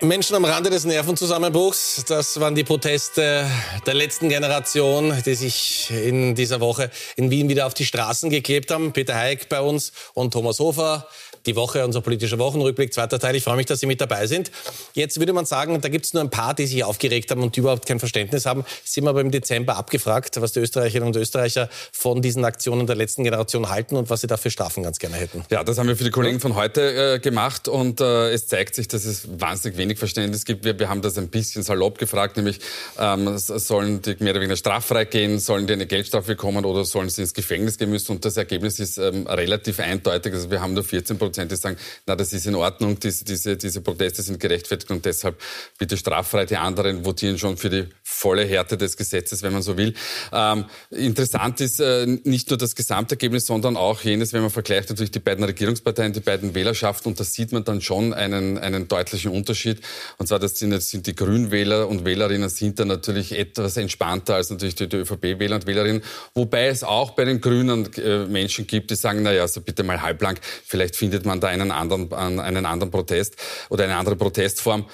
Menschen 0.00 0.36
am 0.36 0.44
Rande 0.44 0.70
des 0.70 0.84
Nervenzusammenbruchs, 0.84 2.04
das 2.06 2.38
waren 2.38 2.54
die 2.54 2.62
Proteste 2.62 3.50
der 3.84 3.94
letzten 3.94 4.28
Generation, 4.28 5.20
die 5.26 5.34
sich 5.34 5.90
in 5.90 6.36
dieser 6.36 6.60
Woche 6.60 6.92
in 7.16 7.30
Wien 7.32 7.48
wieder 7.48 7.66
auf 7.66 7.74
die 7.74 7.84
Straßen 7.84 8.30
geklebt 8.30 8.70
haben. 8.70 8.92
Peter 8.92 9.16
Heik 9.16 9.48
bei 9.48 9.60
uns 9.60 9.92
und 10.14 10.32
Thomas 10.32 10.60
Hofer, 10.60 11.08
die 11.48 11.56
Woche, 11.56 11.84
unser 11.84 12.00
politischer 12.00 12.38
Wochenrückblick, 12.38 12.92
zweiter 12.92 13.18
Teil. 13.18 13.34
Ich 13.34 13.42
freue 13.42 13.56
mich, 13.56 13.66
dass 13.66 13.80
Sie 13.80 13.86
mit 13.86 14.00
dabei 14.00 14.26
sind. 14.26 14.50
Jetzt 14.92 15.18
würde 15.18 15.32
man 15.32 15.46
sagen, 15.46 15.80
da 15.80 15.88
gibt 15.88 16.04
es 16.04 16.14
nur 16.14 16.22
ein 16.22 16.30
paar, 16.30 16.54
die 16.54 16.66
sich 16.66 16.84
aufgeregt 16.84 17.30
haben 17.30 17.42
und 17.42 17.56
überhaupt 17.56 17.86
kein 17.86 17.98
Verständnis 17.98 18.46
haben. 18.46 18.64
Sie 18.84 19.00
haben 19.00 19.08
aber 19.08 19.20
im 19.22 19.30
Dezember 19.30 19.76
abgefragt, 19.76 20.40
was 20.40 20.52
die 20.52 20.60
Österreicherinnen 20.60 21.08
und 21.08 21.16
Österreicher 21.16 21.68
von 21.92 22.22
diesen 22.22 22.44
Aktionen 22.44 22.86
der 22.86 22.96
letzten 22.96 23.24
Generation 23.24 23.70
halten 23.70 23.96
und 23.96 24.10
was 24.10 24.20
sie 24.20 24.26
dafür 24.26 24.50
Strafen 24.50 24.82
ganz 24.82 24.98
gerne 24.98 25.16
hätten. 25.16 25.44
Ja, 25.50 25.64
das 25.64 25.78
haben 25.78 25.88
wir 25.88 25.96
für 25.96 26.04
die 26.04 26.10
Kollegen 26.10 26.38
von 26.38 26.54
heute 26.54 27.14
äh, 27.14 27.18
gemacht 27.18 27.66
und 27.66 28.00
äh, 28.00 28.30
es 28.30 28.46
zeigt 28.46 28.74
sich, 28.74 28.88
dass 28.88 29.04
es 29.06 29.40
wahnsinnig 29.40 29.78
wenig 29.78 29.98
Verständnis 29.98 30.44
gibt. 30.44 30.64
Wir, 30.64 30.78
wir 30.78 30.88
haben 30.88 31.00
das 31.00 31.16
ein 31.16 31.28
bisschen 31.28 31.62
salopp 31.62 31.98
gefragt, 31.98 32.36
nämlich 32.36 32.60
ähm, 32.98 33.38
sollen 33.38 34.02
die 34.02 34.16
mehr 34.18 34.32
oder 34.32 34.40
weniger 34.40 34.56
straffrei 34.56 35.06
gehen, 35.06 35.38
sollen 35.38 35.66
die 35.66 35.72
eine 35.72 35.86
Geldstrafe 35.86 36.28
bekommen 36.28 36.66
oder 36.66 36.84
sollen 36.84 37.08
sie 37.08 37.22
ins 37.22 37.32
Gefängnis 37.32 37.78
gehen 37.78 37.90
müssen? 37.90 38.12
Und 38.12 38.24
das 38.24 38.36
Ergebnis 38.36 38.78
ist 38.80 38.98
ähm, 38.98 39.26
relativ 39.26 39.80
eindeutig. 39.80 40.34
Also 40.34 40.50
wir 40.50 40.60
haben 40.60 40.74
nur 40.74 40.84
14 40.84 41.16
Prozent, 41.18 41.37
die 41.46 41.56
sagen, 41.56 41.76
na, 42.06 42.16
das 42.16 42.32
ist 42.32 42.46
in 42.46 42.54
Ordnung, 42.54 42.98
diese, 42.98 43.24
diese, 43.24 43.56
diese 43.56 43.80
Proteste 43.82 44.22
sind 44.22 44.40
gerechtfertigt 44.40 44.90
und 44.90 45.04
deshalb 45.04 45.40
bitte 45.78 45.96
straffrei. 45.96 46.46
Die 46.46 46.56
anderen 46.56 47.04
votieren 47.04 47.38
schon 47.38 47.56
für 47.56 47.70
die 47.70 47.86
volle 48.02 48.44
Härte 48.44 48.76
des 48.78 48.96
Gesetzes, 48.96 49.42
wenn 49.42 49.52
man 49.52 49.62
so 49.62 49.76
will. 49.76 49.94
Ähm, 50.32 50.64
interessant 50.90 51.60
ist 51.60 51.80
äh, 51.80 52.06
nicht 52.24 52.50
nur 52.50 52.58
das 52.58 52.74
Gesamtergebnis, 52.74 53.46
sondern 53.46 53.76
auch 53.76 54.02
jenes, 54.02 54.32
wenn 54.32 54.40
man 54.40 54.50
vergleicht 54.50 54.88
natürlich 54.88 55.10
die 55.10 55.20
beiden 55.20 55.44
Regierungsparteien, 55.44 56.12
die 56.12 56.20
beiden 56.20 56.54
Wählerschaften 56.54 57.12
und 57.12 57.20
da 57.20 57.24
sieht 57.24 57.52
man 57.52 57.64
dann 57.64 57.80
schon 57.80 58.14
einen, 58.14 58.58
einen 58.58 58.88
deutlichen 58.88 59.30
Unterschied. 59.30 59.80
Und 60.16 60.26
zwar, 60.26 60.38
das 60.38 60.58
sind, 60.58 60.80
sind 60.82 61.06
die 61.06 61.14
Grünwähler 61.14 61.88
und 61.88 62.04
Wählerinnen 62.04 62.48
sind 62.48 62.78
da 62.80 62.84
natürlich 62.84 63.32
etwas 63.32 63.76
entspannter 63.76 64.36
als 64.36 64.50
natürlich 64.50 64.74
die, 64.74 64.88
die 64.88 64.96
ÖVP-Wähler 64.96 65.56
und 65.56 65.66
Wählerinnen. 65.66 66.02
Wobei 66.34 66.68
es 66.68 66.82
auch 66.82 67.12
bei 67.12 67.24
den 67.24 67.40
Grünen 67.40 67.92
äh, 67.94 68.24
Menschen 68.26 68.66
gibt, 68.66 68.90
die 68.90 68.96
sagen, 68.96 69.22
na 69.22 69.32
ja, 69.32 69.46
so 69.46 69.60
bitte 69.60 69.82
mal 69.82 70.00
halblang, 70.00 70.38
vielleicht 70.64 70.96
findet 70.96 71.26
man 71.26 71.27
da 71.36 71.48
einen 71.48 71.70
anderen, 71.70 72.12
einen 72.12 72.66
anderen 72.66 72.90
Protest 72.90 73.36
oder 73.68 73.84
eine 73.84 73.96
andere 73.96 74.16
Protestform. 74.16 74.86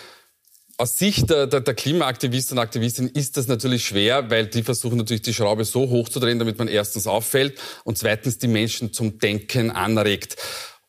Aus 0.76 0.98
Sicht 0.98 1.30
der, 1.30 1.46
der, 1.46 1.60
der 1.60 1.74
Klimaaktivisten 1.74 2.58
und 2.58 2.62
Aktivistinnen 2.62 3.12
ist 3.12 3.36
das 3.36 3.46
natürlich 3.46 3.84
schwer, 3.84 4.28
weil 4.30 4.46
die 4.46 4.64
versuchen 4.64 4.98
natürlich 4.98 5.22
die 5.22 5.32
Schraube 5.32 5.64
so 5.64 5.88
hoch 5.88 6.08
zu 6.08 6.18
drehen, 6.18 6.40
damit 6.40 6.58
man 6.58 6.66
erstens 6.66 7.06
auffällt 7.06 7.60
und 7.84 7.96
zweitens 7.96 8.38
die 8.38 8.48
Menschen 8.48 8.92
zum 8.92 9.18
Denken 9.18 9.70
anregt 9.70 10.36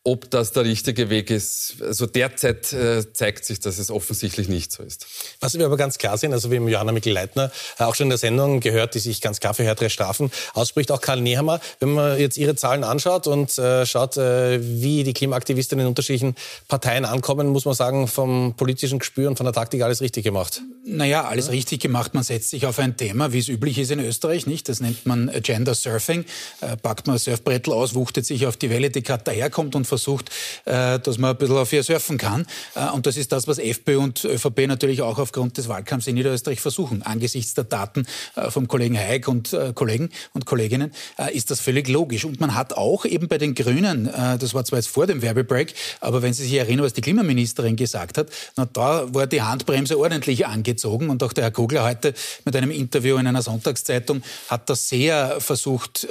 ob 0.06 0.30
das 0.30 0.52
der 0.52 0.66
richtige 0.66 1.10
Weg 1.10 1.32
ist. 1.32 1.78
Also 1.82 2.06
derzeit 2.06 2.72
äh, 2.74 3.12
zeigt 3.12 3.44
sich, 3.44 3.60
dass 3.60 3.80
es 3.80 3.90
offensichtlich 3.90 4.48
nicht 4.48 4.72
so 4.72 4.84
ist. 4.84 5.08
Was 5.40 5.58
wir 5.58 5.66
aber 5.66 5.78
ganz 5.78 5.98
klar 5.98 6.16
sehen, 6.20 6.32
also 6.32 6.52
wie 6.52 6.58
Johanna 6.58 6.92
Mikl-Leitner 6.92 7.52
äh, 7.80 7.84
auch 7.84 7.96
schon 7.96 8.06
in 8.06 8.10
der 8.10 8.20
Sendung 8.20 8.60
gehört, 8.60 8.94
die 8.94 9.00
sich 9.00 9.20
ganz 9.20 9.40
klar 9.40 9.56
für 9.56 9.64
härtere 9.64 9.90
Strafen 9.90 10.32
ausspricht, 10.54 10.92
auch 10.92 11.02
Karl 11.02 11.22
Nehammer, 11.22 11.60
wenn 11.80 11.94
man 11.94 12.20
jetzt 12.20 12.38
ihre 12.38 12.56
Zahlen 12.56 12.84
anschaut 12.84 13.26
und 13.26 13.58
äh, 13.58 13.88
schaut, 13.88 14.16
äh, 14.18 14.60
wie 14.62 15.04
die 15.04 15.14
Klimaaktivisten 15.14 15.80
in 15.80 15.88
unterschiedlichen 15.88 16.36
Parteien 16.68 17.04
ankommen, 17.04 17.48
muss 17.48 17.66
man 17.66 17.74
sagen, 17.74 18.08
vom 18.08 18.54
politischen 18.56 19.00
Gespür 19.00 19.28
und 19.28 19.38
von 19.38 19.46
der 19.46 19.54
Taktik 19.54 19.82
alles 19.82 20.02
richtig 20.02 20.24
gemacht. 20.24 20.62
Naja, 20.86 21.24
alles 21.24 21.48
ja. 21.48 21.54
richtig 21.54 21.82
gemacht. 21.82 22.14
Man 22.14 22.24
setzt 22.24 22.52
sich 22.52 22.68
auf 22.68 22.78
ein 22.78 22.96
Thema, 22.96 23.34
wie 23.34 23.40
es 23.40 23.48
üblich 23.48 23.80
ist 23.80 23.90
in 23.90 24.00
Österreich, 24.00 24.46
nicht? 24.46 24.70
Das 24.70 24.82
nennt 24.82 25.08
man 25.08 25.32
Gender 25.42 25.74
Surfing. 25.74 26.26
Äh, 26.62 26.78
packt 26.78 27.08
man 27.08 27.16
ein 27.16 27.20
Surfbrettel 27.20 27.74
aus, 27.74 27.96
wuchtet 27.96 28.28
sich 28.28 28.46
auf 28.46 28.56
die 28.56 28.70
Welle, 28.70 28.92
die 28.92 29.02
gerade 29.02 29.24
daherkommt 29.24 29.74
und 29.74 29.88
versucht, 29.96 30.30
äh, 30.66 31.00
dass 31.00 31.18
man 31.18 31.32
ein 31.32 31.38
bisschen 31.38 31.58
auf 31.58 31.72
ihr 31.72 31.84
surfen 31.84 32.18
kann. 32.18 32.46
Äh, 32.76 32.90
und 32.92 33.06
das 33.06 33.16
ist 33.16 33.32
das, 33.32 33.48
was 33.48 33.60
FPÖ 33.60 33.98
und 33.98 34.26
ÖVP 34.26 34.68
natürlich 34.68 35.02
auch 35.02 35.20
aufgrund 35.20 35.58
des 35.58 35.70
Wahlkampfs 35.70 36.08
in 36.08 36.16
Niederösterreich 36.16 36.60
versuchen. 36.60 37.02
Angesichts 37.02 37.54
der 37.54 37.64
Daten 37.64 38.06
äh, 38.36 38.52
vom 38.52 38.68
Kollegen 38.68 38.98
Haig 38.98 39.28
und 39.28 39.56
Kollegen 39.76 40.10
und 40.34 40.46
Kolleginnen 40.46 40.92
ist 41.32 41.52
das 41.52 41.60
völlig 41.60 41.88
logisch. 41.88 42.26
Und 42.26 42.40
man 42.40 42.56
hat 42.56 42.74
auch 42.74 43.06
eben 43.06 43.28
bei 43.28 43.38
den 43.38 43.56
Grünen, 43.56 44.06
das 44.06 44.54
war 44.54 44.66
zwar 44.66 44.80
jetzt 44.80 44.88
vor 44.88 45.08
dem 45.08 45.22
Werbebreak, 45.22 45.74
aber 46.02 46.22
wenn 46.22 46.34
Sie 46.34 46.44
sich 46.44 46.54
erinnern, 46.54 46.86
was 46.86 46.94
die 46.94 47.02
Klimaministerin 47.02 47.76
gesagt 47.76 48.18
hat, 48.18 48.28
na, 48.56 48.66
da 48.66 49.14
war 49.14 49.28
die 49.28 49.42
Handbremse 49.42 49.98
ordentlich 49.98 50.46
angezogen. 50.46 51.10
Und 51.10 51.24
auch 51.24 51.34
der 51.34 51.46
Herr 51.46 51.52
Kogler 51.52 51.84
heute 51.84 52.14
mit 52.44 52.56
einem 52.56 52.72
Interview 52.72 53.18
in 53.18 53.28
einer 53.28 53.42
Sonntagszeitung 53.42 54.24
hat 54.50 54.70
das 54.70 54.90
sehr 54.90 55.40
versucht, 55.40 56.08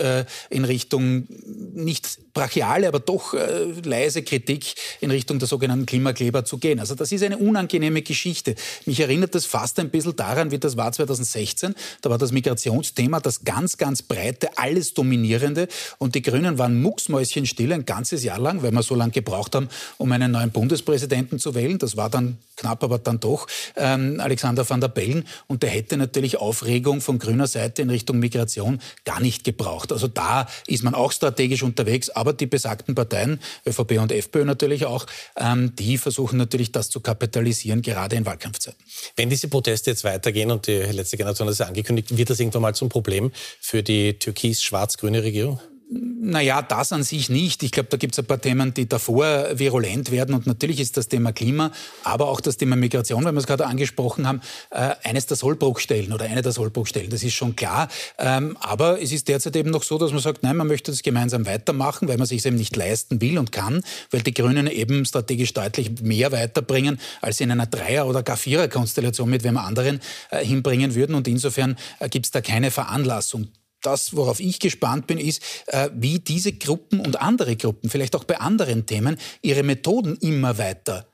in 0.50 0.64
Richtung 0.64 1.26
nicht 1.74 2.18
brachiale, 2.32 2.88
aber 2.88 3.00
doch 3.00 3.34
leise 3.82 4.22
Kritik 4.22 4.74
in 5.00 5.10
Richtung 5.10 5.38
der 5.38 5.48
sogenannten 5.48 5.86
Klimakleber 5.86 6.44
zu 6.44 6.58
gehen. 6.58 6.80
Also 6.80 6.94
das 6.94 7.12
ist 7.12 7.22
eine 7.22 7.38
unangenehme 7.38 8.02
Geschichte. 8.02 8.54
Mich 8.86 9.00
erinnert 9.00 9.34
das 9.34 9.46
fast 9.46 9.78
ein 9.80 9.90
bisschen 9.90 10.16
daran, 10.16 10.50
wie 10.50 10.58
das 10.58 10.76
war 10.76 10.92
2016. 10.92 11.74
Da 12.00 12.10
war 12.10 12.18
das 12.18 12.32
Migrationsthema 12.32 13.20
das 13.20 13.44
ganz, 13.44 13.76
ganz 13.76 14.02
breite, 14.02 14.56
alles 14.56 14.94
dominierende. 14.94 15.68
Und 15.98 16.14
die 16.14 16.22
Grünen 16.22 16.58
waren 16.58 16.80
mucksmäuschenstill 16.82 17.72
ein 17.72 17.86
ganzes 17.86 18.24
Jahr 18.24 18.38
lang, 18.38 18.62
weil 18.62 18.72
wir 18.72 18.82
so 18.82 18.94
lange 18.94 19.12
gebraucht 19.12 19.54
haben, 19.54 19.68
um 19.98 20.12
einen 20.12 20.32
neuen 20.32 20.50
Bundespräsidenten 20.50 21.38
zu 21.38 21.54
wählen. 21.54 21.78
Das 21.78 21.96
war 21.96 22.10
dann 22.10 22.38
knapp, 22.56 22.84
aber 22.84 22.98
dann 22.98 23.20
doch 23.20 23.46
ähm, 23.76 24.20
Alexander 24.20 24.68
van 24.68 24.80
der 24.80 24.88
Bellen. 24.88 25.26
Und 25.46 25.62
der 25.62 25.70
hätte 25.70 25.96
natürlich 25.96 26.38
Aufregung 26.38 27.00
von 27.00 27.18
grüner 27.18 27.46
Seite 27.46 27.82
in 27.82 27.90
Richtung 27.90 28.18
Migration 28.18 28.80
gar 29.04 29.20
nicht 29.20 29.44
gebraucht. 29.44 29.92
Also 29.92 30.08
da 30.08 30.46
ist 30.66 30.82
man 30.82 30.94
auch 30.94 31.12
strategisch 31.12 31.62
unterwegs. 31.62 32.10
Aber 32.10 32.32
die 32.32 32.46
besagten 32.46 32.94
Parteien, 32.94 33.40
ÖVP 33.66 33.98
und 33.98 34.12
FPÖ 34.12 34.44
natürlich 34.44 34.86
auch, 34.86 35.06
ähm, 35.36 35.74
die 35.76 35.98
versuchen 35.98 36.36
natürlich 36.36 36.72
das 36.72 36.90
zu 36.90 37.00
kapitalisieren, 37.00 37.82
gerade 37.82 38.16
in 38.16 38.26
Wahlkampfzeiten. 38.26 38.82
Wenn 39.16 39.30
diese 39.30 39.48
Proteste 39.48 39.90
jetzt 39.90 40.04
weitergehen 40.04 40.50
und 40.50 40.66
die 40.66 40.78
letzte 40.78 41.16
Generation 41.16 41.48
hat 41.48 41.52
es 41.54 41.60
angekündigt, 41.60 42.16
wird 42.16 42.30
das 42.30 42.40
irgendwann 42.40 42.62
mal 42.62 42.74
zum 42.74 42.88
Problem 42.88 43.32
für 43.60 43.82
die 43.82 44.18
türkis-schwarz-grüne 44.18 45.22
Regierung? 45.22 45.60
Naja, 45.90 46.62
das 46.62 46.92
an 46.92 47.02
sich 47.02 47.28
nicht. 47.28 47.62
Ich 47.62 47.70
glaube, 47.70 47.90
da 47.90 47.98
gibt 47.98 48.14
es 48.14 48.18
ein 48.18 48.24
paar 48.24 48.40
Themen, 48.40 48.72
die 48.72 48.88
davor 48.88 49.58
virulent 49.58 50.10
werden. 50.10 50.34
Und 50.34 50.46
natürlich 50.46 50.80
ist 50.80 50.96
das 50.96 51.08
Thema 51.08 51.32
Klima, 51.32 51.72
aber 52.04 52.28
auch 52.28 52.40
das 52.40 52.56
Thema 52.56 52.74
Migration, 52.74 53.22
weil 53.24 53.32
wir 53.32 53.38
es 53.38 53.46
gerade 53.46 53.66
angesprochen 53.66 54.26
haben, 54.26 54.40
äh, 54.70 54.94
eines 55.02 55.26
der 55.26 55.36
Sollbruchstellen 55.36 56.12
oder 56.14 56.24
eine 56.24 56.40
der 56.40 56.52
Sollbruchstellen. 56.52 57.10
Das 57.10 57.22
ist 57.22 57.34
schon 57.34 57.54
klar. 57.54 57.88
Ähm, 58.18 58.56
aber 58.60 59.02
es 59.02 59.12
ist 59.12 59.28
derzeit 59.28 59.54
eben 59.56 59.70
noch 59.70 59.82
so, 59.82 59.98
dass 59.98 60.12
man 60.12 60.20
sagt, 60.20 60.42
nein, 60.42 60.56
man 60.56 60.66
möchte 60.66 60.90
das 60.90 61.02
gemeinsam 61.02 61.44
weitermachen, 61.44 62.08
weil 62.08 62.16
man 62.16 62.26
sich 62.26 62.44
eben 62.46 62.56
nicht 62.56 62.74
leisten 62.74 63.20
will 63.20 63.36
und 63.36 63.52
kann, 63.52 63.82
weil 64.10 64.22
die 64.22 64.32
Grünen 64.32 64.66
eben 64.66 65.04
strategisch 65.04 65.52
deutlich 65.52 66.00
mehr 66.00 66.32
weiterbringen, 66.32 66.98
als 67.20 67.40
in 67.40 67.50
einer 67.50 67.66
Dreier- 67.66 68.06
oder 68.06 68.22
gar 68.22 68.38
Vierer-Konstellation 68.38 69.28
mit 69.28 69.44
wem 69.44 69.58
anderen 69.58 70.00
äh, 70.30 70.42
hinbringen 70.42 70.94
würden. 70.94 71.14
Und 71.14 71.28
insofern 71.28 71.76
äh, 71.98 72.08
gibt 72.08 72.24
es 72.24 72.32
da 72.32 72.40
keine 72.40 72.70
Veranlassung 72.70 73.48
das, 73.86 74.16
worauf 74.16 74.40
ich 74.40 74.58
gespannt 74.58 75.06
bin, 75.06 75.18
ist, 75.18 75.42
äh, 75.66 75.90
wie 75.94 76.18
diese 76.18 76.52
Gruppen 76.52 77.00
und 77.00 77.20
andere 77.20 77.56
Gruppen, 77.56 77.90
vielleicht 77.90 78.16
auch 78.16 78.24
bei 78.24 78.38
anderen 78.38 78.86
Themen, 78.86 79.16
ihre 79.42 79.62
Methoden 79.62 80.16
immer 80.20 80.58
weiter 80.58 81.06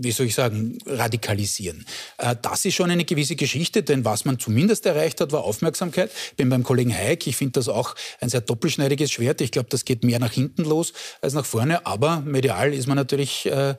wie 0.00 0.12
soll 0.12 0.26
ich 0.26 0.34
sagen, 0.34 0.78
radikalisieren. 0.86 1.84
Äh, 2.18 2.36
das 2.40 2.64
ist 2.64 2.74
schon 2.74 2.90
eine 2.90 3.04
gewisse 3.04 3.36
Geschichte, 3.36 3.82
denn 3.82 4.04
was 4.04 4.24
man 4.24 4.38
zumindest 4.38 4.86
erreicht 4.86 5.20
hat, 5.20 5.32
war 5.32 5.44
Aufmerksamkeit. 5.44 6.10
Ich 6.30 6.36
bin 6.36 6.48
beim 6.48 6.62
Kollegen 6.62 6.94
Hayek, 6.94 7.26
ich 7.26 7.36
finde 7.36 7.52
das 7.52 7.68
auch 7.68 7.94
ein 8.20 8.28
sehr 8.28 8.40
doppelschneidiges 8.40 9.10
Schwert. 9.10 9.40
Ich 9.40 9.50
glaube, 9.50 9.68
das 9.70 9.84
geht 9.84 10.04
mehr 10.04 10.18
nach 10.18 10.32
hinten 10.32 10.64
los 10.64 10.92
als 11.20 11.34
nach 11.34 11.44
vorne, 11.44 11.84
aber 11.86 12.20
medial 12.20 12.72
ist 12.72 12.86
man 12.86 12.96
natürlich 12.96 13.46
äh, 13.46 13.70
äh, 13.70 13.74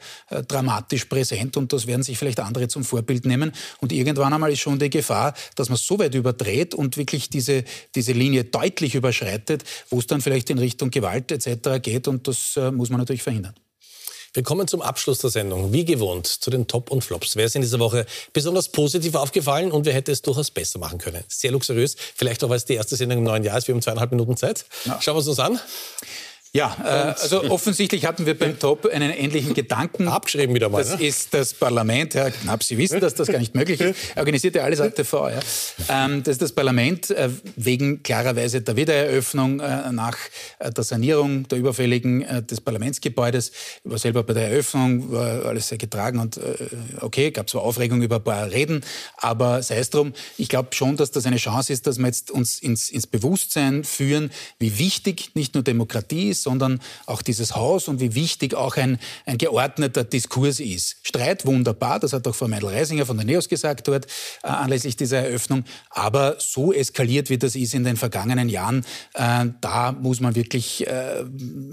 dramatisch 0.47 1.05
präsent 1.05 1.57
und 1.57 1.73
das 1.73 1.87
werden 1.87 2.03
sich 2.03 2.17
vielleicht 2.17 2.39
andere 2.39 2.67
zum 2.67 2.83
Vorbild 2.83 3.25
nehmen. 3.25 3.51
Und 3.79 3.91
irgendwann 3.91 4.33
einmal 4.33 4.51
ist 4.51 4.59
schon 4.59 4.79
die 4.79 4.89
Gefahr, 4.89 5.33
dass 5.55 5.69
man 5.69 5.77
so 5.77 5.99
weit 5.99 6.15
überdreht 6.15 6.73
und 6.75 6.97
wirklich 6.97 7.29
diese, 7.29 7.63
diese 7.95 8.11
Linie 8.11 8.43
deutlich 8.43 8.95
überschreitet, 8.95 9.63
wo 9.89 9.99
es 9.99 10.07
dann 10.07 10.21
vielleicht 10.21 10.49
in 10.49 10.59
Richtung 10.59 10.91
Gewalt 10.91 11.31
etc. 11.31 11.81
geht 11.81 12.07
und 12.07 12.27
das 12.27 12.57
äh, 12.57 12.71
muss 12.71 12.89
man 12.89 12.99
natürlich 12.99 13.23
verhindern. 13.23 13.53
Wir 14.33 14.43
kommen 14.43 14.67
zum 14.67 14.81
Abschluss 14.81 15.19
der 15.19 15.29
Sendung. 15.29 15.73
Wie 15.73 15.85
gewohnt 15.85 16.27
zu 16.27 16.49
den 16.49 16.67
Top 16.67 16.91
und 16.91 17.03
Flops. 17.03 17.35
Wer 17.35 17.45
ist 17.45 17.55
in 17.55 17.61
dieser 17.61 17.79
Woche 17.79 18.05
besonders 18.33 18.69
positiv 18.69 19.15
aufgefallen 19.15 19.71
und 19.71 19.85
wer 19.85 19.93
hätte 19.93 20.11
es 20.11 20.21
durchaus 20.21 20.51
besser 20.51 20.79
machen 20.79 20.99
können? 20.99 21.23
Sehr 21.27 21.51
luxuriös. 21.51 21.95
Vielleicht 22.15 22.43
auch, 22.43 22.49
weil 22.49 22.57
es 22.57 22.65
die 22.65 22.75
erste 22.75 22.95
Sendung 22.95 23.19
im 23.19 23.23
neuen 23.23 23.43
Jahr 23.43 23.57
ist. 23.57 23.67
Wir 23.67 23.73
haben 23.73 23.81
zweieinhalb 23.81 24.11
Minuten 24.11 24.37
Zeit. 24.37 24.65
Ja. 24.85 24.99
Schauen 25.01 25.15
wir 25.15 25.17
uns 25.19 25.25
das 25.25 25.39
an. 25.39 25.59
Ja, 26.51 26.75
äh, 26.83 27.21
also 27.21 27.43
offensichtlich 27.51 28.05
hatten 28.05 28.25
wir 28.25 28.37
beim 28.37 28.57
Top 28.57 28.87
einen 28.87 29.11
ähnlichen 29.11 29.53
Gedanken. 29.53 30.07
Abgeschrieben 30.07 30.55
wieder 30.55 30.69
mal. 30.69 30.79
Das 30.79 30.97
ne? 30.97 31.05
ist 31.05 31.31
das 31.33 31.53
Parlament, 31.53 32.15
Herr 32.15 32.31
Knapp, 32.31 32.63
Sie 32.63 32.75
wissen, 32.77 32.99
dass 32.99 33.13
das 33.13 33.27
gar 33.27 33.37
nicht 33.37 33.53
möglich 33.53 33.79
ist. 33.79 33.95
Er 34.15 34.21
organisiert 34.21 34.55
ja 34.55 34.63
alles 34.63 34.81
ATV. 34.81 35.13
Ja. 35.13 35.39
Ähm, 35.89 36.23
das 36.23 36.33
ist 36.33 36.41
das 36.41 36.51
Parlament 36.51 37.11
äh, 37.11 37.29
wegen 37.55 38.01
klarerweise 38.01 38.61
der 38.61 38.75
Wiedereröffnung 38.75 39.59
äh, 39.59 39.91
nach 39.91 40.17
äh, 40.57 40.71
der 40.71 40.83
Sanierung 40.83 41.47
der 41.47 41.59
überfälligen 41.59 42.23
äh, 42.23 42.41
des 42.41 42.61
Parlamentsgebäudes. 42.61 43.51
Ich 43.83 43.91
war 43.91 43.99
selber 43.99 44.23
bei 44.23 44.33
der 44.33 44.49
Eröffnung, 44.49 45.11
war 45.11 45.45
alles 45.45 45.67
sehr 45.67 45.77
getragen 45.77 46.17
und 46.17 46.37
äh, 46.37 46.55
okay, 47.01 47.29
gab 47.29 47.47
zwar 47.47 47.61
Aufregung 47.61 48.01
über 48.01 48.15
ein 48.15 48.23
paar 48.23 48.49
Reden, 48.49 48.83
aber 49.17 49.61
sei 49.61 49.77
es 49.77 49.91
drum. 49.91 50.13
Ich 50.37 50.49
glaube 50.49 50.69
schon, 50.71 50.97
dass 50.97 51.11
das 51.11 51.27
eine 51.27 51.37
Chance 51.37 51.73
ist, 51.73 51.85
dass 51.85 51.99
wir 51.99 52.07
jetzt 52.07 52.31
uns 52.31 52.57
ins, 52.59 52.89
ins 52.89 53.05
Bewusstsein 53.05 53.83
führen, 53.83 54.31
wie 54.57 54.79
wichtig 54.79 55.35
nicht 55.35 55.53
nur 55.53 55.63
Demokratie 55.63 56.29
ist, 56.29 56.38
ist, 56.39 56.43
sondern 56.43 56.79
auch 57.05 57.21
dieses 57.21 57.55
Haus 57.55 57.87
und 57.87 57.99
wie 57.99 58.15
wichtig 58.15 58.53
auch 58.53 58.77
ein, 58.77 58.99
ein 59.25 59.37
geordneter 59.37 60.03
Diskurs 60.03 60.59
ist. 60.59 60.97
Streit 61.03 61.45
wunderbar, 61.45 61.99
das 61.99 62.13
hat 62.13 62.27
auch 62.27 62.35
Frau 62.35 62.47
Meidel-Reisinger 62.47 63.05
von 63.05 63.17
der 63.17 63.25
NEOS 63.25 63.49
gesagt 63.49 63.87
dort 63.87 64.05
äh, 64.43 64.47
anlässlich 64.47 64.95
dieser 64.95 65.19
Eröffnung, 65.19 65.65
aber 65.89 66.37
so 66.39 66.73
eskaliert, 66.73 67.29
wie 67.29 67.37
das 67.37 67.55
ist 67.55 67.73
in 67.73 67.83
den 67.83 67.97
vergangenen 67.97 68.49
Jahren, 68.49 68.85
äh, 69.13 69.45
da 69.61 69.91
muss 69.91 70.19
man 70.19 70.35
wirklich 70.35 70.87
äh, 70.87 71.23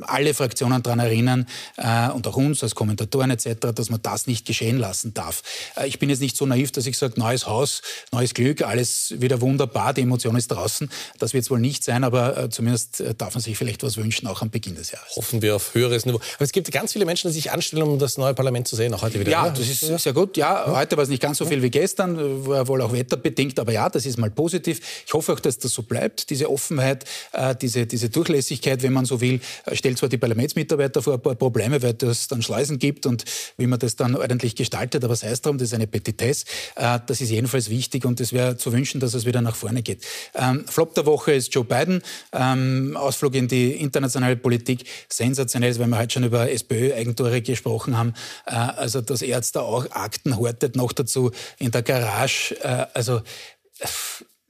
alle 0.02 0.35
Fraktionen 0.35 0.83
daran 0.83 0.98
erinnern 0.98 1.46
äh, 1.76 2.11
und 2.11 2.26
auch 2.26 2.37
uns 2.37 2.62
als 2.62 2.74
Kommentatoren 2.74 3.31
etc., 3.31 3.72
dass 3.74 3.90
man 3.90 4.00
das 4.02 4.26
nicht 4.26 4.46
geschehen 4.46 4.79
lassen 4.79 5.14
darf. 5.14 5.42
Äh, 5.76 5.87
ich 5.87 5.98
bin 5.98 6.11
jetzt 6.11 6.20
nicht 6.20 6.37
so 6.37 6.46
naiv, 6.46 6.72
dass 6.72 6.87
ich 6.87 6.98
sage, 6.98 7.14
neues 7.18 7.46
Haus, 7.46 7.83
neues 8.12 8.35
Glück, 8.35 8.62
alles 8.62 9.14
wieder 9.18 9.40
wunderbar, 9.40 9.94
die 9.94 10.02
Emotion 10.02 10.37
ist 10.37 10.48
draußen. 10.48 10.90
Das 11.18 11.33
wird 11.33 11.44
es 11.44 11.50
wohl 11.50 11.61
nicht 11.61 11.85
sein, 11.85 12.05
aber 12.05 12.37
äh, 12.37 12.50
zumindest 12.50 13.02
darf 13.18 13.35
man 13.35 13.42
sich 13.42 13.57
vielleicht 13.57 13.83
was 13.83 13.96
wünschen, 13.96 14.26
auch 14.26 14.42
am 14.42 14.50
Beginn 14.56 14.74
des 14.74 14.90
Jahres. 14.90 15.16
Hoffen 15.16 15.42
wir 15.42 15.54
auf 15.54 15.74
höheres 15.74 16.06
Niveau. 16.06 16.16
Aber 16.16 16.44
es 16.44 16.50
gibt 16.50 16.72
ganz 16.72 16.94
viele 16.94 17.04
Menschen, 17.04 17.28
die 17.28 17.34
sich 17.34 17.50
anstellen, 17.50 17.82
um 17.82 17.98
das 17.98 18.16
neue 18.16 18.32
Parlament 18.32 18.66
zu 18.66 18.74
sehen, 18.74 18.94
auch 18.94 19.02
heute 19.02 19.20
wieder. 19.20 19.30
Ja, 19.30 19.50
das 19.50 19.68
ist 19.68 19.80
sehr 19.80 20.14
gut. 20.14 20.38
Ja, 20.38 20.74
heute 20.74 20.96
war 20.96 21.04
es 21.04 21.10
nicht 21.10 21.20
ganz 21.20 21.36
so 21.36 21.44
viel 21.44 21.60
wie 21.60 21.68
gestern, 21.68 22.46
war 22.46 22.66
wohl 22.66 22.80
auch 22.80 22.90
wetterbedingt, 22.90 23.58
aber 23.58 23.72
ja, 23.72 23.90
das 23.90 24.06
ist 24.06 24.16
mal 24.16 24.30
positiv. 24.30 24.80
Ich 25.06 25.12
hoffe 25.12 25.34
auch, 25.34 25.40
dass 25.40 25.58
das 25.58 25.74
so 25.74 25.82
bleibt. 25.82 26.30
Diese 26.30 26.48
Offenheit, 26.48 27.04
äh, 27.32 27.54
diese, 27.54 27.84
diese 27.84 28.08
Durchlässigkeit, 28.08 28.82
wenn 28.82 28.94
man 28.94 29.04
so 29.04 29.20
will, 29.20 29.40
äh, 29.66 29.76
stellt 29.76 29.98
zwar 29.98 30.08
die 30.08 30.16
Parlamentsmitarbeiter 30.16 31.02
vor 31.02 31.14
ein 31.14 31.20
paar 31.20 31.34
Probleme, 31.34 31.82
weil 31.82 31.94
es 32.00 32.28
dann 32.28 32.40
Schleusen 32.40 32.78
gibt 32.78 33.04
und 33.04 33.26
wie 33.58 33.66
man 33.66 33.78
das 33.78 33.96
dann 33.96 34.16
ordentlich 34.16 34.56
gestaltet, 34.56 35.04
aber 35.04 35.16
sei 35.16 35.28
es 35.28 35.42
darum, 35.42 35.58
das 35.58 35.68
ist 35.68 35.74
eine 35.74 35.86
Petitesse. 35.86 36.46
Äh, 36.76 36.98
das 37.07 37.20
ist 37.20 37.28
jedenfalls 37.28 37.68
wichtig 37.68 38.07
und 38.07 38.20
es 38.22 38.32
wäre 38.32 38.57
zu 38.57 38.72
wünschen, 38.72 39.00
dass 39.00 39.12
es 39.12 39.26
wieder 39.26 39.42
nach 39.42 39.54
vorne 39.54 39.82
geht. 39.82 40.07
Ähm, 40.34 40.64
Flop 40.66 40.94
der 40.94 41.04
Woche 41.04 41.32
ist 41.32 41.54
Joe 41.54 41.64
Biden. 41.64 42.00
Ähm, 42.32 42.96
Ausflug 42.96 43.34
in 43.34 43.48
die 43.48 43.72
internationale 43.72 44.36
Politik. 44.47 44.84
Sensationell, 45.09 45.76
weil 45.80 45.88
wir 45.88 45.99
heute 45.99 46.12
schon 46.12 46.22
über 46.22 46.49
SPÖ-Eigentore 46.49 47.42
gesprochen 47.42 47.99
haben. 47.99 48.14
Äh, 48.47 48.55
also, 48.55 49.01
dass 49.01 49.20
er 49.20 49.28
jetzt 49.28 49.57
da 49.57 49.62
auch 49.62 49.90
Akten 49.90 50.36
hortet, 50.36 50.76
noch 50.76 50.92
dazu 50.92 51.32
in 51.59 51.72
der 51.72 51.82
Garage. 51.82 52.55
Äh, 52.62 52.86
also, 52.94 53.22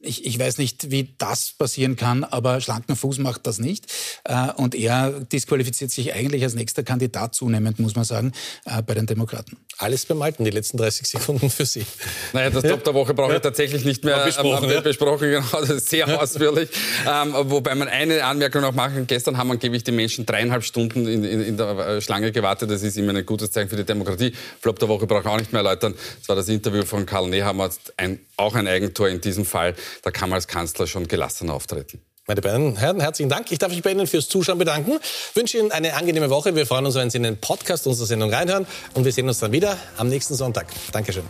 ich, 0.06 0.24
ich, 0.24 0.38
weiß 0.38 0.58
nicht, 0.58 0.90
wie 0.90 1.14
das 1.18 1.52
passieren 1.52 1.96
kann, 1.96 2.24
aber 2.24 2.60
schlanken 2.60 2.96
Fuß 2.96 3.18
macht 3.18 3.46
das 3.46 3.58
nicht. 3.58 3.86
Äh, 4.24 4.52
und 4.56 4.74
er 4.74 5.10
disqualifiziert 5.20 5.90
sich 5.90 6.14
eigentlich 6.14 6.42
als 6.42 6.54
nächster 6.54 6.82
Kandidat 6.82 7.34
zunehmend, 7.34 7.78
muss 7.78 7.94
man 7.94 8.04
sagen, 8.04 8.32
äh, 8.64 8.82
bei 8.82 8.94
den 8.94 9.06
Demokraten. 9.06 9.56
Alles 9.78 10.06
beim 10.06 10.22
Alten, 10.22 10.44
die 10.44 10.50
letzten 10.50 10.78
30 10.78 11.06
Sekunden 11.06 11.50
für 11.50 11.66
Sie. 11.66 11.84
Naja, 12.32 12.50
das 12.50 12.62
Top 12.62 12.82
der 12.82 12.94
Woche 12.94 13.12
brauche 13.12 13.34
ich 13.34 13.42
tatsächlich 13.42 13.84
nicht 13.84 14.04
mehr 14.04 14.24
besprochen. 14.24 14.70
Ähm, 14.70 14.82
besprochen 14.82 15.30
genau, 15.30 15.60
das 15.60 15.70
ist 15.70 15.90
sehr 15.90 16.20
ausführlich. 16.20 16.70
Ähm, 17.06 17.34
wobei 17.42 17.74
man 17.74 17.88
eine 17.88 18.24
Anmerkung 18.24 18.62
noch 18.62 18.72
machen 18.72 18.94
kann. 18.94 19.06
Gestern 19.06 19.36
haben 19.36 19.50
angeblich 19.50 19.84
die 19.84 19.92
Menschen 19.92 20.24
dreieinhalb 20.24 20.64
Stunden 20.64 21.06
in, 21.06 21.24
in, 21.24 21.40
in, 21.42 21.56
der 21.56 21.78
äh, 21.78 22.00
Schlange 22.00 22.32
gewartet. 22.32 22.70
Das 22.70 22.82
ist 22.82 22.96
immer 22.96 23.14
ein 23.14 23.26
gutes 23.26 23.50
Zeichen 23.50 23.68
für 23.68 23.76
die 23.76 23.84
Demokratie. 23.84 24.32
Flop 24.60 24.78
der 24.78 24.88
Woche 24.88 25.06
brauche 25.06 25.20
ich 25.20 25.26
auch 25.26 25.38
nicht 25.38 25.52
mehr 25.52 25.60
erläutern. 25.60 25.94
Das 26.18 26.28
war 26.28 26.36
das 26.36 26.48
Interview 26.48 26.84
von 26.84 27.04
Karl 27.04 27.28
Nehammer, 27.28 27.70
ein, 27.96 28.20
auch 28.36 28.54
ein 28.54 28.66
Eigentor 28.66 29.08
in 29.08 29.20
diesem 29.20 29.44
Fall. 29.44 29.74
Da 30.02 30.10
kann 30.10 30.30
man 30.30 30.36
als 30.36 30.48
Kanzler 30.48 30.86
schon 30.86 31.08
gelassen 31.08 31.50
auftreten. 31.50 32.00
Meine 32.26 32.40
beiden 32.40 32.76
Herren, 32.76 33.00
herzlichen 33.00 33.28
Dank. 33.28 33.52
Ich 33.52 33.58
darf 33.58 33.70
mich 33.70 33.82
bei 33.82 33.92
Ihnen 33.92 34.08
fürs 34.08 34.28
Zuschauen 34.28 34.58
bedanken. 34.58 34.98
Ich 35.30 35.36
wünsche 35.36 35.58
Ihnen 35.58 35.70
eine 35.70 35.94
angenehme 35.94 36.28
Woche. 36.28 36.56
Wir 36.56 36.66
freuen 36.66 36.84
uns, 36.84 36.96
wenn 36.96 37.08
Sie 37.08 37.18
in 37.18 37.22
den 37.22 37.40
Podcast 37.40 37.86
unserer 37.86 38.06
Sendung 38.06 38.32
reinhören. 38.32 38.66
Und 38.94 39.04
wir 39.04 39.12
sehen 39.12 39.28
uns 39.28 39.38
dann 39.38 39.52
wieder 39.52 39.76
am 39.96 40.08
nächsten 40.08 40.34
Sonntag. 40.34 40.66
Dankeschön. 40.90 41.24